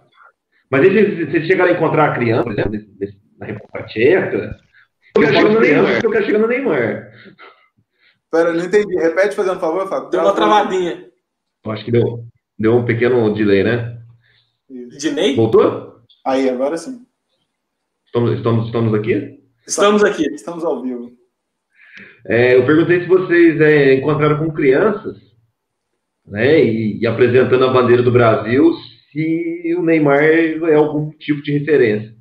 Mas 0.70 0.80
aí 0.82 1.26
vocês 1.26 1.46
chegaram 1.46 1.72
a 1.72 1.74
encontrar 1.74 2.10
a 2.10 2.14
criança, 2.14 2.44
por 2.44 2.52
exemplo, 2.52 2.72
na 3.38 3.46
República 3.46 3.86
Tcheca? 3.86 4.60
Eu 5.14 5.22
quero 5.22 5.34
chegando 5.34 5.54
no 5.54 5.60
Neymar. 5.60 6.04
Eu 6.04 6.10
quero 6.10 6.24
chegando 6.26 6.42
no 6.42 6.48
Neymar. 6.48 7.12
Pera, 8.30 8.52
não 8.52 8.64
entendi. 8.64 8.96
Repete 8.96 9.34
fazendo 9.34 9.56
um 9.56 9.60
favor, 9.60 9.88
Fábio. 9.88 10.10
Deu 10.10 10.20
uma 10.20 10.34
travadinha. 10.34 11.10
Eu 11.64 11.72
acho 11.72 11.84
que 11.84 11.90
deu, 11.90 12.24
deu 12.58 12.76
um 12.76 12.84
pequeno 12.84 13.32
delay, 13.32 13.64
né? 13.64 13.98
Delay? 14.68 15.34
Voltou? 15.34 16.02
Aí, 16.24 16.48
agora 16.50 16.76
sim. 16.76 17.06
Estamos, 18.04 18.32
estamos, 18.36 18.66
estamos 18.66 18.94
aqui? 18.94 19.40
Estamos 19.66 20.04
aqui. 20.04 20.26
Estamos 20.34 20.64
ao 20.64 20.82
vivo. 20.82 21.12
É, 22.26 22.56
eu 22.56 22.66
perguntei 22.66 23.02
se 23.02 23.06
vocês 23.06 23.60
é, 23.60 23.94
encontraram 23.94 24.38
com 24.38 24.52
crianças 24.52 25.25
né, 26.26 26.62
e, 26.62 26.98
e, 27.00 27.06
apresentando 27.06 27.64
a 27.64 27.72
bandeira 27.72 28.02
do 28.02 28.10
Brasil, 28.12 28.74
se 29.12 29.74
o 29.78 29.82
Neymar 29.82 30.22
é 30.22 30.74
algum 30.74 31.10
tipo 31.10 31.42
de 31.42 31.58
referência. 31.58 32.14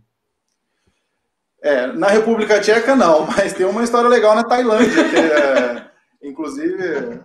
É, 1.61 1.87
na 1.87 2.09
República 2.09 2.59
Tcheca 2.59 2.95
não, 2.95 3.25
mas 3.27 3.53
tem 3.53 3.65
uma 3.65 3.83
história 3.83 4.07
legal 4.07 4.35
na 4.35 4.43
Tailândia, 4.43 5.03
que 5.09 5.15
é, 5.15 5.85
inclusive, 6.21 7.19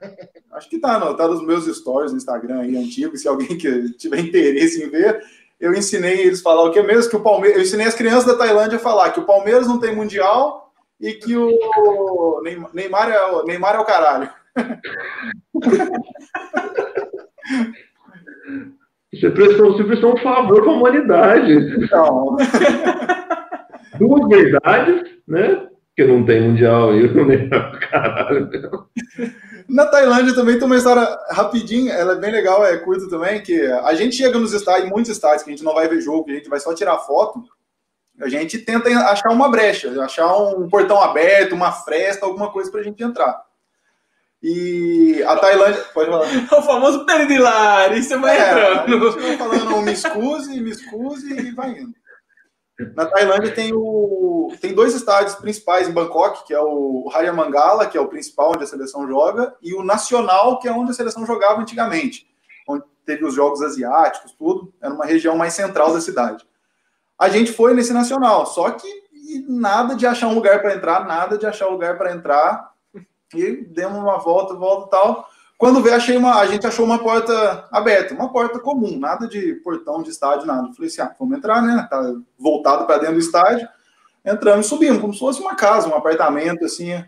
acho 0.53 0.71
que 0.71 0.79
tá, 0.79 0.99
não, 0.99 1.15
tá 1.15 1.29
nos 1.29 1.45
meus 1.45 1.67
stories 1.67 2.13
no 2.13 2.19
Instagram 2.19 2.61
aí 2.61 2.77
antigos, 2.77 3.21
se 3.21 3.29
alguém 3.29 3.59
que 3.59 3.93
tiver 3.99 4.21
interesse 4.21 4.83
em 4.83 4.89
ver, 4.89 5.21
eu 5.61 5.75
ensinei 5.75 6.21
eles 6.21 6.41
a 6.41 6.43
falar 6.43 6.65
o 6.65 6.73
que 6.73 6.79
é 6.79 6.83
mesmo 6.83 7.11
que 7.11 7.17
o 7.17 7.23
Palmeiras, 7.23 7.59
eu 7.59 7.63
ensinei 7.63 7.87
as 7.87 7.95
crianças 7.95 8.25
da 8.25 8.39
Tailândia 8.39 8.77
a 8.77 8.81
falar 8.81 9.11
que 9.11 9.21
o 9.21 9.27
Palmeiras 9.27 9.69
não 9.69 9.79
tem 9.79 9.95
mundial 9.95 10.73
e 10.99 11.13
que 11.13 11.37
o 11.37 12.41
Neymar 12.73 13.11
é 13.11 13.23
o, 13.27 13.45
Neymar 13.45 13.75
é 13.75 13.79
o 13.79 13.85
caralho. 13.85 14.31
Você 19.13 19.29
prestou, 19.31 19.73
você 19.73 19.85
prestou 19.85 20.15
um 20.15 20.19
favor 20.19 20.63
para 20.63 20.71
a 20.71 20.75
humanidade. 20.75 21.53
Então. 21.85 22.37
Duas 23.99 24.29
verdades, 24.29 25.11
né? 25.27 25.67
Que 25.97 26.05
não 26.05 26.25
tem 26.25 26.41
mundial 26.43 26.95
e 26.95 27.13
não 27.13 27.27
tem 27.27 27.49
caralho. 27.91 28.49
Na 29.69 29.87
Tailândia 29.87 30.35
também 30.35 30.57
tem 30.59 30.67
uma 30.67 30.77
história 30.77 31.07
rapidinha, 31.31 31.93
ela 31.93 32.13
é 32.13 32.17
bem 32.17 32.33
legal, 32.33 32.65
é 32.65 32.77
curta 32.79 33.09
também, 33.09 33.43
que 33.43 33.61
a 33.67 33.95
gente 33.95 34.17
chega 34.17 34.39
nos 34.39 34.53
estádios, 34.53 34.89
muitos 34.89 35.11
estádios, 35.11 35.43
que 35.43 35.51
a 35.51 35.53
gente 35.53 35.65
não 35.65 35.75
vai 35.75 35.89
ver 35.89 36.01
jogo, 36.01 36.25
que 36.25 36.33
a 36.33 36.37
gente 36.37 36.49
vai 36.49 36.61
só 36.61 36.73
tirar 36.75 36.99
foto, 36.99 37.43
a 38.21 38.29
gente 38.29 38.59
tenta 38.59 38.89
achar 39.11 39.31
uma 39.31 39.49
brecha, 39.51 39.91
achar 40.03 40.37
um 40.37 40.69
portão 40.69 41.01
aberto, 41.01 41.55
uma 41.55 41.73
fresta, 41.73 42.27
alguma 42.27 42.51
coisa 42.51 42.71
para 42.71 42.81
a 42.81 42.85
gente 42.85 43.03
entrar. 43.03 43.50
E 44.43 45.23
a 45.25 45.37
Tailândia. 45.37 45.85
Pode 45.93 46.11
falar. 46.11 46.27
É 46.27 46.55
o 46.55 46.63
famoso 46.63 47.05
peridilar, 47.05 47.97
e 47.97 48.03
você 48.03 48.17
vai 48.17 48.39
é, 48.39 48.51
entrando. 48.51 49.09
A 49.09 49.11
gente 49.11 49.23
vai 49.23 49.37
falando 49.37 49.83
me 49.83 49.93
excuse, 49.93 50.61
me 50.61 50.71
excuse 50.71 51.33
e 51.33 51.51
vai 51.53 51.71
indo. 51.71 51.95
Na 52.97 53.05
Tailândia 53.05 53.55
tem, 53.55 53.73
o, 53.75 54.51
tem 54.59 54.73
dois 54.73 54.95
estádios 54.95 55.35
principais 55.35 55.87
em 55.87 55.93
Bangkok, 55.93 56.47
que 56.47 56.55
é 56.55 56.61
o 56.61 57.11
Mangala, 57.35 57.87
que 57.87 57.99
é 57.99 58.01
o 58.01 58.09
principal 58.09 58.53
onde 58.53 58.65
a 58.65 58.67
seleção 58.67 59.07
joga, 59.07 59.55
e 59.61 59.75
o 59.75 59.85
Nacional, 59.85 60.59
que 60.59 60.67
é 60.67 60.73
onde 60.73 60.91
a 60.91 60.95
seleção 60.95 61.27
jogava 61.27 61.61
antigamente, 61.61 62.27
onde 62.67 62.85
teve 63.05 63.25
os 63.27 63.35
jogos 63.35 63.61
asiáticos, 63.61 64.33
tudo. 64.33 64.73
Era 64.81 64.95
uma 64.95 65.05
região 65.05 65.37
mais 65.37 65.53
central 65.53 65.93
da 65.93 66.01
cidade. 66.01 66.47
A 67.19 67.29
gente 67.29 67.53
foi 67.53 67.75
nesse 67.75 67.93
Nacional, 67.93 68.47
só 68.47 68.71
que 68.71 68.89
nada 69.47 69.95
de 69.95 70.07
achar 70.07 70.29
um 70.29 70.35
lugar 70.35 70.63
para 70.63 70.75
entrar, 70.75 71.05
nada 71.07 71.37
de 71.37 71.47
achar 71.47 71.69
um 71.69 71.73
lugar 71.73 71.99
para 71.99 72.13
entrar 72.13 72.70
e 73.35 73.65
demos 73.65 73.99
uma 73.99 74.19
volta, 74.19 74.55
volta 74.55 74.87
e 74.87 74.91
tal. 74.91 75.29
Quando 75.61 75.83
veio, 75.83 75.95
achei 75.95 76.17
uma, 76.17 76.41
a 76.41 76.47
gente 76.47 76.67
achou 76.67 76.87
uma 76.87 76.99
porta 76.99 77.69
aberta, 77.71 78.15
uma 78.15 78.33
porta 78.33 78.59
comum, 78.59 78.99
nada 78.99 79.29
de 79.29 79.57
portão 79.57 80.03
de 80.03 80.09
estádio, 80.09 80.47
nada. 80.47 80.73
Falei 80.73 80.89
assim, 80.89 81.03
ah, 81.03 81.15
vamos 81.19 81.37
entrar, 81.37 81.61
né? 81.61 81.87
Tá 81.91 82.15
voltado 82.39 82.87
para 82.87 82.97
dentro 82.97 83.17
do 83.17 83.21
estádio. 83.21 83.69
Entramos 84.25 84.65
e 84.65 84.69
subimos, 84.71 85.01
como 85.01 85.13
se 85.13 85.21
fosse 85.21 85.41
uma 85.41 85.55
casa, 85.55 85.87
um 85.87 85.95
apartamento, 85.95 86.65
assim. 86.65 87.05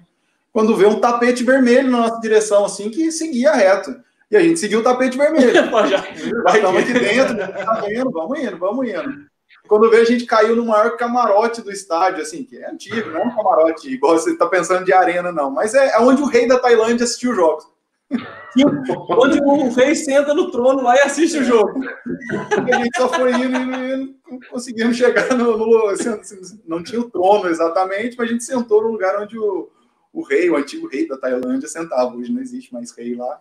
Quando 0.52 0.76
veio 0.76 0.90
um 0.90 1.00
tapete 1.00 1.42
vermelho 1.42 1.90
na 1.90 2.00
nossa 2.00 2.20
direção, 2.20 2.66
assim, 2.66 2.90
que 2.90 3.10
seguia 3.10 3.54
reto. 3.54 3.94
E 4.30 4.36
a 4.36 4.40
gente 4.40 4.60
seguiu 4.60 4.80
o 4.80 4.82
tapete 4.82 5.16
vermelho. 5.16 5.50
Estamos 6.54 6.82
aqui 6.82 6.92
dentro, 6.92 7.36
tá 7.38 7.82
vendo? 7.86 8.10
Vamos 8.10 8.38
indo, 8.38 8.58
vamos 8.58 8.86
indo. 8.86 9.31
Quando 9.68 9.90
veio, 9.90 10.02
a 10.02 10.06
gente 10.06 10.26
caiu 10.26 10.56
no 10.56 10.66
maior 10.66 10.96
camarote 10.96 11.62
do 11.62 11.70
estádio, 11.70 12.22
assim, 12.22 12.44
que 12.44 12.58
é 12.58 12.70
antigo, 12.70 13.10
não 13.10 13.20
é 13.20 13.24
um 13.24 13.34
camarote 13.34 13.88
igual 13.88 14.18
você 14.18 14.32
está 14.32 14.46
pensando 14.46 14.84
de 14.84 14.92
arena, 14.92 15.32
não. 15.32 15.50
Mas 15.50 15.74
é, 15.74 15.94
é 15.94 15.98
onde 16.00 16.20
o 16.22 16.26
rei 16.26 16.46
da 16.46 16.58
Tailândia 16.58 17.04
assistiu 17.04 17.30
os 17.30 17.36
jogos. 17.36 17.72
onde 19.08 19.40
o 19.40 19.72
rei 19.72 19.94
senta 19.94 20.34
no 20.34 20.50
trono 20.50 20.82
lá 20.82 20.96
e 20.96 21.00
assiste 21.00 21.38
o 21.38 21.44
jogo. 21.44 21.80
a 22.70 22.76
gente 22.76 22.96
só 22.96 23.08
foi 23.08 23.32
indo, 23.32 23.56
indo, 23.56 23.74
indo 23.74 24.22
conseguimos 24.50 24.96
chegar 24.96 25.34
no, 25.34 25.56
no 25.56 25.86
assim, 25.88 26.08
assim, 26.08 26.60
não 26.66 26.82
tinha 26.82 27.00
o 27.00 27.10
trono 27.10 27.48
exatamente, 27.48 28.16
mas 28.16 28.28
a 28.28 28.32
gente 28.32 28.44
sentou 28.44 28.82
no 28.82 28.88
lugar 28.88 29.20
onde 29.20 29.38
o, 29.38 29.70
o 30.12 30.22
rei, 30.22 30.50
o 30.50 30.56
antigo 30.56 30.88
rei 30.88 31.06
da 31.06 31.16
Tailândia, 31.16 31.68
sentava. 31.68 32.14
Hoje 32.14 32.32
não 32.32 32.40
existe 32.40 32.72
mais 32.72 32.90
rei 32.92 33.14
lá. 33.14 33.40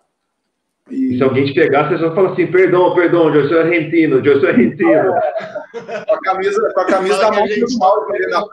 E... 0.92 1.18
Se 1.18 1.24
alguém 1.24 1.46
te 1.46 1.54
pegar, 1.54 1.88
você 1.88 1.98
só 1.98 2.14
fala 2.14 2.34
assim, 2.34 2.48
perdão, 2.48 2.94
perdão, 2.94 3.34
eu 3.34 3.48
sou 3.48 3.60
argentino, 3.60 4.22
eu 4.24 4.39
sou 4.39 4.50
argentino. 4.50 4.89
É, 4.89 6.06
com 6.06 6.14
a 6.14 6.20
camisa, 6.20 6.72
com 6.74 6.82
a 6.82 6.86
camisa 6.86 7.18
da 7.18 7.32
mão 7.32 7.46
do 7.48 7.78
mal 7.80 8.06
da 8.06 8.08
perna. 8.12 8.44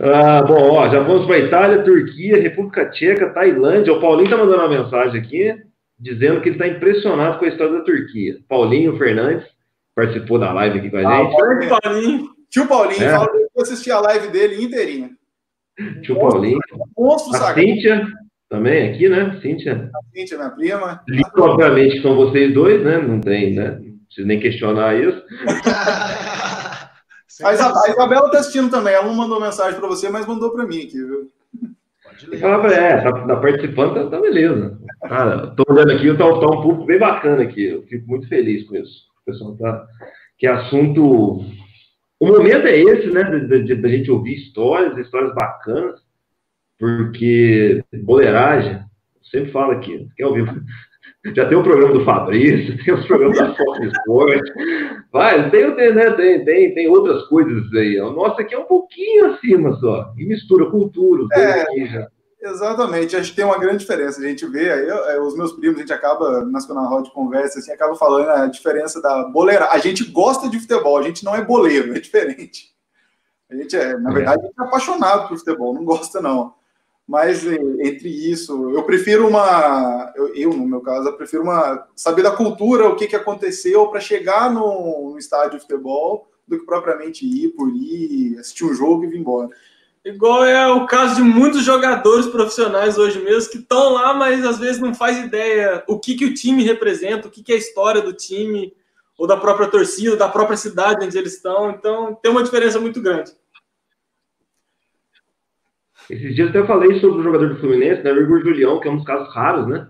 ah, 0.00 0.42
bom, 0.42 0.70
ó, 0.70 0.88
já 0.88 1.00
vamos 1.00 1.26
para 1.26 1.38
Itália, 1.38 1.82
Turquia, 1.84 2.40
República 2.40 2.90
Tcheca, 2.90 3.30
Tailândia. 3.30 3.92
O 3.92 4.00
Paulinho 4.00 4.24
está 4.24 4.36
mandando 4.36 4.62
uma 4.62 4.68
mensagem 4.68 5.20
aqui, 5.20 5.54
dizendo 5.98 6.40
que 6.40 6.48
ele 6.48 6.56
está 6.56 6.66
impressionado 6.66 7.38
com 7.38 7.44
a 7.44 7.48
história 7.48 7.74
da 7.74 7.84
Turquia. 7.84 8.38
Paulinho 8.48 8.96
Fernandes 8.96 9.46
participou 9.94 10.38
da 10.38 10.52
live 10.52 10.78
aqui 10.78 10.90
com 10.90 10.96
a 10.96 11.00
ah, 11.00 11.16
gente. 11.16 11.34
Ah, 11.34 11.80
Paulinho. 11.80 12.34
Tio 12.50 12.68
Paulinho, 12.68 13.02
é. 13.02 13.10
fala 13.10 13.28
que 13.30 13.36
eu 13.54 13.62
assisti 13.62 13.90
a 13.90 14.00
live 14.00 14.28
dele 14.28 14.62
inteirinha. 14.62 15.10
Tio 16.02 16.18
Paulinho. 16.18 16.58
Monstro 16.96 17.36
a 17.36 17.54
Cíntia 17.54 18.06
também 18.48 18.90
aqui, 18.90 19.08
né? 19.08 19.38
Cíntia. 19.42 19.90
A 19.94 20.16
Cíntia, 20.16 20.36
minha 20.38 20.50
prima. 20.50 21.02
Lindo, 21.08 21.28
obviamente, 21.38 22.02
são 22.02 22.14
vocês 22.14 22.52
dois, 22.54 22.84
né? 22.84 22.98
Não 22.98 23.20
tem, 23.20 23.54
né? 23.54 23.78
Não 23.80 23.98
preciso 24.06 24.26
nem 24.26 24.40
questionar 24.40 24.94
isso. 24.94 25.22
A, 27.42 27.48
a 27.48 27.90
Isabela 27.90 28.26
está 28.26 28.38
assistindo 28.38 28.70
também. 28.70 28.94
Ela 28.94 29.06
não 29.06 29.14
mandou 29.14 29.40
mensagem 29.40 29.78
para 29.78 29.88
você, 29.88 30.08
mas 30.08 30.26
mandou 30.26 30.52
para 30.52 30.66
mim 30.66 30.82
aqui, 30.82 31.04
viu? 31.04 31.32
Fala, 32.40 32.72
é, 32.72 33.02
tá, 33.02 33.26
tá 33.26 33.36
participando, 33.36 33.94
tá, 33.94 34.06
tá, 34.06 34.20
beleza. 34.20 34.78
Cara, 35.02 35.48
tô 35.48 35.64
olhando 35.68 35.92
aqui, 35.92 36.12
tá, 36.16 36.24
tá 36.24 36.46
um 36.46 36.62
público 36.62 36.86
bem 36.86 36.98
bacana 36.98 37.42
aqui. 37.42 37.64
Eu 37.64 37.82
fico 37.82 38.06
muito 38.06 38.28
feliz 38.28 38.64
com 38.68 38.76
isso. 38.76 39.08
O 39.22 39.32
pessoal 39.32 39.56
tá. 39.56 39.86
Que 40.38 40.46
assunto. 40.46 41.44
O 42.24 42.38
momento 42.38 42.66
é 42.66 42.80
esse, 42.80 43.08
né? 43.08 43.22
Da 43.22 43.88
gente 43.88 44.10
ouvir 44.10 44.34
histórias, 44.34 44.96
histórias 44.96 45.34
bacanas, 45.34 46.00
porque 46.78 47.84
boleiragem, 48.02 48.80
sempre 49.30 49.52
falo 49.52 49.72
aqui, 49.72 50.08
quer 50.16 50.26
ouvir 50.26 50.44
já 51.36 51.46
tem 51.46 51.56
o 51.56 51.62
programa 51.62 51.92
do 51.92 52.04
Fabrício, 52.04 52.76
tem 52.82 52.94
os 52.94 53.06
programas 53.06 53.38
da 53.38 53.54
Fox 53.54 53.78
Sport. 53.80 54.42
Vai, 55.12 55.50
tem, 55.50 55.74
tem, 55.74 55.94
né, 55.94 56.10
tem, 56.12 56.44
tem, 56.44 56.74
tem 56.74 56.88
outras 56.88 57.24
coisas 57.24 57.72
aí. 57.74 58.00
O 58.00 58.12
nosso 58.12 58.40
aqui 58.40 58.54
é 58.54 58.58
um 58.58 58.64
pouquinho 58.64 59.32
acima 59.32 59.74
só. 59.74 60.12
E 60.16 60.24
mistura 60.24 60.70
cultura. 60.70 61.24
É, 61.34 61.86
já. 61.86 62.08
Exatamente, 62.46 63.16
acho 63.16 63.30
que 63.30 63.36
tem 63.36 63.44
uma 63.44 63.58
grande 63.58 63.78
diferença. 63.78 64.20
A 64.20 64.24
gente 64.24 64.44
vê, 64.46 64.70
aí, 64.70 64.86
é, 64.86 65.18
os 65.18 65.34
meus 65.34 65.52
primos, 65.52 65.78
a 65.78 65.80
gente 65.80 65.92
acaba, 65.94 66.44
nas 66.44 66.68
na 66.68 66.86
roda 66.86 67.04
de 67.04 67.12
conversa, 67.12 67.58
assim, 67.58 67.72
acaba 67.72 67.96
falando 67.96 68.28
a 68.28 68.46
diferença 68.46 69.00
da 69.00 69.24
boleira. 69.24 69.70
A 69.70 69.78
gente 69.78 70.04
gosta 70.04 70.46
de 70.50 70.60
futebol, 70.60 70.98
a 70.98 71.02
gente 71.02 71.24
não 71.24 71.34
é 71.34 71.42
boleiro, 71.42 71.96
é 71.96 72.00
diferente. 72.00 72.74
A 73.50 73.54
gente 73.54 73.74
é, 73.74 73.96
na 73.96 74.10
é. 74.10 74.12
verdade, 74.12 74.42
a 74.42 74.46
gente 74.46 74.60
é 74.60 74.62
apaixonado 74.62 75.26
por 75.26 75.38
futebol, 75.38 75.72
não 75.72 75.86
gosta 75.86 76.20
não. 76.20 76.52
Mas 77.08 77.46
entre 77.46 78.08
isso, 78.08 78.70
eu 78.70 78.82
prefiro 78.82 79.26
uma. 79.26 80.12
Eu, 80.14 80.34
eu, 80.34 80.50
no 80.50 80.66
meu 80.66 80.80
caso, 80.82 81.08
eu 81.08 81.16
prefiro 81.16 81.42
uma. 81.42 81.86
Saber 81.96 82.22
da 82.22 82.30
cultura, 82.30 82.88
o 82.88 82.96
que, 82.96 83.06
que 83.06 83.16
aconteceu 83.16 83.88
para 83.88 84.00
chegar 84.00 84.50
no, 84.52 85.12
no, 85.12 85.18
estádio 85.18 85.58
de 85.58 85.60
futebol, 85.60 86.28
do 86.46 86.58
que 86.58 86.66
propriamente 86.66 87.26
ir 87.26 87.50
por 87.50 87.68
ir, 87.68 88.38
assistir 88.38 88.64
um 88.64 88.74
jogo 88.74 89.04
e 89.04 89.06
vir 89.06 89.18
embora. 89.18 89.48
Igual 90.04 90.44
é 90.44 90.68
o 90.68 90.86
caso 90.86 91.16
de 91.16 91.22
muitos 91.22 91.64
jogadores 91.64 92.26
profissionais 92.26 92.98
hoje 92.98 93.22
mesmo 93.22 93.50
que 93.50 93.58
estão 93.58 93.94
lá, 93.94 94.12
mas 94.12 94.44
às 94.44 94.58
vezes 94.58 94.80
não 94.80 94.94
faz 94.94 95.18
ideia 95.18 95.82
o 95.88 95.98
que, 95.98 96.14
que 96.14 96.26
o 96.26 96.34
time 96.34 96.62
representa, 96.62 97.26
o 97.26 97.30
que, 97.30 97.42
que 97.42 97.52
é 97.52 97.54
a 97.54 97.58
história 97.58 98.02
do 98.02 98.12
time, 98.12 98.74
ou 99.16 99.26
da 99.26 99.36
própria 99.36 99.68
torcida, 99.68 100.16
da 100.16 100.28
própria 100.28 100.56
cidade 100.56 101.04
onde 101.04 101.16
eles 101.16 101.34
estão. 101.34 101.70
Então 101.70 102.14
tem 102.22 102.30
uma 102.30 102.42
diferença 102.42 102.78
muito 102.78 103.00
grande. 103.00 103.32
Esses 106.10 106.34
dias 106.34 106.50
até 106.50 106.58
eu 106.58 106.66
falei 106.66 107.00
sobre 107.00 107.20
o 107.20 107.22
jogador 107.22 107.48
do 107.48 107.60
Fluminense, 107.60 108.02
né, 108.02 108.12
o 108.12 108.20
Igor 108.20 108.42
Julião, 108.42 108.78
que 108.80 108.88
é 108.88 108.90
um 108.90 108.96
dos 108.96 109.06
casos 109.06 109.32
raros, 109.34 109.66
né? 109.66 109.88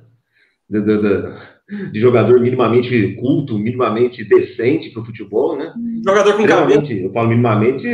De, 0.71 0.81
de, 0.81 0.97
de, 0.97 1.91
de 1.91 2.01
jogador 2.01 2.41
minimamente 2.41 3.17
culto, 3.17 3.59
minimamente 3.59 4.25
decente 4.25 4.91
para 4.91 5.03
o 5.03 5.07
futebol, 5.07 5.57
né? 5.57 5.75
Jogador 6.07 6.37
com 6.37 6.47
cabelo. 6.47 6.87
Eu 6.89 7.13
falo 7.13 7.29
minimamente, 7.29 7.87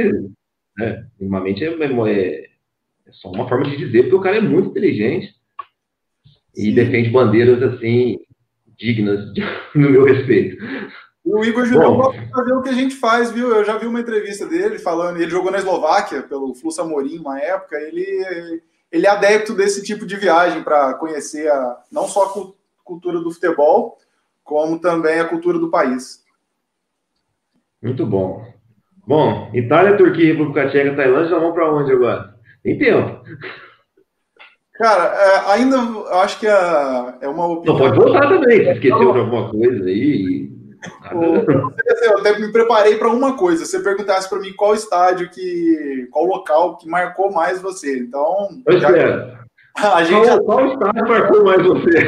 né? 0.80 1.06
Minimamente 1.18 1.64
é, 1.64 1.68
é, 1.68 2.44
é, 3.06 3.12
só 3.12 3.30
uma 3.30 3.48
forma 3.48 3.68
de 3.68 3.76
dizer, 3.76 4.02
porque 4.02 4.16
o 4.16 4.20
cara 4.20 4.38
é 4.38 4.40
muito 4.40 4.70
inteligente 4.70 5.34
e 6.56 6.72
defende 6.72 7.10
bandeiras 7.10 7.62
assim 7.62 8.18
dignas 8.76 9.32
de, 9.32 9.42
no 9.74 9.90
meu 9.90 10.04
respeito. 10.04 10.56
O 11.24 11.44
Igor 11.44 11.66
Julião 11.66 11.96
gosta 11.96 12.20
de 12.20 12.30
fazer 12.30 12.52
o 12.54 12.62
que 12.62 12.70
a 12.70 12.74
gente 12.74 12.96
faz, 12.96 13.30
viu? 13.30 13.54
Eu 13.54 13.64
já 13.64 13.76
vi 13.76 13.86
uma 13.86 14.00
entrevista 14.00 14.46
dele 14.46 14.78
falando, 14.78 15.18
ele 15.18 15.30
jogou 15.30 15.50
na 15.50 15.58
Eslováquia 15.58 16.22
pelo 16.22 16.54
Flu 16.54 16.70
Samorim 16.70 17.18
uma 17.18 17.38
época, 17.38 17.76
ele, 17.76 18.62
ele 18.90 19.06
é 19.06 19.10
adepto 19.10 19.54
desse 19.54 19.82
tipo 19.82 20.06
de 20.06 20.16
viagem 20.16 20.62
para 20.62 20.94
conhecer 20.94 21.48
a, 21.50 21.82
não 21.92 22.08
só 22.08 22.24
a 22.24 22.82
cultura 22.82 23.20
do 23.20 23.30
futebol, 23.30 23.98
como 24.42 24.80
também 24.80 25.20
a 25.20 25.28
cultura 25.28 25.58
do 25.58 25.70
país. 25.70 26.24
Muito 27.82 28.04
bom. 28.06 28.59
Bom, 29.10 29.50
Itália, 29.52 29.96
Turquia, 29.96 30.32
República 30.32 30.68
Tcheca, 30.68 30.94
Tailândia, 30.94 31.36
vão 31.36 31.52
para 31.52 31.68
onde 31.68 31.90
agora? 31.90 32.32
Tem 32.62 32.78
tempo. 32.78 33.20
Cara, 34.74 35.02
é, 35.02 35.52
ainda 35.52 35.78
acho 36.22 36.38
que 36.38 36.46
é, 36.46 37.14
é 37.22 37.28
uma 37.28 37.44
opinião. 37.48 37.74
Não, 37.74 37.80
pode 37.80 37.98
voltar 37.98 38.28
também, 38.28 38.62
se 38.62 38.70
esqueceu 38.70 39.12
de 39.12 39.18
alguma 39.18 39.50
coisa 39.50 39.84
aí. 39.84 40.48
Eu 41.10 42.18
até 42.20 42.38
me 42.38 42.52
preparei 42.52 42.98
para 42.98 43.08
uma 43.08 43.36
coisa. 43.36 43.66
Você 43.66 43.80
perguntasse 43.80 44.28
para 44.28 44.38
mim 44.38 44.52
qual 44.52 44.74
estádio 44.74 45.28
que, 45.28 46.06
qual 46.12 46.24
local 46.26 46.76
que 46.76 46.88
marcou 46.88 47.32
mais 47.32 47.60
você, 47.60 47.98
então. 47.98 48.62
Pois 48.64 48.80
já, 48.80 48.96
é. 48.96 49.36
A 49.76 50.04
gente 50.04 50.24
qual, 50.24 50.24
já... 50.24 50.40
qual 50.40 50.66
estádio 50.68 51.08
marcou 51.08 51.44
mais 51.44 51.66
você? 51.66 51.98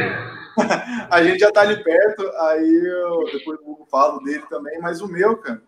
a 1.10 1.20
gente 1.24 1.40
já 1.40 1.50
tá 1.50 1.62
ali 1.62 1.82
perto, 1.82 2.30
aí 2.42 2.80
eu 2.86 3.24
depois 3.32 3.58
eu 3.58 3.86
falo 3.90 4.20
dele 4.20 4.44
também, 4.48 4.78
mas 4.80 5.00
o 5.00 5.08
meu, 5.08 5.36
cara. 5.38 5.60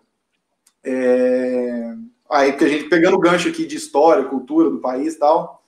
É... 0.85 1.95
Aí 2.31 2.53
que 2.53 2.65
a 2.65 2.69
gente 2.69 2.89
pegando 2.89 3.17
o 3.17 3.21
gancho 3.21 3.49
aqui 3.49 3.67
de 3.67 3.77
história, 3.77 4.25
cultura 4.25 4.71
do 4.71 4.79
país 4.79 5.15
e 5.15 5.19
tal. 5.19 5.63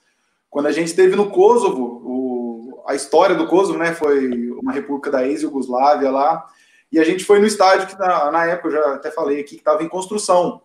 Quando 0.49 0.67
a 0.67 0.71
gente 0.71 0.87
esteve 0.87 1.15
no 1.15 1.29
Kosovo, 1.29 2.01
o... 2.03 2.83
a 2.87 2.95
história 2.95 3.35
do 3.35 3.47
Kosovo, 3.47 3.79
né, 3.79 3.93
foi 3.93 4.51
uma 4.51 4.71
república 4.71 5.11
da 5.11 5.27
ex-Yugoslávia 5.27 6.09
lá. 6.11 6.45
E 6.91 6.99
a 6.99 7.03
gente 7.03 7.25
foi 7.25 7.39
no 7.39 7.45
estádio 7.45 7.87
que 7.87 7.97
na, 7.97 8.31
na 8.31 8.45
época, 8.45 8.69
eu 8.69 8.71
já 8.71 8.93
até 8.93 9.11
falei 9.11 9.39
aqui, 9.39 9.55
que 9.55 9.61
estava 9.61 9.83
em 9.83 9.89
construção. 9.89 10.61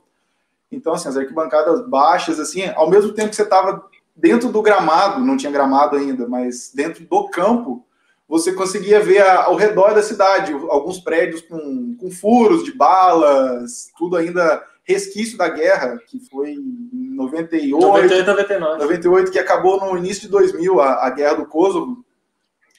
Então, 0.70 0.94
assim, 0.94 1.08
as 1.08 1.16
arquibancadas 1.16 1.86
baixas, 1.86 2.40
assim, 2.40 2.66
ao 2.74 2.88
mesmo 2.88 3.12
tempo 3.12 3.30
que 3.30 3.36
você 3.36 3.42
estava 3.42 3.84
dentro 4.14 4.50
do 4.50 4.62
gramado, 4.62 5.20
não 5.20 5.36
tinha 5.36 5.52
gramado 5.52 5.96
ainda, 5.96 6.26
mas 6.26 6.72
dentro 6.74 7.04
do 7.04 7.28
campo, 7.28 7.84
você 8.32 8.50
conseguia 8.54 8.98
ver 8.98 9.20
a, 9.20 9.44
ao 9.44 9.56
redor 9.56 9.92
da 9.92 10.02
cidade, 10.02 10.54
alguns 10.70 10.98
prédios 10.98 11.42
com, 11.42 11.94
com 12.00 12.10
furos 12.10 12.64
de 12.64 12.72
balas, 12.72 13.90
tudo 13.98 14.16
ainda 14.16 14.64
resquício 14.84 15.36
da 15.36 15.50
guerra, 15.50 15.98
que 16.06 16.18
foi 16.30 16.52
em 16.52 17.14
98, 17.14 17.78
98, 17.78 18.26
99. 18.26 18.78
98 18.78 19.30
que 19.30 19.38
acabou 19.38 19.78
no 19.78 19.98
início 19.98 20.22
de 20.22 20.28
2000, 20.28 20.80
a, 20.80 21.06
a 21.06 21.10
guerra 21.10 21.34
do 21.34 21.46
Kosovo. 21.46 22.02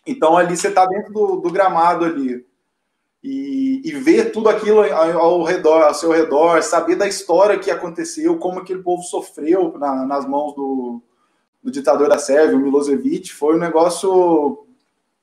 Então 0.07 0.35
ali 0.35 0.57
você 0.57 0.69
está 0.69 0.87
dentro 0.87 1.13
do, 1.13 1.35
do 1.35 1.51
gramado 1.51 2.03
ali 2.03 2.43
e, 3.23 3.79
e 3.85 3.91
ver 3.91 4.31
tudo 4.31 4.49
aquilo 4.49 4.81
ao 4.81 5.43
redor, 5.43 5.83
ao 5.83 5.93
seu 5.93 6.11
redor, 6.11 6.63
saber 6.63 6.95
da 6.95 7.07
história 7.07 7.59
que 7.59 7.69
aconteceu, 7.69 8.39
como 8.39 8.59
aquele 8.59 8.81
povo 8.81 9.03
sofreu 9.03 9.77
na, 9.77 10.03
nas 10.03 10.27
mãos 10.27 10.55
do, 10.55 10.99
do, 11.61 11.69
ditador 11.69 12.09
da 12.09 12.17
Sérvia, 12.17 12.57
o 12.57 12.59
Milosevic, 12.59 13.31
foi 13.31 13.55
um 13.55 13.59
negócio 13.59 14.62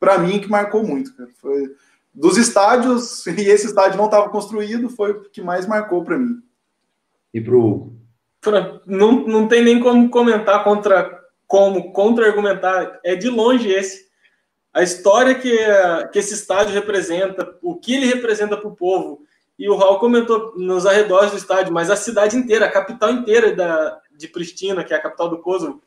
para 0.00 0.18
mim 0.18 0.40
que 0.40 0.50
marcou 0.50 0.82
muito, 0.82 1.14
cara. 1.14 1.30
Foi 1.40 1.76
dos 2.12 2.36
estádios 2.36 3.24
e 3.28 3.42
esse 3.42 3.66
estádio 3.66 3.98
não 3.98 4.06
estava 4.06 4.28
construído, 4.30 4.90
foi 4.90 5.12
o 5.12 5.20
que 5.30 5.40
mais 5.40 5.66
marcou 5.66 6.02
para 6.02 6.18
mim. 6.18 6.42
E 7.32 7.40
pro 7.40 7.92
não, 8.86 9.26
não 9.26 9.46
tem 9.46 9.62
nem 9.62 9.78
como 9.78 10.08
comentar 10.08 10.64
contra 10.64 11.20
como 11.46 11.92
contra-argumentar, 11.92 13.00
é 13.04 13.14
de 13.14 13.28
longe 13.28 13.68
esse 13.68 14.08
a 14.72 14.82
história 14.82 15.34
que, 15.34 15.58
que 16.12 16.18
esse 16.18 16.34
estádio 16.34 16.72
representa, 16.72 17.56
o 17.60 17.74
que 17.74 17.94
ele 17.94 18.06
representa 18.06 18.56
para 18.56 18.68
o 18.68 18.76
povo. 18.76 19.22
E 19.58 19.68
o 19.68 19.76
Raul 19.76 19.98
comentou 19.98 20.54
nos 20.56 20.86
arredores 20.86 21.32
do 21.32 21.36
estádio, 21.36 21.72
mas 21.72 21.90
a 21.90 21.96
cidade 21.96 22.36
inteira, 22.36 22.66
a 22.66 22.70
capital 22.70 23.10
inteira 23.10 23.54
da, 23.54 24.00
de 24.16 24.28
Pristina, 24.28 24.84
que 24.84 24.94
é 24.94 24.96
a 24.96 25.02
capital 25.02 25.28
do 25.28 25.38
Kosovo, 25.38 25.82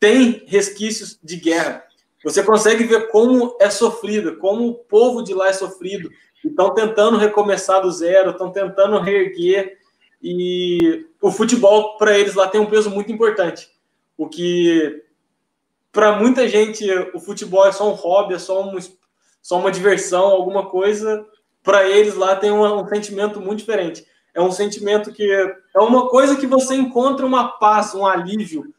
tem 0.00 0.42
resquícios 0.46 1.18
de 1.22 1.36
guerra. 1.36 1.84
Você 2.24 2.42
consegue 2.42 2.84
ver 2.84 3.08
como 3.08 3.54
é 3.60 3.68
sofrido, 3.68 4.38
como 4.38 4.66
o 4.66 4.74
povo 4.74 5.22
de 5.22 5.34
lá 5.34 5.48
é 5.48 5.52
sofrido. 5.52 6.10
Estão 6.42 6.74
tentando 6.74 7.18
recomeçar 7.18 7.82
do 7.82 7.92
zero, 7.92 8.30
estão 8.30 8.50
tentando 8.50 8.98
reerguer. 8.98 9.78
E 10.22 11.06
o 11.20 11.30
futebol, 11.30 11.98
para 11.98 12.18
eles 12.18 12.34
lá, 12.34 12.48
tem 12.48 12.60
um 12.60 12.66
peso 12.66 12.90
muito 12.90 13.12
importante. 13.12 13.70
O 14.16 14.26
que 14.26 15.02
para 15.92 16.16
muita 16.16 16.48
gente 16.48 16.90
o 17.12 17.20
futebol 17.20 17.66
é 17.66 17.72
só 17.72 17.90
um 17.90 17.94
hobby, 17.94 18.34
é 18.34 18.38
só, 18.38 18.64
um, 18.64 18.78
só 19.42 19.58
uma 19.58 19.70
diversão, 19.70 20.24
alguma 20.24 20.66
coisa. 20.70 21.26
Para 21.62 21.88
eles 21.88 22.14
lá 22.14 22.34
tem 22.34 22.50
um, 22.50 22.64
um, 22.64 22.88
sentimento 22.88 23.38
muito 23.38 23.60
diferente. 23.60 24.04
É 24.32 24.40
um 24.40 24.50
sentimento 24.50 25.12
que 25.12 25.30
é 25.30 25.78
uma 25.78 26.08
coisa 26.08 26.36
que 26.36 26.46
você 26.46 26.74
encontra 26.74 27.24
uma 27.24 27.48
paz, 27.58 27.94
um 27.94 28.06
alívio, 28.06 28.74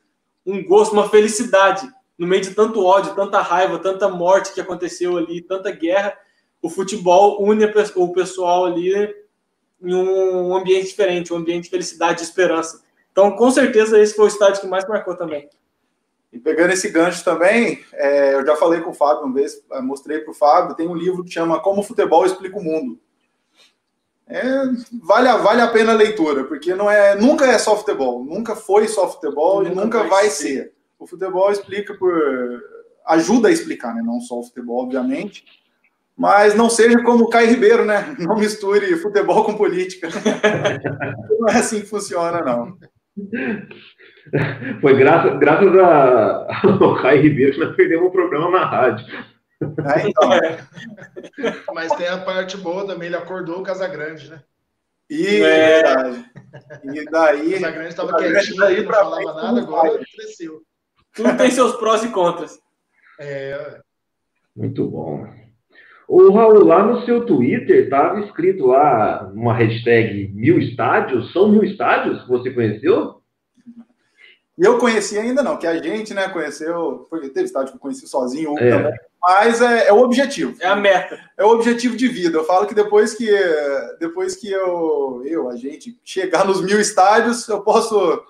um 0.45 0.63
gosto, 0.65 0.93
uma 0.93 1.09
felicidade 1.09 1.87
no 2.18 2.28
meio 2.28 2.41
de 2.41 2.51
tanto 2.51 2.84
ódio, 2.84 3.16
tanta 3.16 3.41
raiva, 3.41 3.80
tanta 3.80 4.07
morte 4.07 4.53
que 4.53 4.61
aconteceu 4.61 5.18
ali, 5.18 5.41
tanta 5.41 5.72
guerra. 5.72 6.18
O 6.61 6.70
futebol 6.70 7.43
une 7.43 7.66
o 7.95 8.13
pessoal 8.13 8.66
ali 8.66 8.93
em 9.82 9.93
um 9.93 10.55
ambiente 10.55 10.88
diferente, 10.88 11.34
um 11.34 11.38
ambiente 11.38 11.66
de 11.66 11.70
felicidade, 11.70 12.20
de 12.20 12.24
esperança. 12.24 12.84
Então, 13.11 13.36
com 13.36 13.51
certeza, 13.51 13.99
esse 13.99 14.16
foi 14.16 14.26
o 14.26 14.28
estádio 14.28 14.61
que 14.61 14.68
mais 14.68 14.88
marcou 14.88 15.16
também. 15.16 15.49
E 16.32 16.39
pegando 16.39 16.72
esse 16.74 16.89
gancho 16.89 17.24
também, 17.24 17.82
é, 17.93 18.34
eu 18.34 18.45
já 18.45 18.55
falei 18.57 18.82
com 18.82 18.89
o 18.89 18.93
Fábio 18.93 19.24
uma 19.24 19.34
vez, 19.34 19.63
mostrei 19.84 20.20
para 20.20 20.32
o 20.32 20.36
Fábio, 20.36 20.76
tem 20.76 20.88
um 20.88 20.95
livro 20.95 21.24
que 21.24 21.32
chama 21.32 21.61
Como 21.61 21.80
o 21.80 21.84
Futebol 21.84 22.26
Explica 22.26 22.57
o 22.57 22.63
Mundo. 22.63 22.99
É, 24.28 24.41
vale, 25.03 25.30
a, 25.30 25.38
vale 25.38 25.61
a 25.61 25.68
pena 25.68 25.93
a 25.93 25.95
leitura, 25.95 26.43
porque 26.43 26.74
não 26.74 26.89
é, 26.89 27.16
nunca 27.16 27.45
é 27.45 27.57
só 27.59 27.78
futebol, 27.78 28.26
nunca 28.26 28.55
foi 28.55 28.88
só 28.88 29.09
futebol 29.09 29.59
nunca 29.59 29.72
e 29.72 29.76
nunca 29.76 29.99
vai, 29.99 30.09
vai 30.09 30.30
ser. 30.30 30.47
ser. 30.47 30.74
O 30.99 31.07
futebol 31.07 31.51
explica 31.51 31.93
por. 31.93 32.13
ajuda 33.05 33.49
a 33.49 33.51
explicar, 33.51 33.93
né? 33.93 34.01
Não 34.01 34.19
só 34.19 34.39
o 34.39 34.43
futebol, 34.43 34.83
obviamente, 34.83 35.43
Mas 36.17 36.55
não 36.55 36.69
seja 36.69 37.01
como 37.03 37.25
o 37.25 37.29
Caio 37.29 37.49
Ribeiro, 37.49 37.85
né? 37.85 38.15
Não 38.19 38.37
misture 38.37 38.95
futebol 38.97 39.43
com 39.43 39.55
política. 39.55 40.07
não 41.39 41.49
é 41.49 41.57
assim 41.57 41.81
que 41.81 41.87
funciona, 41.87 42.41
não. 42.41 42.77
Foi 44.81 44.97
graças, 44.97 45.39
graças 45.39 45.75
a, 45.77 46.47
ao 46.81 47.01
Caio 47.01 47.21
Ribeiro 47.21 47.53
que 47.53 47.59
nós 47.59 47.75
perdemos 47.75 48.07
o 48.07 48.11
programa 48.11 48.49
na 48.51 48.65
rádio. 48.65 49.05
É, 49.61 50.09
então. 50.09 50.29
Mas 51.73 51.91
tem 51.93 52.07
a 52.07 52.17
parte 52.17 52.57
boa 52.57 52.85
também, 52.85 53.07
ele 53.07 53.15
acordou 53.15 53.59
o 53.59 53.63
Casagrande, 53.63 54.29
né? 54.29 54.41
E, 55.09 55.41
é. 55.41 55.81
e 56.83 57.05
daí. 57.05 57.49
O 57.49 57.61
Casagrande 57.61 57.89
estava 57.89 58.17
quietinho, 58.17 58.63
aí, 58.63 58.81
não 58.83 58.91
falava 58.91 59.33
nada, 59.33 59.61
agora 59.61 59.93
ele 59.93 60.05
cresceu. 60.05 60.61
Tudo 61.16 61.38
tem 61.38 61.49
seus 61.49 61.76
prós 61.78 62.03
e 62.03 62.09
contras. 62.09 62.59
É. 63.20 63.80
Muito 64.55 64.86
bom. 64.88 65.26
O 66.07 66.32
Raul, 66.32 66.63
lá 66.63 66.86
no 66.86 67.03
seu 67.05 67.26
Twitter 67.26 67.86
estava 67.86 68.20
escrito 68.22 68.68
lá 68.68 69.32
uma 69.34 69.53
hashtag 69.53 70.32
mil 70.34 70.59
estádios. 70.59 71.32
São 71.34 71.49
mil 71.49 71.63
estádios 71.63 72.22
que 72.22 72.30
você 72.30 72.51
conheceu? 72.51 73.22
Eu 74.57 74.78
conheci 74.78 75.18
ainda 75.18 75.43
não, 75.43 75.57
que 75.57 75.68
a 75.68 75.82
gente, 75.82 76.13
né, 76.13 76.30
conheceu, 76.30 77.05
porque 77.09 77.30
teve 77.30 77.45
estádio 77.45 77.72
que 77.72 77.78
eu 77.78 77.82
conheci 77.82 78.07
sozinho, 78.07 78.57
é. 78.57 78.70
também, 78.70 78.93
mas 79.22 79.59
é, 79.59 79.88
é, 79.88 79.93
o 79.93 79.99
objetivo. 79.99 80.55
É 80.61 80.68
a 80.68 80.76
meta. 80.76 81.20
É 81.36 81.43
o 81.43 81.49
objetivo 81.49 81.97
de 81.97 82.07
vida. 82.07 82.38
Eu 82.38 82.45
falo 82.45 82.66
que 82.66 82.74
depois 82.74 83.13
que, 83.16 83.28
depois 83.99 84.36
que 84.36 84.49
eu, 84.49 85.24
eu, 85.26 85.49
a 85.49 85.57
gente, 85.57 85.99
chegar 86.05 86.45
nos 86.45 86.61
mil 86.61 86.80
estádios, 86.80 87.47
eu 87.49 87.61
posso, 87.61 88.24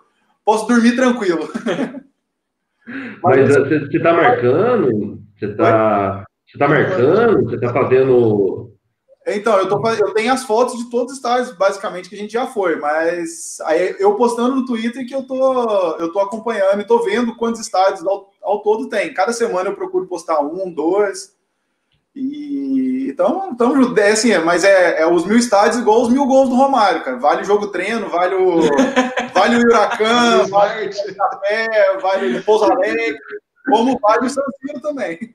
posso 0.44 0.66
dormir 0.66 0.96
tranquilo. 0.96 1.48
Mas, 3.24 3.56
você 3.56 3.98
está 3.98 4.14
marcando? 4.14 5.20
Você 5.38 5.46
está 5.48 6.26
você 6.46 6.58
tá 6.58 6.68
marcando? 6.68 7.44
Você 7.44 7.56
está 7.56 7.74
fazendo 7.74 8.66
então, 9.28 9.58
eu, 9.58 9.68
tô, 9.68 9.82
eu 9.90 10.14
tenho 10.14 10.32
as 10.32 10.44
fotos 10.44 10.78
de 10.78 10.90
todos 10.90 11.14
os 11.14 11.18
estádios, 11.18 11.58
basicamente, 11.58 12.08
que 12.08 12.16
a 12.16 12.18
gente 12.18 12.34
já 12.34 12.46
foi, 12.46 12.76
mas 12.76 13.60
aí 13.62 13.96
eu 13.98 14.16
postando 14.16 14.56
no 14.56 14.66
Twitter 14.66 15.06
que 15.08 15.16
eu 15.16 15.26
tô, 15.26 15.98
eu 15.98 16.12
tô 16.12 16.20
acompanhando 16.20 16.80
e 16.80 16.86
tô 16.86 17.04
vendo 17.04 17.36
quantos 17.36 17.60
estádios 17.60 18.06
ao, 18.06 18.30
ao 18.44 18.62
todo 18.62 18.88
tem. 18.88 19.12
Cada 19.16 19.34
semana 19.34 19.70
eu 19.70 19.76
procuro 19.76 20.06
postar 20.06 20.42
um, 20.42 20.72
dois. 20.72 21.35
E 22.16 23.10
então, 23.10 23.50
então 23.52 23.98
é 23.98 24.12
assim, 24.12 24.38
mas 24.40 24.64
é, 24.64 25.02
é 25.02 25.08
os 25.08 25.26
mil 25.26 25.38
estádios 25.38 25.82
igual 25.82 26.02
os 26.02 26.10
mil 26.10 26.26
gols 26.26 26.50
do 26.50 26.56
Romário, 26.56 27.04
cara. 27.04 27.18
Vale 27.18 27.42
o 27.42 27.46
jogo 27.46 27.68
treino, 27.68 28.10
vale 28.10 28.36
o, 28.36 28.62
vale 29.34 29.56
o 29.56 29.60
Huracan, 29.60 30.46
vale 30.48 30.90
o 30.90 31.16
Café, 31.16 31.98
vale 32.02 32.38
o 32.38 32.44
Pouso 32.44 32.66
Alegre, 32.66 33.18
como 33.66 33.98
vale 34.00 34.26
o 34.26 34.30
São 34.30 34.44
Siro 34.60 34.82
também. 34.82 35.34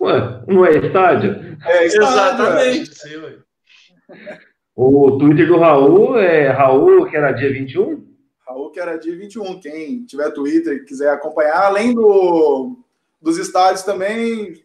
Ué, 0.00 0.42
não 0.46 0.66
é 0.66 0.76
estádio? 0.76 1.56
É, 1.64 1.86
estádio, 1.86 2.44
Exatamente. 2.44 2.90
É. 4.10 4.38
O 4.74 5.16
Twitter 5.18 5.46
do 5.46 5.58
Raul 5.58 6.18
é 6.18 6.50
Raul, 6.50 7.06
que 7.06 7.16
era 7.16 7.32
dia 7.32 7.50
21? 7.50 8.06
Raul, 8.46 8.70
que 8.70 8.78
era 8.78 8.98
dia 8.98 9.16
21. 9.16 9.60
Quem 9.60 10.04
tiver 10.04 10.30
Twitter 10.32 10.74
e 10.74 10.84
quiser 10.84 11.10
acompanhar, 11.10 11.62
além 11.62 11.94
do, 11.94 12.76
dos 13.20 13.38
estádios 13.38 13.82
também, 13.82 14.62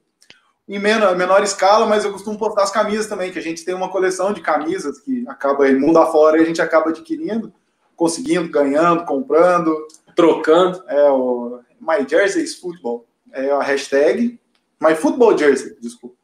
em 0.75 0.79
menor, 0.79 1.17
menor 1.17 1.43
escala, 1.43 1.85
mas 1.85 2.05
eu 2.05 2.13
costumo 2.13 2.37
postar 2.37 2.63
as 2.63 2.71
camisas 2.71 3.05
também, 3.05 3.29
que 3.29 3.37
a 3.37 3.41
gente 3.41 3.65
tem 3.65 3.75
uma 3.75 3.89
coleção 3.89 4.31
de 4.31 4.39
camisas 4.39 4.99
que 4.99 5.25
acaba 5.27 5.67
em 5.67 5.77
mundo 5.77 5.99
afora 5.99 6.37
e 6.37 6.41
a 6.41 6.45
gente 6.45 6.61
acaba 6.61 6.91
adquirindo, 6.91 7.53
conseguindo, 7.93 8.49
ganhando, 8.49 9.03
comprando. 9.03 9.75
Trocando. 10.15 10.81
É 10.87 11.09
o 11.09 11.59
My 11.79 12.07
Jersey's 12.07 12.55
Football. 12.55 13.05
É 13.33 13.51
a 13.51 13.61
hashtag. 13.61 14.39
My 14.79 14.95
Football 14.95 15.37
Jersey, 15.37 15.75
desculpa. 15.81 16.15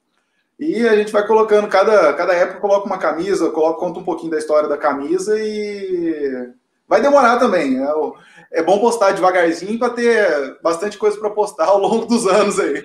E 0.57 0.87
a 0.87 0.95
gente 0.95 1.11
vai 1.11 1.27
colocando, 1.27 1.67
cada, 1.67 2.13
cada 2.13 2.33
época 2.33 2.61
coloca 2.61 2.87
uma 2.87 2.97
camisa, 2.97 3.51
coloca, 3.51 3.79
conta 3.79 3.99
um 3.99 4.03
pouquinho 4.03 4.31
da 4.31 4.37
história 4.37 4.69
da 4.69 4.77
camisa 4.77 5.37
e 5.37 6.51
vai 6.87 7.01
demorar 7.01 7.37
também. 7.37 7.83
É, 7.83 8.59
é 8.59 8.63
bom 8.63 8.79
postar 8.79 9.11
devagarzinho 9.11 9.77
para 9.77 9.93
ter 9.93 10.57
bastante 10.63 10.97
coisa 10.97 11.19
para 11.19 11.29
postar 11.29 11.65
ao 11.65 11.79
longo 11.79 12.05
dos 12.05 12.25
anos 12.25 12.57
aí. 12.59 12.81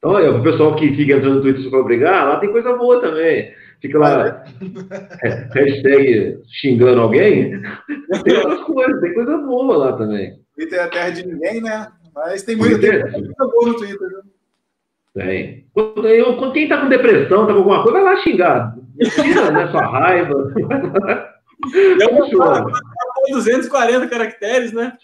Então, 0.00 0.18
é, 0.18 0.30
o 0.30 0.42
pessoal 0.42 0.74
que 0.76 0.96
fica 0.96 1.12
entrando 1.12 1.36
no 1.36 1.42
Twitter 1.42 1.70
para 1.70 1.82
brigar, 1.82 2.26
lá 2.26 2.40
tem 2.40 2.50
coisa 2.50 2.74
boa 2.74 3.02
também. 3.02 3.52
Fica 3.82 3.98
lá, 3.98 4.44
é, 5.22 5.48
hashtag 5.52 6.38
xingando 6.48 7.02
alguém. 7.02 7.60
Tem 8.24 8.36
outras 8.40 8.60
coisas, 8.62 9.00
tem 9.02 9.12
coisa 9.12 9.36
boa 9.36 9.76
lá 9.76 9.92
também. 9.92 10.38
Twitter 10.54 10.78
é 10.78 10.82
a 10.82 10.88
terra 10.88 11.10
de 11.10 11.26
ninguém, 11.26 11.60
né? 11.60 11.88
Mas 12.14 12.42
tem 12.42 12.56
muita, 12.56 12.80
tem 12.80 13.22
muita 13.22 13.46
boa 13.46 13.68
no 13.68 13.76
Twitter. 13.76 14.08
Né? 14.08 14.22
Tem. 15.14 15.66
Quando, 15.74 16.08
eu, 16.08 16.36
quando 16.38 16.52
quem 16.54 16.68
tá 16.68 16.80
com 16.80 16.88
depressão, 16.88 17.46
tá 17.46 17.52
com 17.52 17.58
alguma 17.58 17.82
coisa, 17.82 18.00
vai 18.00 18.14
lá 18.14 18.22
xingar. 18.22 18.74
Tira, 19.14 19.50
né, 19.50 19.68
sua 19.70 19.86
raiva. 19.86 20.54
Eu 22.00 23.34
240 23.34 24.08
caracteres, 24.08 24.72
né? 24.72 24.94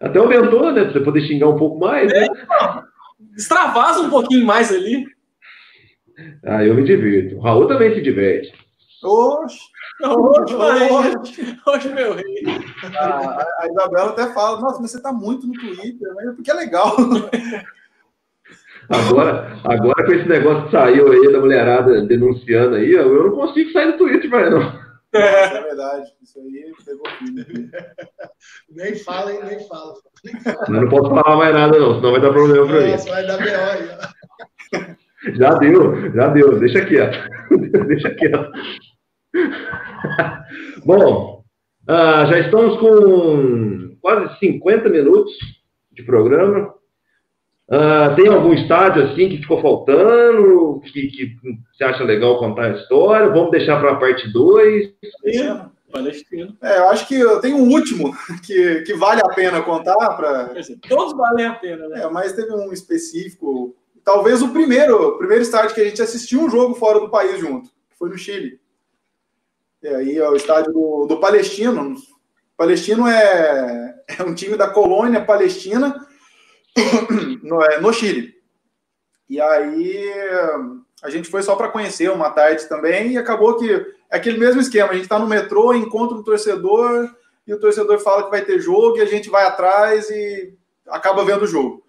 Até 0.00 0.18
aumentou, 0.18 0.70
né? 0.70 0.84
Pra 0.84 0.92
você 0.92 1.00
poder 1.00 1.22
xingar 1.22 1.48
um 1.48 1.56
pouco 1.56 1.78
mais. 1.78 2.12
Né? 2.12 2.18
É, 2.18 2.28
né? 2.28 2.82
Extravasa 3.36 4.00
um 4.00 4.10
pouquinho 4.10 4.46
mais 4.46 4.72
ali. 4.72 5.04
Ah, 6.44 6.64
eu 6.64 6.74
me 6.74 6.84
divirto. 6.84 7.36
O 7.36 7.40
Raul 7.40 7.66
também 7.66 7.94
se 7.94 8.00
diverte. 8.00 8.52
Oxe! 9.02 9.58
Oxe, 10.04 10.54
oxe, 10.54 11.58
oxe 11.66 11.88
meu 11.88 12.14
rei. 12.14 12.44
Ah, 12.98 13.46
a 13.58 13.68
Isabela 13.68 14.10
até 14.10 14.32
fala, 14.32 14.60
nossa, 14.60 14.80
mas 14.80 14.90
você 14.90 15.00
tá 15.00 15.12
muito 15.12 15.46
no 15.46 15.54
Twitter, 15.54 16.14
né? 16.14 16.32
porque 16.34 16.50
é 16.50 16.54
legal. 16.54 16.96
Agora, 18.88 19.58
agora 19.64 20.04
com 20.04 20.12
esse 20.12 20.28
negócio 20.28 20.64
que 20.64 20.72
saiu 20.72 21.10
aí 21.10 21.32
da 21.32 21.38
mulherada 21.38 22.02
denunciando 22.02 22.74
aí, 22.74 22.90
eu 22.90 23.24
não 23.24 23.30
consigo 23.30 23.70
sair 23.70 23.92
do 23.92 23.98
Twitter 23.98 24.28
mais, 24.28 24.50
não. 24.50 24.91
É, 25.14 25.18
é 25.18 25.62
verdade. 25.62 26.10
Isso 26.22 26.38
aí 26.40 26.72
pegou 26.84 27.06
filho. 27.18 27.70
nem 28.70 28.96
fala, 28.96 29.32
hein? 29.32 29.40
Nem 29.44 29.60
fala. 29.68 29.94
Nem 30.24 30.40
fala. 30.40 30.66
não 30.68 30.88
posso 30.88 31.10
falar 31.10 31.36
mais 31.36 31.54
nada, 31.54 31.78
não, 31.78 31.96
senão 31.96 32.12
vai 32.12 32.20
dar 32.20 32.32
problema 32.32 32.66
Nossa, 32.66 33.04
mim. 33.04 33.10
vai 33.10 33.26
dar 33.26 33.38
B.O. 33.38 35.34
Já 35.34 35.54
deu, 35.54 36.12
já 36.12 36.28
deu. 36.28 36.58
Deixa 36.58 36.84
quieto. 36.84 37.18
Deixa 37.86 38.10
quieto. 38.14 38.50
Bom, 40.84 41.44
uh, 41.88 42.26
já 42.26 42.38
estamos 42.40 42.78
com 42.80 43.96
quase 44.00 44.38
50 44.38 44.88
minutos 44.88 45.32
de 45.92 46.02
programa. 46.02 46.74
Uh, 47.68 48.14
tem 48.16 48.28
algum 48.28 48.52
estádio 48.52 49.04
assim 49.04 49.28
que 49.30 49.38
ficou 49.38 49.62
faltando, 49.62 50.80
que, 50.80 51.06
que 51.08 51.36
você 51.72 51.84
acha 51.84 52.04
legal 52.04 52.38
contar 52.38 52.66
a 52.66 52.76
história? 52.76 53.28
Vamos 53.28 53.50
deixar 53.50 53.80
para 53.80 53.92
a 53.92 53.96
parte 53.96 54.30
2. 54.32 54.92
Palestino. 55.92 56.56
É, 56.62 56.78
eu 56.78 56.88
acho 56.88 57.06
que 57.06 57.14
eu 57.14 57.40
tenho 57.40 57.58
um 57.58 57.70
último 57.70 58.16
que, 58.42 58.80
que 58.82 58.94
vale 58.94 59.20
a 59.20 59.28
pena 59.28 59.62
contar. 59.62 59.94
Pra... 60.16 60.54
Todos 60.88 61.14
valem 61.14 61.46
a 61.46 61.54
pena, 61.54 61.86
né? 61.88 62.02
É, 62.02 62.10
mas 62.10 62.32
teve 62.32 62.52
um 62.52 62.72
específico, 62.72 63.76
talvez 64.02 64.42
o 64.42 64.48
primeiro, 64.48 65.08
o 65.08 65.18
primeiro 65.18 65.42
estádio 65.42 65.74
que 65.74 65.80
a 65.80 65.84
gente 65.84 66.02
assistiu 66.02 66.40
um 66.40 66.50
jogo 66.50 66.74
fora 66.74 66.98
do 66.98 67.10
país 67.10 67.38
junto, 67.38 67.68
que 67.68 67.98
foi 67.98 68.08
no 68.08 68.16
Chile. 68.16 68.58
E 69.82 69.88
aí 69.88 70.18
é 70.18 70.28
o 70.28 70.36
estádio 70.36 70.72
do, 70.72 71.06
do 71.06 71.18
Palestino. 71.18 71.94
Palestino 72.56 73.06
é, 73.06 73.94
é 74.18 74.22
um 74.22 74.34
time 74.34 74.56
da 74.56 74.68
colônia 74.68 75.24
palestina 75.24 76.06
no, 77.42 77.62
é, 77.62 77.80
no 77.80 77.92
Chile. 77.92 78.34
E 79.28 79.40
aí 79.40 80.12
a 81.02 81.10
gente 81.10 81.28
foi 81.28 81.42
só 81.42 81.56
para 81.56 81.68
conhecer 81.68 82.10
uma 82.10 82.30
tarde 82.30 82.68
também 82.68 83.12
e 83.12 83.18
acabou 83.18 83.56
que 83.56 83.72
é 84.10 84.16
aquele 84.16 84.38
mesmo 84.38 84.60
esquema. 84.60 84.90
A 84.90 84.94
gente 84.94 85.04
está 85.04 85.18
no 85.18 85.26
metrô, 85.26 85.74
encontra 85.74 86.16
um 86.16 86.22
torcedor 86.22 87.10
e 87.46 87.52
o 87.52 87.58
torcedor 87.58 87.98
fala 87.98 88.24
que 88.24 88.30
vai 88.30 88.42
ter 88.42 88.60
jogo 88.60 88.98
e 88.98 89.00
a 89.00 89.06
gente 89.06 89.28
vai 89.28 89.44
atrás 89.44 90.08
e 90.10 90.54
acaba 90.88 91.24
vendo 91.24 91.42
o 91.42 91.46
jogo. 91.46 91.82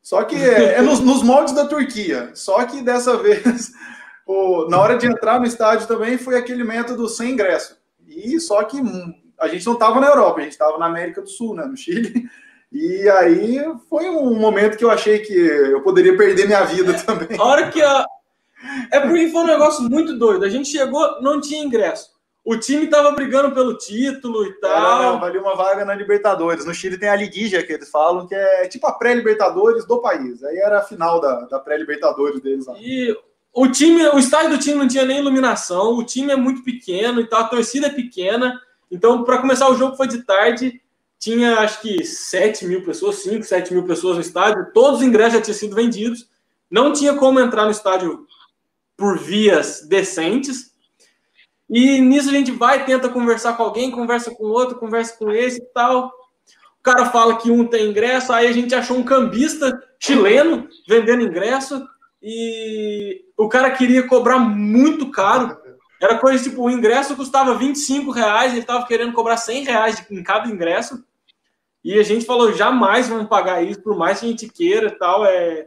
Só 0.00 0.22
que 0.24 0.36
é, 0.36 0.74
é 0.74 0.82
nos, 0.82 1.00
nos, 1.00 1.22
moldes 1.22 1.52
da 1.52 1.66
Turquia. 1.66 2.30
Só 2.34 2.64
que 2.64 2.80
dessa 2.80 3.16
vez, 3.18 3.72
o, 4.26 4.66
na 4.68 4.80
hora 4.80 4.96
de 4.96 5.06
entrar 5.06 5.38
no 5.38 5.46
estádio 5.46 5.86
também 5.86 6.16
foi 6.16 6.36
aquele 6.36 6.64
método 6.64 7.08
sem 7.08 7.32
ingresso. 7.32 7.76
E 8.06 8.40
só 8.40 8.62
que 8.64 8.80
a 9.38 9.48
gente 9.48 9.66
não 9.66 9.74
estava 9.74 10.00
na 10.00 10.06
Europa, 10.06 10.40
a 10.40 10.42
gente 10.42 10.52
estava 10.52 10.78
na 10.78 10.86
América 10.86 11.20
do 11.20 11.28
Sul, 11.28 11.54
né, 11.54 11.64
no 11.66 11.76
Chile. 11.76 12.28
E 12.70 13.08
aí 13.08 13.64
foi 13.88 14.08
um 14.08 14.34
momento 14.34 14.76
que 14.76 14.84
eu 14.84 14.90
achei 14.90 15.20
que 15.20 15.34
eu 15.34 15.82
poderia 15.82 16.16
perder 16.16 16.46
minha 16.46 16.64
vida 16.64 16.94
também. 17.04 17.38
A 17.38 17.44
hora 17.44 17.70
que 17.70 17.82
a. 17.82 18.04
É 18.92 19.00
porque 19.00 19.28
foi 19.30 19.42
um 19.42 19.46
negócio 19.46 19.84
muito 19.84 20.18
doido. 20.18 20.44
A 20.44 20.48
gente 20.48 20.68
chegou, 20.68 21.20
não 21.22 21.40
tinha 21.40 21.62
ingresso. 21.62 22.10
O 22.44 22.56
time 22.56 22.86
tava 22.86 23.12
brigando 23.12 23.54
pelo 23.54 23.76
título 23.76 24.44
e 24.44 24.52
tal. 24.54 25.02
Não, 25.02 25.20
valia 25.20 25.40
uma 25.40 25.54
vaga 25.54 25.84
na 25.84 25.94
Libertadores. 25.94 26.64
No 26.64 26.74
Chile 26.74 26.98
tem 26.98 27.08
a 27.08 27.14
Liguija, 27.14 27.62
que 27.62 27.72
eles 27.72 27.90
falam, 27.90 28.26
que 28.26 28.34
é 28.34 28.66
tipo 28.66 28.86
a 28.86 28.92
pré-Libertadores 28.92 29.86
do 29.86 30.00
país. 30.00 30.42
Aí 30.42 30.56
era 30.56 30.78
a 30.78 30.82
final 30.82 31.20
da, 31.20 31.40
da 31.42 31.58
pré-Libertadores 31.58 32.40
deles 32.40 32.66
lá. 32.66 32.74
E 32.78 33.14
o 33.52 33.68
time, 33.68 34.06
o 34.08 34.18
estádio 34.18 34.50
do 34.50 34.58
time 34.58 34.76
não 34.76 34.88
tinha 34.88 35.04
nem 35.04 35.18
iluminação, 35.18 35.94
o 35.94 36.04
time 36.04 36.32
é 36.32 36.36
muito 36.36 36.62
pequeno 36.64 37.20
e 37.20 37.26
tal, 37.26 37.40
a 37.42 37.48
torcida 37.48 37.88
é 37.88 37.90
pequena. 37.90 38.58
Então, 38.90 39.24
para 39.24 39.38
começar 39.38 39.68
o 39.68 39.76
jogo 39.76 39.96
foi 39.96 40.08
de 40.08 40.22
tarde 40.22 40.80
tinha 41.18 41.58
acho 41.58 41.80
que 41.80 42.04
7 42.04 42.66
mil 42.66 42.82
pessoas, 42.84 43.16
5, 43.16 43.44
7 43.44 43.74
mil 43.74 43.84
pessoas 43.84 44.16
no 44.16 44.20
estádio, 44.20 44.70
todos 44.72 45.00
os 45.00 45.06
ingressos 45.06 45.34
já 45.34 45.40
tinham 45.40 45.58
sido 45.58 45.74
vendidos, 45.74 46.28
não 46.70 46.92
tinha 46.92 47.14
como 47.14 47.40
entrar 47.40 47.64
no 47.64 47.70
estádio 47.70 48.26
por 48.96 49.18
vias 49.18 49.82
decentes. 49.86 50.72
E 51.68 52.00
nisso 52.00 52.30
a 52.30 52.32
gente 52.32 52.50
vai, 52.50 52.84
tenta 52.84 53.08
conversar 53.08 53.56
com 53.56 53.62
alguém, 53.62 53.90
conversa 53.90 54.30
com 54.34 54.44
outro, 54.44 54.78
conversa 54.78 55.16
com 55.18 55.30
esse 55.30 55.58
e 55.58 55.66
tal. 55.74 56.12
O 56.78 56.82
cara 56.82 57.06
fala 57.06 57.36
que 57.36 57.50
um 57.50 57.66
tem 57.66 57.90
ingresso, 57.90 58.32
aí 58.32 58.46
a 58.46 58.52
gente 58.52 58.74
achou 58.74 58.96
um 58.96 59.04
cambista 59.04 59.82
chileno 59.98 60.68
vendendo 60.88 61.22
ingresso 61.22 61.86
e 62.22 63.24
o 63.36 63.48
cara 63.48 63.70
queria 63.70 64.06
cobrar 64.06 64.38
muito 64.38 65.10
caro. 65.10 65.56
Era 66.00 66.18
coisa 66.18 66.42
tipo, 66.42 66.62
o 66.62 66.70
ingresso 66.70 67.16
custava 67.16 67.58
25 67.58 68.10
reais, 68.12 68.52
ele 68.52 68.60
estava 68.60 68.86
querendo 68.86 69.12
cobrar 69.12 69.36
100 69.36 69.64
reais 69.64 70.06
em 70.10 70.22
cada 70.22 70.48
ingresso. 70.48 71.04
E 71.88 71.98
a 71.98 72.02
gente 72.02 72.26
falou, 72.26 72.52
jamais 72.52 73.08
vamos 73.08 73.28
pagar 73.28 73.62
isso, 73.62 73.82
por 73.82 73.96
mais 73.96 74.20
que 74.20 74.26
a 74.26 74.28
gente 74.28 74.46
queira 74.46 74.88
e 74.88 74.98
tal. 74.98 75.24
É, 75.24 75.66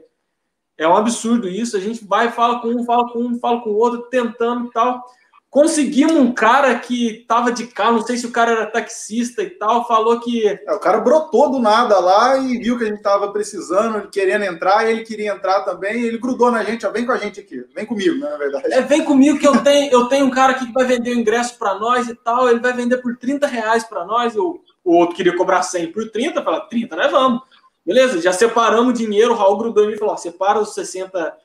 é 0.78 0.88
um 0.88 0.96
absurdo 0.96 1.50
isso. 1.50 1.76
A 1.76 1.80
gente 1.80 2.06
vai, 2.06 2.32
fala 2.32 2.62
com 2.62 2.68
um, 2.68 2.86
fala 2.86 3.12
com 3.12 3.24
um, 3.24 3.40
fala 3.40 3.60
com 3.60 3.72
o 3.72 3.76
outro, 3.76 4.04
tentando 4.04 4.68
e 4.68 4.70
tal. 4.70 5.04
Conseguimos 5.50 6.14
um 6.14 6.32
cara 6.32 6.78
que 6.78 7.26
tava 7.28 7.52
de 7.52 7.66
carro, 7.66 7.94
não 7.94 8.06
sei 8.06 8.18
se 8.18 8.28
o 8.28 8.32
cara 8.32 8.52
era 8.52 8.68
taxista 8.68 9.42
e 9.42 9.50
tal, 9.50 9.88
falou 9.88 10.20
que. 10.20 10.48
É, 10.48 10.72
o 10.72 10.80
cara 10.80 11.00
brotou 11.00 11.50
do 11.50 11.58
nada 11.58 12.00
lá 12.00 12.38
e 12.38 12.60
viu 12.60 12.78
que 12.78 12.84
a 12.84 12.88
gente 12.88 13.02
tava 13.02 13.32
precisando, 13.32 14.08
querendo 14.12 14.44
entrar, 14.46 14.88
ele 14.88 15.02
queria 15.02 15.32
entrar 15.32 15.62
também, 15.64 16.04
ele 16.04 16.20
grudou 16.20 16.52
na 16.52 16.64
gente, 16.64 16.86
ó, 16.86 16.92
vem 16.92 17.04
com 17.04 17.14
a 17.14 17.18
gente 17.18 17.40
aqui, 17.40 17.66
vem 17.76 17.86
comigo, 17.88 18.20
né, 18.20 18.30
na 18.30 18.38
verdade. 18.38 18.72
É, 18.72 18.82
vem 18.82 19.04
comigo 19.04 19.40
que 19.40 19.48
eu 19.48 19.58
tenho, 19.64 19.92
eu 19.92 20.06
tenho 20.06 20.28
um 20.28 20.32
cara 20.32 20.52
aqui 20.52 20.68
que 20.68 20.72
vai 20.72 20.86
vender 20.86 21.16
o 21.16 21.20
ingresso 21.20 21.58
para 21.58 21.74
nós 21.80 22.08
e 22.08 22.14
tal, 22.14 22.48
ele 22.48 22.60
vai 22.60 22.74
vender 22.74 22.98
por 22.98 23.18
30 23.18 23.48
reais 23.48 23.84
para 23.84 24.06
nós, 24.06 24.36
eu, 24.36 24.62
o 24.84 24.96
outro 24.96 25.16
queria 25.16 25.36
cobrar 25.36 25.64
100 25.64 25.92
por 25.92 26.10
30, 26.10 26.42
fala 26.44 26.62
30, 26.62 26.96
nós 26.96 27.12
vamos. 27.12 27.42
Beleza, 27.86 28.22
já 28.22 28.32
separamos 28.32 28.94
o 28.94 28.98
dinheiro, 28.98 29.32
o 29.32 29.36
Raul 29.36 29.58
grudou 29.58 29.90
e 29.90 29.98
falou: 29.98 30.14
ó, 30.14 30.18
separa 30.18 30.60
os 30.60 30.74
60 30.74 31.38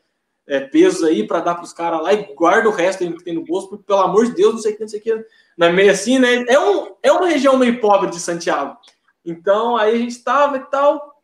é, 0.46 0.60
pesos 0.60 1.02
aí 1.02 1.26
para 1.26 1.40
dar 1.40 1.54
para 1.54 1.64
os 1.64 1.72
caras 1.72 2.02
lá 2.02 2.12
e 2.12 2.34
guarda 2.34 2.68
o 2.68 2.72
resto 2.72 3.04
que 3.04 3.24
tem 3.24 3.34
no 3.34 3.44
bolso, 3.44 3.68
porque 3.68 3.84
pelo 3.84 4.00
amor 4.00 4.26
de 4.26 4.34
Deus, 4.34 4.54
não 4.54 4.60
sei 4.60 4.72
o 4.72 4.76
que, 4.76 4.82
não 4.82 4.88
sei 4.88 5.00
o 5.00 5.02
que. 5.02 5.26
É 5.58 5.72
meio 5.72 5.90
assim, 5.90 6.18
né? 6.18 6.44
É, 6.48 6.58
um, 6.58 6.94
é 7.02 7.10
uma 7.10 7.26
região 7.26 7.56
meio 7.56 7.80
pobre 7.80 8.10
de 8.10 8.20
Santiago. 8.20 8.76
Então, 9.24 9.76
aí 9.76 9.94
a 9.94 9.98
gente 9.98 10.12
estava 10.12 10.56
e 10.58 10.64
tal. 10.70 11.16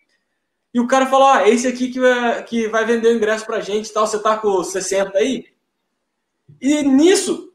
E 0.74 0.80
o 0.80 0.86
cara 0.86 1.06
falou: 1.06 1.28
ah, 1.28 1.48
esse 1.48 1.66
aqui 1.68 1.88
que 1.90 2.00
vai, 2.00 2.42
que 2.44 2.68
vai 2.68 2.84
vender 2.84 3.08
o 3.08 3.16
ingresso 3.16 3.44
pra 3.44 3.60
gente 3.60 3.88
e 3.88 3.92
tal, 3.92 4.06
você 4.06 4.18
tá 4.18 4.36
com 4.36 4.64
60 4.64 5.16
aí? 5.18 5.46
E 6.60 6.82
nisso, 6.82 7.52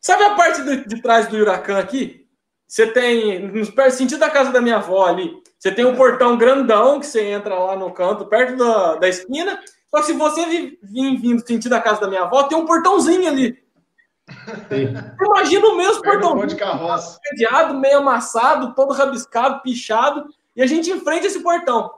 sabe 0.00 0.24
a 0.24 0.34
parte 0.34 0.62
de, 0.62 0.86
de 0.86 1.02
trás 1.02 1.26
do 1.28 1.36
Huracan 1.36 1.78
aqui? 1.78 2.25
Você 2.66 2.86
tem, 2.88 3.48
no 3.48 3.64
sentido 3.90 4.18
da 4.18 4.30
casa 4.30 4.50
da 4.50 4.60
minha 4.60 4.76
avó 4.76 5.06
ali, 5.06 5.40
você 5.58 5.70
tem 5.70 5.84
um 5.84 5.94
portão 5.94 6.36
grandão 6.36 6.98
que 6.98 7.06
você 7.06 7.22
entra 7.22 7.56
lá 7.56 7.76
no 7.76 7.92
canto, 7.92 8.26
perto 8.26 8.56
da, 8.56 8.96
da 8.96 9.08
esquina, 9.08 9.60
só 9.88 10.00
que 10.00 10.06
se 10.06 10.12
você 10.14 10.44
vir 10.46 10.78
vindo 10.82 11.46
sentido 11.46 11.70
da 11.70 11.80
casa 11.80 12.00
da 12.00 12.08
minha 12.08 12.22
avó, 12.22 12.42
tem 12.42 12.58
um 12.58 12.66
portãozinho 12.66 13.28
ali. 13.28 13.64
Imagina 15.20 15.68
o 15.68 15.76
mesmo 15.76 16.02
portãozinho. 16.02 16.46
de 16.48 16.56
carroça. 16.56 17.20
Cadeado, 17.22 17.78
meio 17.78 17.98
amassado, 17.98 18.74
todo 18.74 18.92
rabiscado, 18.92 19.62
pichado. 19.62 20.26
E 20.56 20.62
a 20.62 20.66
gente 20.66 20.90
enfrenta 20.90 21.28
esse 21.28 21.40
portão. 21.40 21.92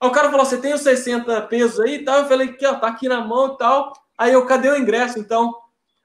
Aí 0.00 0.08
o 0.08 0.12
cara 0.12 0.30
falou: 0.30 0.46
Você 0.46 0.58
tem 0.58 0.72
os 0.72 0.82
60 0.82 1.42
pesos 1.42 1.80
aí 1.80 1.96
e 1.96 2.04
tal? 2.04 2.20
Eu 2.20 2.28
falei: 2.28 2.52
que 2.52 2.64
ó, 2.64 2.74
Tá 2.76 2.86
aqui 2.86 3.08
na 3.08 3.20
mão 3.20 3.54
e 3.54 3.58
tal. 3.58 3.92
Aí 4.16 4.32
eu: 4.32 4.46
Cadê 4.46 4.70
o 4.70 4.76
ingresso 4.76 5.18
então? 5.18 5.48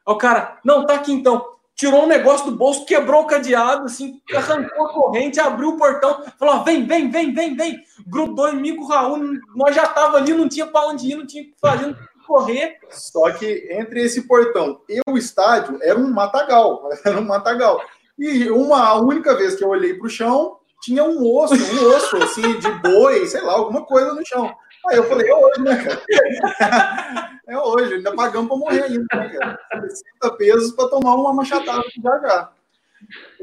Aí 0.08 0.14
o 0.14 0.18
cara: 0.18 0.60
Não, 0.66 0.86
tá 0.88 0.96
aqui 0.96 1.14
então 1.14 1.54
tirou 1.76 2.04
um 2.04 2.08
negócio 2.08 2.50
do 2.50 2.58
bolso, 2.58 2.86
quebrou 2.86 3.24
o 3.24 3.28
cadeado, 3.28 3.86
assim, 3.86 4.22
arrancou 4.34 4.86
a 4.86 4.94
corrente, 4.94 5.40
abriu 5.40 5.70
o 5.70 5.78
portão, 5.78 6.24
falou: 6.38 6.64
vem, 6.64 6.86
vem, 6.86 7.10
vem, 7.10 7.34
vem, 7.34 7.56
vem. 7.56 7.80
Grudou 8.08 8.50
em 8.50 8.56
mim 8.56 8.76
com 8.76 8.84
o 8.84 8.88
Raul, 8.88 9.20
nós 9.56 9.76
já 9.76 9.88
tava 9.88 10.18
ali, 10.18 10.34
não 10.34 10.48
tinha 10.48 10.68
para 10.68 10.88
onde 10.88 11.12
ir, 11.12 11.16
não 11.16 11.26
tinha 11.26 11.44
o 11.44 11.46
que 11.48 11.56
fazer, 11.60 11.88
não 11.88 11.94
tinha 11.94 12.08
que 12.08 12.26
correr. 12.28 12.78
Só 12.90 13.32
que 13.32 13.68
entre 13.72 14.04
esse 14.04 14.28
portão 14.28 14.82
e 14.88 15.00
o 15.08 15.18
estádio 15.18 15.80
era 15.82 15.98
um 15.98 16.12
matagal, 16.12 16.90
era 17.06 17.20
um 17.20 17.26
matagal. 17.26 17.82
E 18.18 18.50
uma 18.50 18.94
única 19.02 19.36
vez 19.36 19.56
que 19.56 19.64
eu 19.64 19.70
olhei 19.70 19.96
para 19.96 20.06
o 20.06 20.10
chão, 20.10 20.58
tinha 20.82 21.04
um 21.04 21.26
osso, 21.36 21.56
um 21.56 21.96
osso 21.96 22.18
assim 22.18 22.60
de 22.60 22.70
boi, 22.82 23.26
sei 23.26 23.42
lá, 23.42 23.54
alguma 23.54 23.86
coisa 23.86 24.14
no 24.14 24.26
chão. 24.26 24.54
Aí 24.88 24.98
eu 24.98 25.04
falei, 25.06 25.30
é 25.30 25.36
hoje, 25.36 25.62
né, 25.62 25.84
cara? 25.84 27.32
é 27.48 27.58
hoje, 27.58 27.94
ainda 27.96 28.14
pagamos 28.14 28.48
para 28.50 28.58
morrer 28.58 28.84
ainda, 28.84 29.06
né, 29.14 29.30
cara? 29.30 29.60
60 29.82 30.38
pesos 30.38 30.72
para 30.72 30.90
tomar 30.90 31.16
uma 31.16 31.34
machatada 31.34 31.84
já 32.02 32.20
já. 32.20 32.52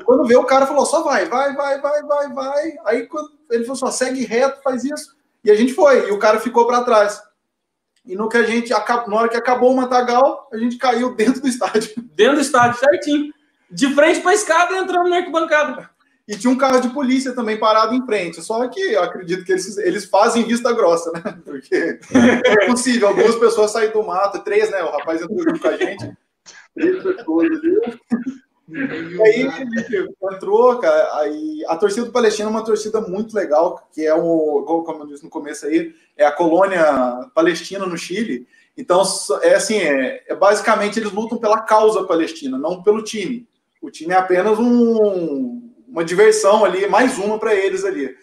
Quando 0.05 0.27
veio, 0.27 0.41
o 0.41 0.47
cara 0.47 0.67
falou, 0.67 0.87
só 0.87 1.03
vai, 1.03 1.27
vai, 1.27 1.55
vai, 1.55 1.81
vai, 1.81 2.03
vai, 2.03 2.33
vai. 2.33 2.73
Aí 2.87 3.07
quando 3.07 3.31
ele 3.51 3.65
falou 3.65 3.77
só, 3.77 3.91
segue 3.91 4.25
reto, 4.25 4.63
faz 4.63 4.85
isso. 4.85 5.17
E 5.45 5.51
a 5.51 5.55
gente 5.55 5.73
foi, 5.73 6.09
e 6.09 6.13
o 6.13 6.19
cara 6.19 6.41
ficou 6.41 6.67
para 6.67 6.85
trás. 6.85 7.23
E 8.05 8.17
no 8.17 8.29
que 8.29 8.37
a 8.37 8.43
gente, 8.43 8.71
na 8.71 9.17
hora 9.17 9.29
que 9.29 9.37
acabou 9.37 9.73
o 9.73 9.77
Matagal, 9.77 10.49
a 10.53 10.57
gente 10.57 10.77
caiu 10.77 11.15
dentro 11.15 11.41
do 11.41 11.49
estádio. 11.49 11.93
Dentro 12.15 12.37
do 12.37 12.41
estádio, 12.41 12.79
certinho. 12.79 13.33
De 13.71 13.95
frente 13.95 14.21
para 14.21 14.33
a 14.33 14.35
escada, 14.35 14.77
entrando 14.77 15.09
na 15.09 15.17
arquibancada. 15.17 15.90
E 16.31 16.39
tinha 16.39 16.53
um 16.53 16.57
carro 16.57 16.81
de 16.81 16.91
polícia 16.91 17.35
também 17.35 17.59
parado 17.59 17.93
em 17.93 18.07
frente. 18.07 18.41
Só 18.41 18.69
que 18.69 18.81
eu 18.81 19.03
acredito 19.03 19.45
que 19.45 19.51
eles, 19.51 19.77
eles 19.79 20.05
fazem 20.05 20.45
vista 20.45 20.73
grossa, 20.73 21.11
né? 21.11 21.21
Porque 21.45 21.99
é 22.15 22.67
possível. 22.67 23.09
Algumas 23.09 23.35
pessoas 23.35 23.73
saírem 23.73 23.93
do 23.93 24.07
mato, 24.07 24.39
três, 24.45 24.71
né? 24.71 24.81
O 24.81 24.93
rapaz 24.93 25.21
entrou 25.21 25.43
junto 25.43 25.59
com 25.59 25.67
a 25.67 25.77
gente. 25.77 26.13
Três 26.73 27.03
pessoas 27.03 27.49
ali. 27.51 28.01
E 28.69 29.23
aí 29.23 29.49
entrou, 30.33 30.79
cara. 30.79 31.19
Aí, 31.19 31.65
a 31.67 31.77
torcida 31.77 32.07
do 32.07 32.13
Palestina 32.13 32.49
é 32.49 32.53
uma 32.53 32.65
torcida 32.65 33.01
muito 33.01 33.35
legal, 33.35 33.89
que 33.93 34.07
é 34.07 34.15
o, 34.15 34.63
como 34.87 35.03
eu 35.03 35.07
disse 35.09 35.25
no 35.25 35.31
começo 35.31 35.67
aí, 35.67 35.93
é 36.17 36.25
a 36.25 36.31
colônia 36.31 37.29
palestina 37.35 37.87
no 37.87 37.99
Chile. 37.99 38.47
Então, 38.79 39.03
é 39.43 39.57
assim, 39.57 39.79
é, 39.79 40.23
é 40.29 40.35
basicamente 40.37 41.01
eles 41.01 41.11
lutam 41.11 41.39
pela 41.39 41.61
causa 41.63 42.05
palestina, 42.05 42.57
não 42.57 42.85
pelo 42.85 43.03
time. 43.03 43.49
O 43.83 43.91
time 43.91 44.13
é 44.13 44.17
apenas 44.17 44.61
um, 44.61 45.70
uma 45.91 46.05
diversão 46.05 46.65
ali, 46.65 46.87
mais 46.87 47.19
uma 47.19 47.39
para 47.39 47.55
eles 47.55 47.85
ali. 47.85 48.17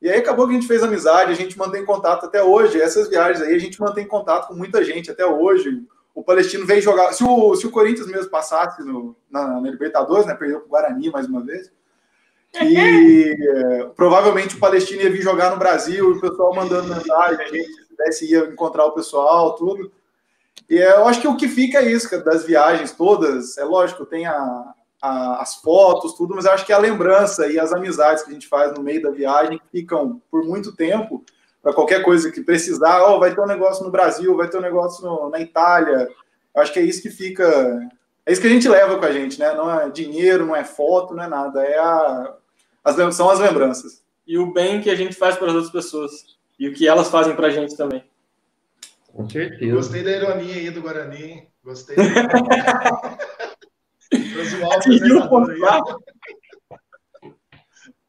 E 0.00 0.08
aí 0.08 0.18
acabou 0.18 0.46
que 0.46 0.52
a 0.52 0.54
gente 0.54 0.68
fez 0.68 0.82
amizade, 0.82 1.32
a 1.32 1.34
gente 1.34 1.58
mantém 1.58 1.84
contato 1.84 2.26
até 2.26 2.42
hoje. 2.42 2.80
Essas 2.80 3.08
viagens 3.08 3.42
aí 3.42 3.54
a 3.54 3.58
gente 3.58 3.80
mantém 3.80 4.06
contato 4.06 4.48
com 4.48 4.54
muita 4.54 4.84
gente 4.84 5.10
até 5.10 5.26
hoje. 5.26 5.82
O 6.14 6.22
Palestino 6.22 6.66
veio 6.66 6.80
jogar. 6.82 7.12
Se 7.12 7.24
o, 7.24 7.56
se 7.56 7.66
o 7.66 7.70
Corinthians 7.70 8.06
mesmo 8.06 8.30
passasse 8.30 8.82
no, 8.84 9.16
na, 9.30 9.60
na 9.60 9.70
Libertadores, 9.70 10.26
né? 10.26 10.34
Perdeu 10.34 10.60
para 10.60 10.66
o 10.66 10.70
Guarani 10.70 11.10
mais 11.10 11.26
uma 11.26 11.42
vez. 11.42 11.72
E 12.62 13.34
provavelmente 13.96 14.54
o 14.54 14.60
Palestino 14.60 15.02
ia 15.02 15.10
vir 15.10 15.22
jogar 15.22 15.50
no 15.50 15.56
Brasil, 15.56 16.12
o 16.12 16.20
pessoal 16.20 16.54
mandando 16.54 16.94
mensagem, 16.94 17.44
a 17.44 17.48
gente 17.48 17.72
se 17.72 17.96
desse, 17.96 18.30
ia 18.30 18.44
encontrar 18.44 18.84
o 18.84 18.92
pessoal, 18.92 19.56
tudo. 19.56 19.90
E 20.70 20.78
é, 20.78 20.92
eu 20.92 21.08
acho 21.08 21.20
que 21.20 21.28
o 21.28 21.36
que 21.36 21.48
fica 21.48 21.78
é 21.78 21.90
isso, 21.90 22.08
das 22.22 22.44
viagens 22.44 22.92
todas. 22.92 23.58
É 23.58 23.64
lógico, 23.64 24.06
tem 24.06 24.26
a, 24.26 24.74
a, 25.00 25.42
as 25.42 25.56
fotos, 25.56 26.14
tudo, 26.14 26.34
mas 26.34 26.44
eu 26.44 26.52
acho 26.52 26.66
que 26.66 26.72
a 26.72 26.78
lembrança 26.78 27.46
e 27.46 27.58
as 27.58 27.72
amizades 27.72 28.22
que 28.22 28.30
a 28.30 28.32
gente 28.32 28.48
faz 28.48 28.72
no 28.74 28.82
meio 28.82 29.02
da 29.02 29.10
viagem 29.10 29.60
ficam 29.70 30.20
por 30.30 30.44
muito 30.44 30.74
tempo 30.74 31.24
para 31.62 31.72
qualquer 31.72 32.02
coisa 32.02 32.30
que 32.30 32.40
precisar. 32.40 33.04
Oh, 33.04 33.18
vai 33.18 33.34
ter 33.34 33.40
um 33.40 33.46
negócio 33.46 33.84
no 33.84 33.90
Brasil, 33.90 34.36
vai 34.36 34.48
ter 34.48 34.58
um 34.58 34.62
negócio 34.62 35.04
no, 35.04 35.30
na 35.30 35.40
Itália. 35.40 36.08
Eu 36.54 36.62
acho 36.62 36.72
que 36.72 36.78
é 36.78 36.82
isso 36.82 37.02
que 37.02 37.10
fica. 37.10 37.46
É 38.24 38.32
isso 38.32 38.40
que 38.40 38.46
a 38.46 38.50
gente 38.50 38.68
leva 38.68 38.98
com 38.98 39.04
a 39.04 39.12
gente, 39.12 39.38
né? 39.38 39.54
Não 39.54 39.70
é 39.70 39.88
dinheiro, 39.88 40.46
não 40.46 40.56
é 40.56 40.64
foto, 40.64 41.14
não 41.14 41.24
é 41.24 41.28
nada. 41.28 41.62
É 41.62 41.78
a, 41.78 42.34
as, 42.84 43.14
são 43.14 43.30
as 43.30 43.38
lembranças. 43.38 44.02
E 44.26 44.38
o 44.38 44.52
bem 44.52 44.80
que 44.80 44.90
a 44.90 44.94
gente 44.94 45.16
faz 45.16 45.36
para 45.36 45.48
as 45.48 45.54
outras 45.54 45.72
pessoas. 45.72 46.38
E 46.58 46.68
o 46.68 46.74
que 46.74 46.88
elas 46.88 47.08
fazem 47.08 47.34
para 47.34 47.46
a 47.46 47.50
gente 47.50 47.76
também. 47.76 48.04
Com 49.12 49.28
certeza. 49.28 49.74
Gostei 49.74 50.02
da 50.02 50.10
ironia 50.10 50.54
aí 50.54 50.70
do 50.70 50.82
Guarani. 50.82 51.48
Gostei. 51.64 51.96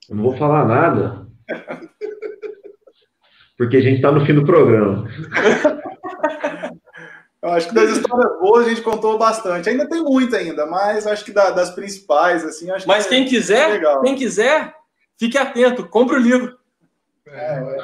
Eu 0.10 0.16
não 0.16 0.24
vou 0.24 0.38
falar 0.38 0.66
nada. 0.66 1.28
Porque 3.58 3.78
a 3.78 3.82
gente 3.82 3.98
está 3.98 4.12
no 4.12 4.26
fim 4.26 4.34
do 4.34 4.46
programa. 4.46 5.08
Eu 7.42 7.50
acho 7.52 7.70
que 7.70 7.76
das 7.76 7.90
histórias 7.92 8.40
boas 8.40 8.66
a 8.66 8.70
gente 8.70 8.82
contou 8.82 9.18
bastante. 9.18 9.70
Ainda 9.70 9.88
tem 9.88 10.04
muita 10.04 10.38
ainda, 10.38 10.66
mas 10.66 11.08
acho 11.08 11.24
que 11.24 11.32
das 11.32 11.70
principais, 11.70 12.44
assim, 12.44 12.68
Mas 12.86 13.08
quem 13.08 13.24
é 13.24 13.28
quiser, 13.28 13.68
legal. 13.70 14.02
quem 14.02 14.16
quiser, 14.16 14.74
fique 15.18 15.38
atento, 15.38 15.88
compre 15.88 16.18
o 16.18 16.20
livro. 16.20 16.58
É, 17.28 17.78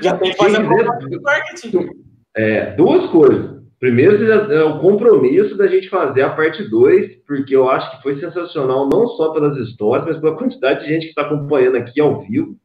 Já 0.00 0.16
tem 0.16 0.30
que 0.30 0.36
fazer 0.36 0.60
marketing. 0.60 1.88
É, 2.34 2.70
duas 2.74 3.10
coisas. 3.10 3.57
Primeiro, 3.78 4.52
é 4.52 4.64
o 4.64 4.80
compromisso 4.80 5.56
da 5.56 5.68
gente 5.68 5.88
fazer 5.88 6.22
a 6.22 6.30
parte 6.30 6.64
2, 6.64 7.18
porque 7.26 7.54
eu 7.54 7.68
acho 7.68 7.90
que 7.92 8.02
foi 8.02 8.18
sensacional, 8.18 8.88
não 8.88 9.06
só 9.10 9.32
pelas 9.32 9.56
histórias, 9.56 10.04
mas 10.04 10.18
pela 10.18 10.36
quantidade 10.36 10.80
de 10.80 10.88
gente 10.88 11.02
que 11.02 11.08
está 11.10 11.22
acompanhando 11.22 11.76
aqui 11.76 12.00
ao 12.00 12.20
vivo. 12.22 12.56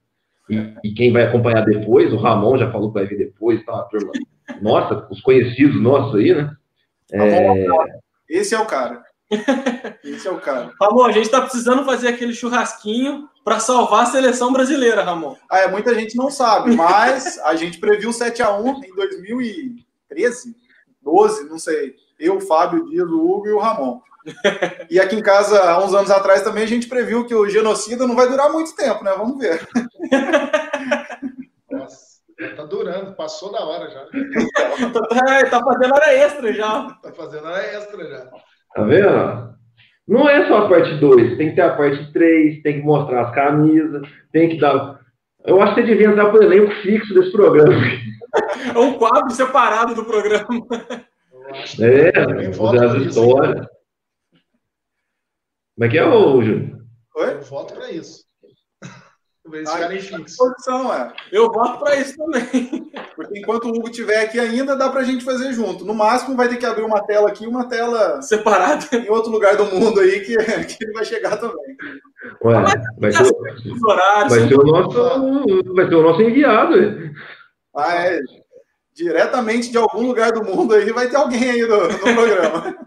E, 0.49 0.55
e, 0.83 0.93
quem 0.93 1.13
vai 1.13 1.23
acompanhar 1.23 1.63
depois, 1.63 2.11
o 2.11 2.17
Ramon 2.17 2.57
já 2.57 2.71
falou 2.71 2.91
que 2.91 2.99
vai 2.99 3.07
vir 3.07 3.17
depois, 3.17 3.63
tá, 3.63 3.83
turma? 3.83 4.11
Nossa, 4.61 5.07
os 5.09 5.21
conhecidos 5.21 5.79
nossos 5.81 6.15
aí, 6.15 6.33
né? 6.33 6.51
É... 7.13 7.65
Esse 8.27 8.55
é 8.55 8.59
o 8.59 8.65
cara. 8.65 9.03
Esse 10.03 10.27
é 10.27 10.31
o 10.31 10.39
cara. 10.39 10.71
Ramon, 10.81 11.05
a 11.05 11.11
gente 11.11 11.25
está 11.25 11.41
precisando 11.41 11.85
fazer 11.85 12.07
aquele 12.07 12.33
churrasquinho 12.33 13.29
para 13.43 13.59
salvar 13.59 14.03
a 14.03 14.07
seleção 14.07 14.51
brasileira, 14.51 15.03
Ramon. 15.03 15.35
Ah, 15.49 15.59
é, 15.59 15.67
muita 15.67 15.93
gente 15.93 16.17
não 16.17 16.29
sabe, 16.29 16.75
mas 16.75 17.37
a 17.39 17.55
gente 17.55 17.79
previu 17.79 18.11
7 18.11 18.41
a 18.41 18.57
1 18.57 18.83
em 18.83 18.95
2013. 18.95 20.62
12, 21.03 21.49
não 21.49 21.59
sei. 21.59 21.95
Eu, 22.19 22.37
o 22.37 22.41
Fábio, 22.41 22.83
o 22.83 22.89
Dias, 22.89 23.07
o 23.07 23.19
Hugo 23.19 23.47
e 23.47 23.51
o 23.51 23.59
Ramon. 23.59 23.99
E 24.89 24.99
aqui 24.99 25.15
em 25.15 25.21
casa, 25.21 25.61
há 25.61 25.83
uns 25.83 25.93
anos 25.93 26.09
atrás, 26.09 26.41
também 26.43 26.63
a 26.63 26.67
gente 26.67 26.87
previu 26.87 27.25
que 27.25 27.35
o 27.35 27.49
genocida 27.49 28.07
não 28.07 28.15
vai 28.15 28.29
durar 28.29 28.49
muito 28.51 28.73
tempo, 28.75 29.03
né? 29.03 29.11
Vamos 29.17 29.37
ver. 29.37 29.67
Nossa, 31.69 32.21
tá 32.55 32.63
durando, 32.63 33.15
passou 33.15 33.51
da 33.51 33.65
hora 33.65 33.89
já. 33.89 34.07
É, 35.29 35.43
tá 35.45 35.59
fazendo 35.59 35.93
hora 35.93 36.13
extra 36.13 36.53
já. 36.53 36.97
Tá 37.01 37.11
fazendo 37.11 37.47
hora 37.47 37.63
extra 37.63 38.07
já. 38.07 38.25
Tá 38.75 38.83
vendo? 38.83 39.53
Não 40.07 40.29
é 40.29 40.47
só 40.47 40.65
a 40.65 40.69
parte 40.69 40.95
2, 40.95 41.37
tem 41.37 41.49
que 41.49 41.55
ter 41.55 41.61
a 41.61 41.75
parte 41.75 42.11
3, 42.11 42.61
tem 42.61 42.81
que 42.81 42.85
mostrar 42.85 43.27
as 43.27 43.35
camisas, 43.35 44.07
tem 44.31 44.49
que 44.49 44.59
dar. 44.59 44.99
Eu 45.45 45.61
acho 45.61 45.75
que 45.75 45.81
você 45.81 45.87
devia 45.87 46.07
entrar 46.07 46.29
pro 46.29 46.43
elenco 46.43 46.73
fixo 46.81 47.13
desse 47.13 47.31
programa. 47.31 47.73
É 48.73 48.79
um 48.79 48.93
quadro 48.97 49.31
separado 49.31 49.93
do 49.93 50.05
programa. 50.05 50.47
Eu 51.31 51.55
acho 51.55 51.75
que 51.77 51.83
É, 51.83 52.09
isso, 52.49 52.59
hein? 52.99 53.07
histórias. 53.07 53.67
Como 55.75 55.85
é 55.85 55.89
que 55.89 55.97
é, 55.97 56.05
ô, 56.05 56.41
Júlio? 56.41 56.79
Oi? 57.15 57.33
Eu 57.33 57.41
voto 57.41 57.73
pra 57.73 57.91
isso. 57.91 58.23
Ah. 59.67 59.89
Posição, 60.37 60.93
é. 60.93 61.13
Eu 61.31 61.51
voto 61.51 61.79
pra 61.83 61.95
isso 61.97 62.15
também. 62.15 62.89
Porque 63.13 63.39
enquanto 63.39 63.65
o 63.65 63.69
Hugo 63.69 63.89
estiver 63.89 64.23
aqui 64.23 64.39
ainda, 64.39 64.75
dá 64.75 64.89
pra 64.89 65.03
gente 65.03 65.23
fazer 65.25 65.51
junto. 65.51 65.83
No 65.83 65.93
máximo, 65.93 66.37
vai 66.37 66.47
ter 66.47 66.55
que 66.55 66.65
abrir 66.65 66.83
uma 66.83 67.05
tela 67.05 67.27
aqui 67.27 67.43
e 67.43 67.47
uma 67.47 67.67
tela 67.67 68.21
Separado. 68.21 68.85
em 68.95 69.09
outro 69.09 69.29
lugar 69.29 69.57
do 69.57 69.65
mundo 69.65 69.99
aí 69.99 70.21
que, 70.21 70.37
que 70.37 70.83
ele 70.83 70.93
vai 70.93 71.03
chegar 71.03 71.35
também. 71.37 71.75
Ué, 72.45 72.53
vai 72.97 73.11
horários. 73.85 74.33
vai 74.33 74.47
ser 74.47 74.55
o 74.57 74.63
nosso, 74.63 75.73
vai 75.75 75.87
ser 75.87 75.95
o 75.95 76.03
nosso 76.03 76.21
enviado. 76.21 76.75
Ué. 77.75 77.83
Ah, 77.85 78.05
é. 78.05 78.19
Diretamente 78.93 79.71
de 79.71 79.77
algum 79.77 80.05
lugar 80.05 80.31
do 80.31 80.43
mundo 80.43 80.75
aí 80.75 80.91
vai 80.91 81.09
ter 81.09 81.15
alguém 81.15 81.49
aí 81.49 81.61
no, 81.63 81.87
no 81.87 81.99
programa. 81.99 82.77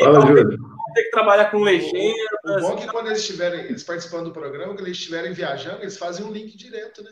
Fala, 0.00 0.20
Júlio. 0.26 0.58
Tem 0.94 1.04
que 1.04 1.10
trabalhar 1.10 1.50
com 1.50 1.58
O 1.58 1.64
legendas. 1.64 2.60
bom 2.60 2.72
é 2.72 2.76
que 2.76 2.86
quando 2.88 3.06
eles 3.08 3.18
estiverem 3.20 3.60
eles 3.60 3.82
participando 3.84 4.24
do 4.24 4.32
programa, 4.32 4.74
quando 4.74 4.80
eles 4.86 4.96
estiverem 4.98 5.32
viajando, 5.32 5.82
eles 5.82 5.96
fazem 5.98 6.24
um 6.24 6.32
link 6.32 6.56
direto, 6.56 7.02
né? 7.02 7.10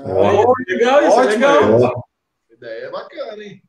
Ó, 0.00 0.52
Legal, 0.68 1.02
isso 1.02 1.18
é 1.18 1.20
Ótimo, 1.20 1.30
legal. 1.32 1.82
ó. 1.82 1.86
A 2.50 2.54
ideia 2.54 2.84
é 2.86 2.90
bacana, 2.90 3.42
hein? 3.44 3.62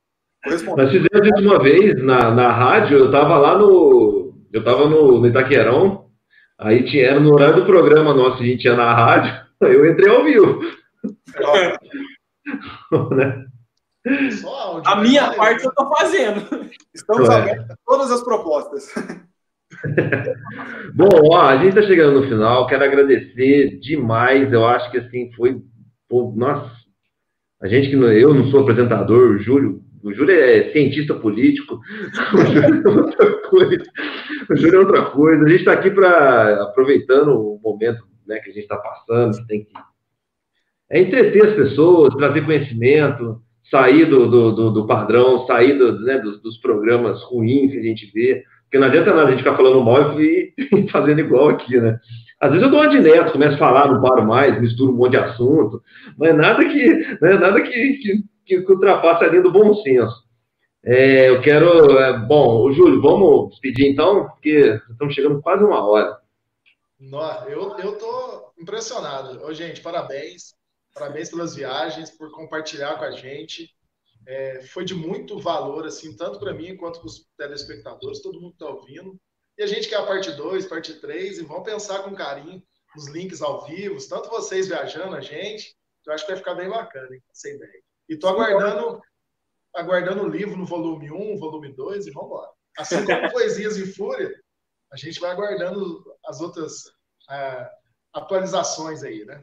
Nós 0.46 0.62
fizemos 0.92 1.28
isso 1.28 1.48
uma 1.48 1.62
vez 1.62 2.02
na, 2.04 2.32
na 2.32 2.52
rádio, 2.52 2.98
eu 2.98 3.12
tava 3.12 3.38
lá 3.38 3.58
no. 3.58 4.34
Eu 4.54 4.64
tava 4.64 4.88
no, 4.88 5.20
no 5.20 5.28
Itaquerão, 5.28 6.10
aí 6.58 6.84
tinha, 6.86 7.08
era 7.08 7.20
no 7.20 7.34
horário 7.34 7.58
do 7.58 7.66
programa 7.66 8.14
nosso, 8.14 8.42
a 8.42 8.46
gente 8.46 8.64
ia 8.66 8.76
na 8.76 8.94
rádio, 8.94 9.32
aí 9.62 9.74
eu 9.76 9.92
entrei 9.92 10.10
ao 10.10 10.24
vivo. 10.24 10.62
Né? 13.12 13.46
Só 14.32 14.56
áudio. 14.56 14.92
A 14.92 14.96
minha 14.98 15.22
Valeu, 15.24 15.38
parte 15.38 15.66
eu 15.66 15.74
tô 15.74 15.96
fazendo. 15.96 16.70
Estamos 16.94 17.28
Ué. 17.28 17.36
abertos 17.36 17.72
a 17.72 17.76
todas 17.86 18.12
as 18.12 18.24
propostas. 18.24 18.94
Bom, 20.96 21.10
ó, 21.32 21.42
a 21.42 21.58
gente 21.58 21.70
está 21.70 21.84
chegando 21.84 22.22
no 22.22 22.28
final, 22.28 22.66
quero 22.68 22.84
agradecer 22.84 23.80
demais. 23.80 24.52
Eu 24.52 24.66
acho 24.66 24.90
que 24.92 24.98
assim 24.98 25.32
foi. 25.34 25.62
pô, 26.08 26.34
nossa, 26.36 26.72
a 27.62 27.68
gente 27.68 27.90
que 27.90 27.96
não, 27.96 28.12
eu 28.12 28.34
não 28.34 28.50
sou 28.50 28.62
apresentador, 28.62 29.32
o 29.32 29.38
Júlio, 29.38 29.82
o 30.02 30.14
Júlio 30.14 30.34
é 30.34 30.72
cientista 30.72 31.14
político, 31.14 31.80
o 32.34 32.46
Júlio 32.46 32.84
é 32.84 32.90
outra 32.90 33.42
coisa. 33.50 33.84
O 34.50 34.56
Júlio 34.56 34.76
é 34.76 34.80
outra 34.80 35.06
coisa. 35.12 35.44
A 35.44 35.50
gente 35.50 35.60
está 35.60 35.74
aqui 35.74 35.92
para 35.92 36.64
aproveitando 36.64 37.30
o 37.30 37.60
momento 37.62 38.08
né, 38.26 38.40
que 38.40 38.50
a 38.50 38.54
gente 38.54 38.64
está 38.64 38.78
passando, 38.78 39.38
que 39.38 39.48
tem 39.48 39.66
que 39.66 39.72
é 40.92 41.02
entreter 41.02 41.46
as 41.48 41.54
pessoas, 41.56 42.14
trazer 42.16 42.46
conhecimento, 42.46 43.42
sair 43.70 44.06
do, 44.06 44.28
do, 44.30 44.52
do- 44.52 44.72
do 44.72 44.88
padrão, 44.88 45.46
sair 45.46 45.78
do, 45.78 46.00
né, 46.02 46.18
dos, 46.20 46.42
dos 46.42 46.58
programas 46.58 47.22
ruins 47.24 47.72
que 47.72 47.78
a 47.80 47.84
gente 47.84 48.12
vê. 48.14 48.44
Porque 48.64 48.78
não 48.80 48.88
adianta 48.88 49.14
nada 49.14 49.28
a 49.28 49.32
gente 49.32 49.40
ficar 49.44 49.56
falando 49.58 49.84
mal 49.84 50.20
e 50.22 50.54
fazendo 50.92 51.20
igual 51.22 51.50
aqui, 51.50 51.80
né? 51.80 52.00
Às 52.40 52.52
vezes 52.52 52.64
eu 52.66 52.72
dou 52.72 52.80
uma 52.80 52.90
de 52.90 53.00
neto, 53.00 53.34
começo 53.34 53.56
a 53.56 53.58
falar, 53.58 53.92
não 53.92 54.02
paro 54.02 54.26
mais, 54.26 54.60
misturo 54.62 54.94
um 54.94 54.96
monte 54.96 55.12
de 55.12 55.18
assunto, 55.18 55.82
mas 56.18 56.36
nada 56.36 56.64
que, 56.64 57.18
não 57.22 57.30
é 57.30 57.38
nada 57.38 57.62
que, 57.62 57.70
que, 57.98 58.24
que, 58.46 58.72
ultrapasse 58.72 59.24
a 59.26 59.28
linha 59.28 59.42
do 59.42 59.52
bom 59.52 59.74
senso. 59.76 60.24
É, 60.84 61.30
eu 61.30 61.42
quero. 61.42 61.98
é, 62.00 62.18
bom, 62.20 62.72
Júlio, 62.72 63.02
vamos 63.02 63.50
despedir 63.50 63.88
então, 63.92 64.30
porque 64.30 64.80
estamos 64.90 65.14
chegando 65.14 65.42
quase 65.42 65.64
uma 65.64 65.84
hora. 65.86 66.18
Nó, 67.00 67.44
eu, 67.48 67.78
eu 67.80 67.98
tô 67.98 68.54
impressionado. 68.60 69.44
Ô, 69.44 69.54
gente, 69.54 69.82
parabéns. 69.82 70.54
Parabéns 71.00 71.30
pelas 71.30 71.56
viagens, 71.56 72.12
por 72.12 72.30
compartilhar 72.32 72.98
com 72.98 73.06
a 73.06 73.12
gente. 73.12 73.74
É, 74.28 74.62
foi 74.64 74.84
de 74.84 74.94
muito 74.94 75.40
valor, 75.40 75.88
assim, 75.88 76.16
tanto 76.16 76.40
para 76.40 76.54
mim 76.54 76.76
quanto 76.76 77.00
para 77.00 77.08
os 77.08 77.26
telespectadores, 77.38 78.22
todo 78.22 78.40
mundo 78.40 78.52
que 78.52 78.64
está 78.64 78.68
ouvindo. 78.68 79.18
E 79.58 79.64
a 79.64 79.68
gente 79.68 79.88
quer 79.88 79.96
a 79.96 80.06
parte 80.06 80.32
2, 80.32 80.68
parte 80.68 81.00
3, 81.00 81.40
e 81.40 81.44
vamos 81.44 81.64
pensar 81.64 82.04
com 82.04 82.14
carinho 82.14 82.62
nos 82.96 83.08
links 83.08 83.42
ao 83.42 83.66
vivo, 83.66 83.98
tanto 84.08 84.30
vocês 84.30 84.68
viajando, 84.68 85.16
a 85.16 85.22
gente. 85.22 85.74
Eu 86.06 86.14
acho 86.14 86.26
que 86.26 86.32
vai 86.32 86.38
ficar 86.38 86.56
bem 86.56 86.70
bacana, 86.70 87.16
hein, 87.16 87.24
essa 87.32 87.50
ideia. 87.50 87.82
E 88.10 88.18
tô 88.18 88.28
aguardando, 88.28 89.02
aguardando 89.74 90.24
o 90.24 90.28
livro 90.28 90.58
no 90.58 90.66
volume 90.66 91.12
1, 91.12 91.38
volume 91.38 91.72
2, 91.74 92.08
e 92.08 92.12
vamos 92.12 92.30
embora. 92.30 92.52
Assim 92.78 93.06
como 93.06 93.32
Poesias 93.32 93.78
em 93.78 93.86
Fúria, 93.86 94.34
a 94.92 94.98
gente 94.98 95.20
vai 95.20 95.32
aguardando 95.32 96.04
as 96.26 96.42
outras 96.42 96.84
ah, 97.30 97.72
atualizações 98.14 99.04
aí, 99.04 99.26
né? 99.26 99.42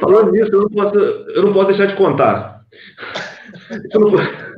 Falando 0.00 0.32
nisso, 0.32 0.50
eu 0.52 0.62
não 0.62 0.68
posso, 0.68 0.98
eu 0.98 1.42
não 1.42 1.52
posso 1.52 1.68
deixar 1.68 1.86
de 1.86 1.96
contar. 1.96 2.60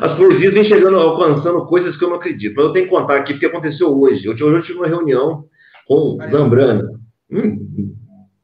As 0.00 0.16
poesias 0.16 0.54
vêm 0.54 0.64
chegando, 0.64 0.96
alcançando 0.96 1.66
coisas 1.66 1.96
que 1.96 2.04
eu 2.04 2.08
não 2.08 2.16
acredito. 2.16 2.54
Mas 2.56 2.64
eu 2.66 2.72
tenho 2.72 2.86
que 2.86 2.90
contar 2.90 3.16
aqui, 3.16 3.34
porque 3.34 3.46
aconteceu 3.46 3.88
hoje. 3.88 4.28
Hoje 4.28 4.42
eu 4.42 4.62
tive 4.62 4.78
uma 4.78 4.88
reunião 4.88 5.44
com 5.86 6.16
o 6.16 6.30
Zambrano. 6.30 7.00
Hum, 7.30 7.94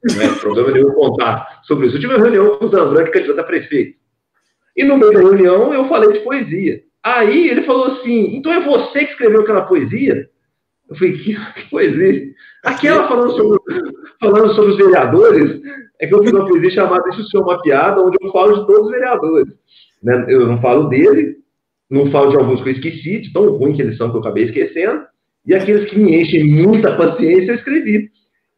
não 0.04 0.22
é 0.22 0.34
problema 0.38 0.70
nenhum 0.70 0.92
contar 0.92 1.60
sobre 1.64 1.86
isso. 1.86 1.96
Eu 1.96 2.00
tive 2.00 2.14
uma 2.14 2.22
reunião 2.22 2.58
com 2.58 2.66
o 2.66 2.70
Zambrano, 2.70 3.04
que 3.04 3.10
é 3.10 3.12
candidato 3.12 3.40
a 3.40 3.44
prefeito. 3.44 3.98
E 4.76 4.84
no 4.84 4.96
meio 4.96 5.12
da 5.12 5.20
reunião 5.20 5.74
eu 5.74 5.88
falei 5.88 6.12
de 6.12 6.20
poesia. 6.20 6.82
Aí 7.02 7.48
ele 7.48 7.62
falou 7.62 7.86
assim: 7.86 8.36
então 8.36 8.52
é 8.52 8.60
você 8.60 9.04
que 9.04 9.12
escreveu 9.12 9.40
aquela 9.40 9.62
poesia? 9.62 10.28
Eu 10.88 10.96
falei: 10.96 11.18
que, 11.18 11.34
que 11.54 11.70
poesia? 11.70 12.32
Aquela 12.64 13.08
falando 13.08 13.30
sobre, 13.32 13.58
falando 14.20 14.54
sobre 14.54 14.72
os 14.72 14.76
vereadores, 14.78 15.60
é 16.00 16.06
que 16.06 16.14
eu 16.14 16.22
fiz 16.22 16.32
uma 16.32 16.46
poesia 16.46 16.70
chamada 16.70 17.04
Deixa 17.04 17.20
o 17.20 17.24
Senhor 17.24 17.44
uma 17.44 17.62
Piada, 17.62 18.00
onde 18.00 18.16
eu 18.20 18.32
falo 18.32 18.60
de 18.60 18.66
todos 18.66 18.86
os 18.86 18.90
vereadores. 18.90 19.48
Né? 20.02 20.26
Eu 20.28 20.46
não 20.46 20.60
falo 20.60 20.88
dele, 20.88 21.36
não 21.90 22.10
falo 22.10 22.30
de 22.30 22.36
alguns 22.36 22.62
que 22.62 22.68
eu 22.68 22.72
esqueci, 22.72 23.20
de 23.20 23.32
tão 23.32 23.50
ruim 23.56 23.74
que 23.74 23.82
eles 23.82 23.96
são 23.96 24.10
que 24.10 24.16
eu 24.16 24.20
acabei 24.20 24.44
esquecendo, 24.44 25.02
e 25.46 25.54
aqueles 25.54 25.88
que 25.90 25.98
me 25.98 26.20
enchem 26.20 26.44
muita 26.44 26.96
paciência 26.96 27.52
eu 27.52 27.56
escrevi. 27.56 28.10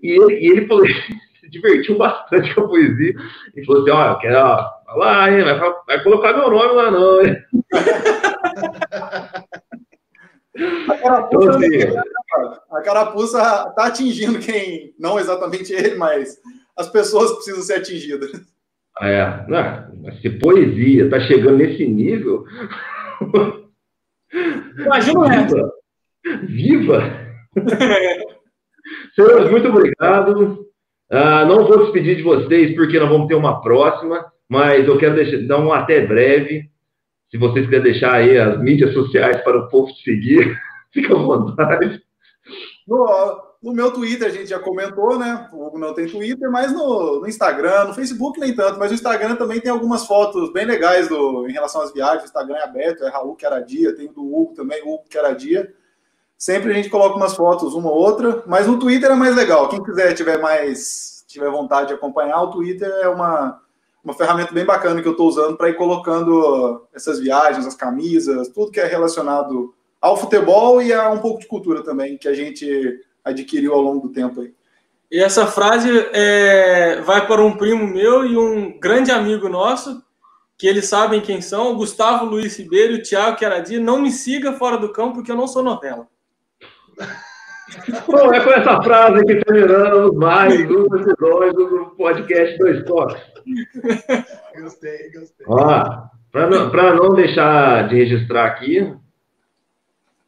E 0.03 0.11
ele, 0.11 0.35
e 0.35 0.51
ele 0.51 0.67
falou, 0.67 0.85
se 1.41 1.51
divertiu 1.51 1.99
bastante 1.99 2.55
com 2.55 2.63
a 2.63 2.69
poesia, 2.69 3.15
e 3.57 3.65
falou 3.65 3.83
assim: 3.83 3.91
ó, 3.91 4.13
eu 4.13 4.19
quero 4.19 4.39
ó, 4.39 4.69
falar, 4.87 5.33
hein, 5.33 5.45
vai, 5.45 5.59
vai 5.87 6.03
colocar 6.03 6.33
meu 6.33 6.51
nome 6.51 6.75
lá 6.75 6.91
não, 6.91 7.23
hein? 7.23 7.37
A 10.89 10.97
carapuça, 10.97 11.45
Então, 11.45 11.51
assim, 11.51 12.11
a 12.71 12.83
carapuça 12.83 13.39
tá 13.77 13.87
atingindo 13.87 14.39
quem, 14.39 14.95
não 14.99 15.19
exatamente 15.19 15.73
ele, 15.73 15.95
mas 15.97 16.39
as 16.77 16.89
pessoas 16.89 17.33
precisam 17.33 17.63
ser 17.63 17.75
atingidas. 17.75 18.31
É, 19.01 19.45
não, 19.49 20.13
se 20.21 20.31
poesia 20.31 21.09
tá 21.09 21.21
chegando 21.21 21.59
nesse 21.59 21.87
nível, 21.87 22.45
Imagina 24.79 25.21
o 25.21 25.23
resto. 25.25 25.73
viva! 26.47 27.03
Viva! 27.07 27.21
Senhores, 29.15 29.51
muito 29.51 29.69
obrigado. 29.69 30.67
Ah, 31.11 31.45
não 31.45 31.67
vou 31.67 31.79
despedir 31.85 32.17
de 32.17 32.23
vocês 32.23 32.75
porque 32.75 32.99
nós 32.99 33.09
vamos 33.09 33.27
ter 33.27 33.35
uma 33.35 33.61
próxima, 33.61 34.25
mas 34.49 34.87
eu 34.87 34.97
quero 34.99 35.17
deixar, 35.17 35.47
dar 35.47 35.59
um 35.59 35.73
até 35.73 36.07
breve. 36.07 36.71
Se 37.31 37.37
vocês 37.37 37.65
quiserem 37.67 37.93
deixar 37.93 38.15
aí 38.15 38.39
as 38.39 38.61
mídias 38.61 38.93
sociais 38.93 39.41
para 39.43 39.59
o 39.59 39.69
povo 39.69 39.93
te 39.93 40.03
seguir, 40.03 40.57
fica 40.93 41.15
à 41.15 41.19
vontade. 41.19 42.03
No, 42.87 43.07
no 43.63 43.73
meu 43.73 43.93
Twitter 43.93 44.29
a 44.29 44.31
gente 44.31 44.49
já 44.49 44.59
comentou, 44.59 45.19
né? 45.19 45.49
O 45.53 45.67
Hugo 45.67 45.79
não 45.79 45.93
tem 45.95 46.07
Twitter, 46.07 46.51
mas 46.51 46.73
no, 46.73 47.21
no 47.21 47.29
Instagram, 47.29 47.85
no 47.85 47.95
Facebook 47.95 48.41
nem 48.41 48.55
tanto, 48.55 48.79
mas 48.79 48.91
no 48.91 48.95
Instagram 48.95 49.37
também 49.37 49.61
tem 49.61 49.71
algumas 49.71 50.07
fotos 50.07 50.53
bem 50.53 50.65
legais 50.65 51.09
do, 51.09 51.47
em 51.49 51.53
relação 51.53 51.83
às 51.83 51.93
viagens. 51.93 52.23
O 52.23 52.27
Instagram 52.27 52.57
é 52.57 52.65
aberto, 52.65 53.05
é 53.05 53.11
Raul 53.11 53.37
Queradia, 53.37 53.95
tem 53.95 54.09
o 54.09 54.13
do 54.13 54.23
Hugo 54.23 54.55
também, 54.55 54.83
o 54.83 54.95
Hugo 54.95 55.05
Queradia. 55.09 55.73
Sempre 56.39 56.73
a 56.73 56.75
gente 56.75 56.89
coloca 56.89 57.17
umas 57.17 57.35
fotos, 57.35 57.75
uma 57.75 57.91
ou 57.91 57.99
outra, 57.99 58.43
mas 58.47 58.67
no 58.67 58.79
Twitter 58.79 59.11
é 59.11 59.15
mais 59.15 59.37
legal. 59.37 59.69
Quem 59.69 59.83
quiser, 59.83 60.15
tiver 60.15 60.39
mais, 60.39 61.23
tiver 61.29 61.51
vontade 61.51 61.89
de 61.89 61.95
acompanhar, 61.95 62.41
o 62.43 62.51
Twitter 62.51 62.89
é 63.03 63.09
uma, 63.09 63.61
uma 64.03 64.15
ferramenta 64.15 64.55
bem 64.55 64.65
bacana 64.65 65.03
que 65.03 65.07
eu 65.07 65.13
estou 65.13 65.29
usando 65.29 65.59
para 65.59 65.69
ir 65.69 65.75
colocando 65.77 66.89
essas 66.95 67.21
viagens, 67.21 67.67
as 67.67 67.75
camisas, 67.75 68.49
tudo 68.49 68.73
que 68.73 68.81
é 68.81 68.87
relacionado 68.87 69.75
ao 70.01 70.17
futebol 70.17 70.81
e 70.81 70.93
a 70.93 71.11
um 71.11 71.19
pouco 71.19 71.41
de 71.41 71.47
cultura 71.47 71.83
também, 71.83 72.17
que 72.17 72.29
a 72.29 72.35
gente 72.35 73.01
adquiriu 73.25 73.75
ao 73.75 73.81
longo 73.81 74.09
do 74.09 74.13
tempo 74.13 74.41
aí. 74.41 74.53
E 75.11 75.21
essa 75.21 75.47
frase 75.47 75.91
é, 76.13 77.01
vai 77.01 77.27
para 77.27 77.43
um 77.43 77.57
primo 77.57 77.87
meu 77.87 78.25
e 78.25 78.37
um 78.37 78.79
grande 78.79 79.11
amigo 79.11 79.49
nosso, 79.49 80.03
que 80.57 80.69
eles 80.69 80.87
sabem 80.87 81.21
quem 81.21 81.41
são, 81.41 81.73
o 81.73 81.77
Gustavo 81.77 82.25
Luiz 82.25 82.57
Ribeiro 82.59 82.95
e 82.95 82.97
o 82.99 83.03
Thiago 83.03 83.37
Queradi. 83.37 83.81
Não 83.81 84.01
me 84.01 84.11
siga 84.11 84.53
fora 84.53 84.77
do 84.77 84.93
campo, 84.93 85.15
porque 85.15 85.33
eu 85.33 85.37
não 85.37 85.49
sou 85.49 85.63
novela. 85.63 86.07
Bom, 88.07 88.33
é 88.33 88.41
com 88.45 88.51
essa 88.51 88.83
frase 88.83 89.25
que 89.25 89.37
terminamos 89.45 90.15
mais 90.17 90.55
um 90.71 90.87
episódio 90.87 91.53
do 91.53 91.95
podcast 91.97 92.59
Dois 92.59 92.85
Toques. 92.85 93.23
Gostei, 94.61 95.11
gostei. 95.13 95.47
Ó, 95.49 96.03
para 96.31 96.49
não, 96.49 96.71
pra 96.71 96.95
não 96.95 97.15
deixar 97.15 97.89
de 97.89 97.97
registrar 97.97 98.47
aqui, 98.47 98.93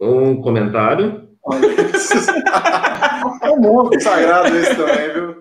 um 0.03 0.41
comentário. 0.43 1.29
É 3.43 3.51
um 3.51 3.61
monte 3.61 4.01
sagrado 4.01 4.55
esse 4.57 4.75
também, 4.77 5.13
viu? 5.13 5.41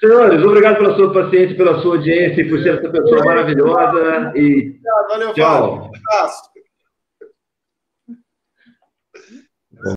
Senhores, 0.00 0.42
obrigado 0.42 0.76
pela 0.76 0.96
sua 0.96 1.12
paciência, 1.12 1.56
pela 1.56 1.80
sua 1.80 1.96
audiência 1.96 2.40
e 2.40 2.48
por 2.48 2.60
ser 2.62 2.78
essa 2.78 2.88
pessoa 2.88 3.24
maravilhosa. 3.24 4.32
E 4.34 4.76
Valeu, 5.08 5.34
Tchau. 5.34 5.90
Um 5.92 6.14
abraço. 6.14 6.42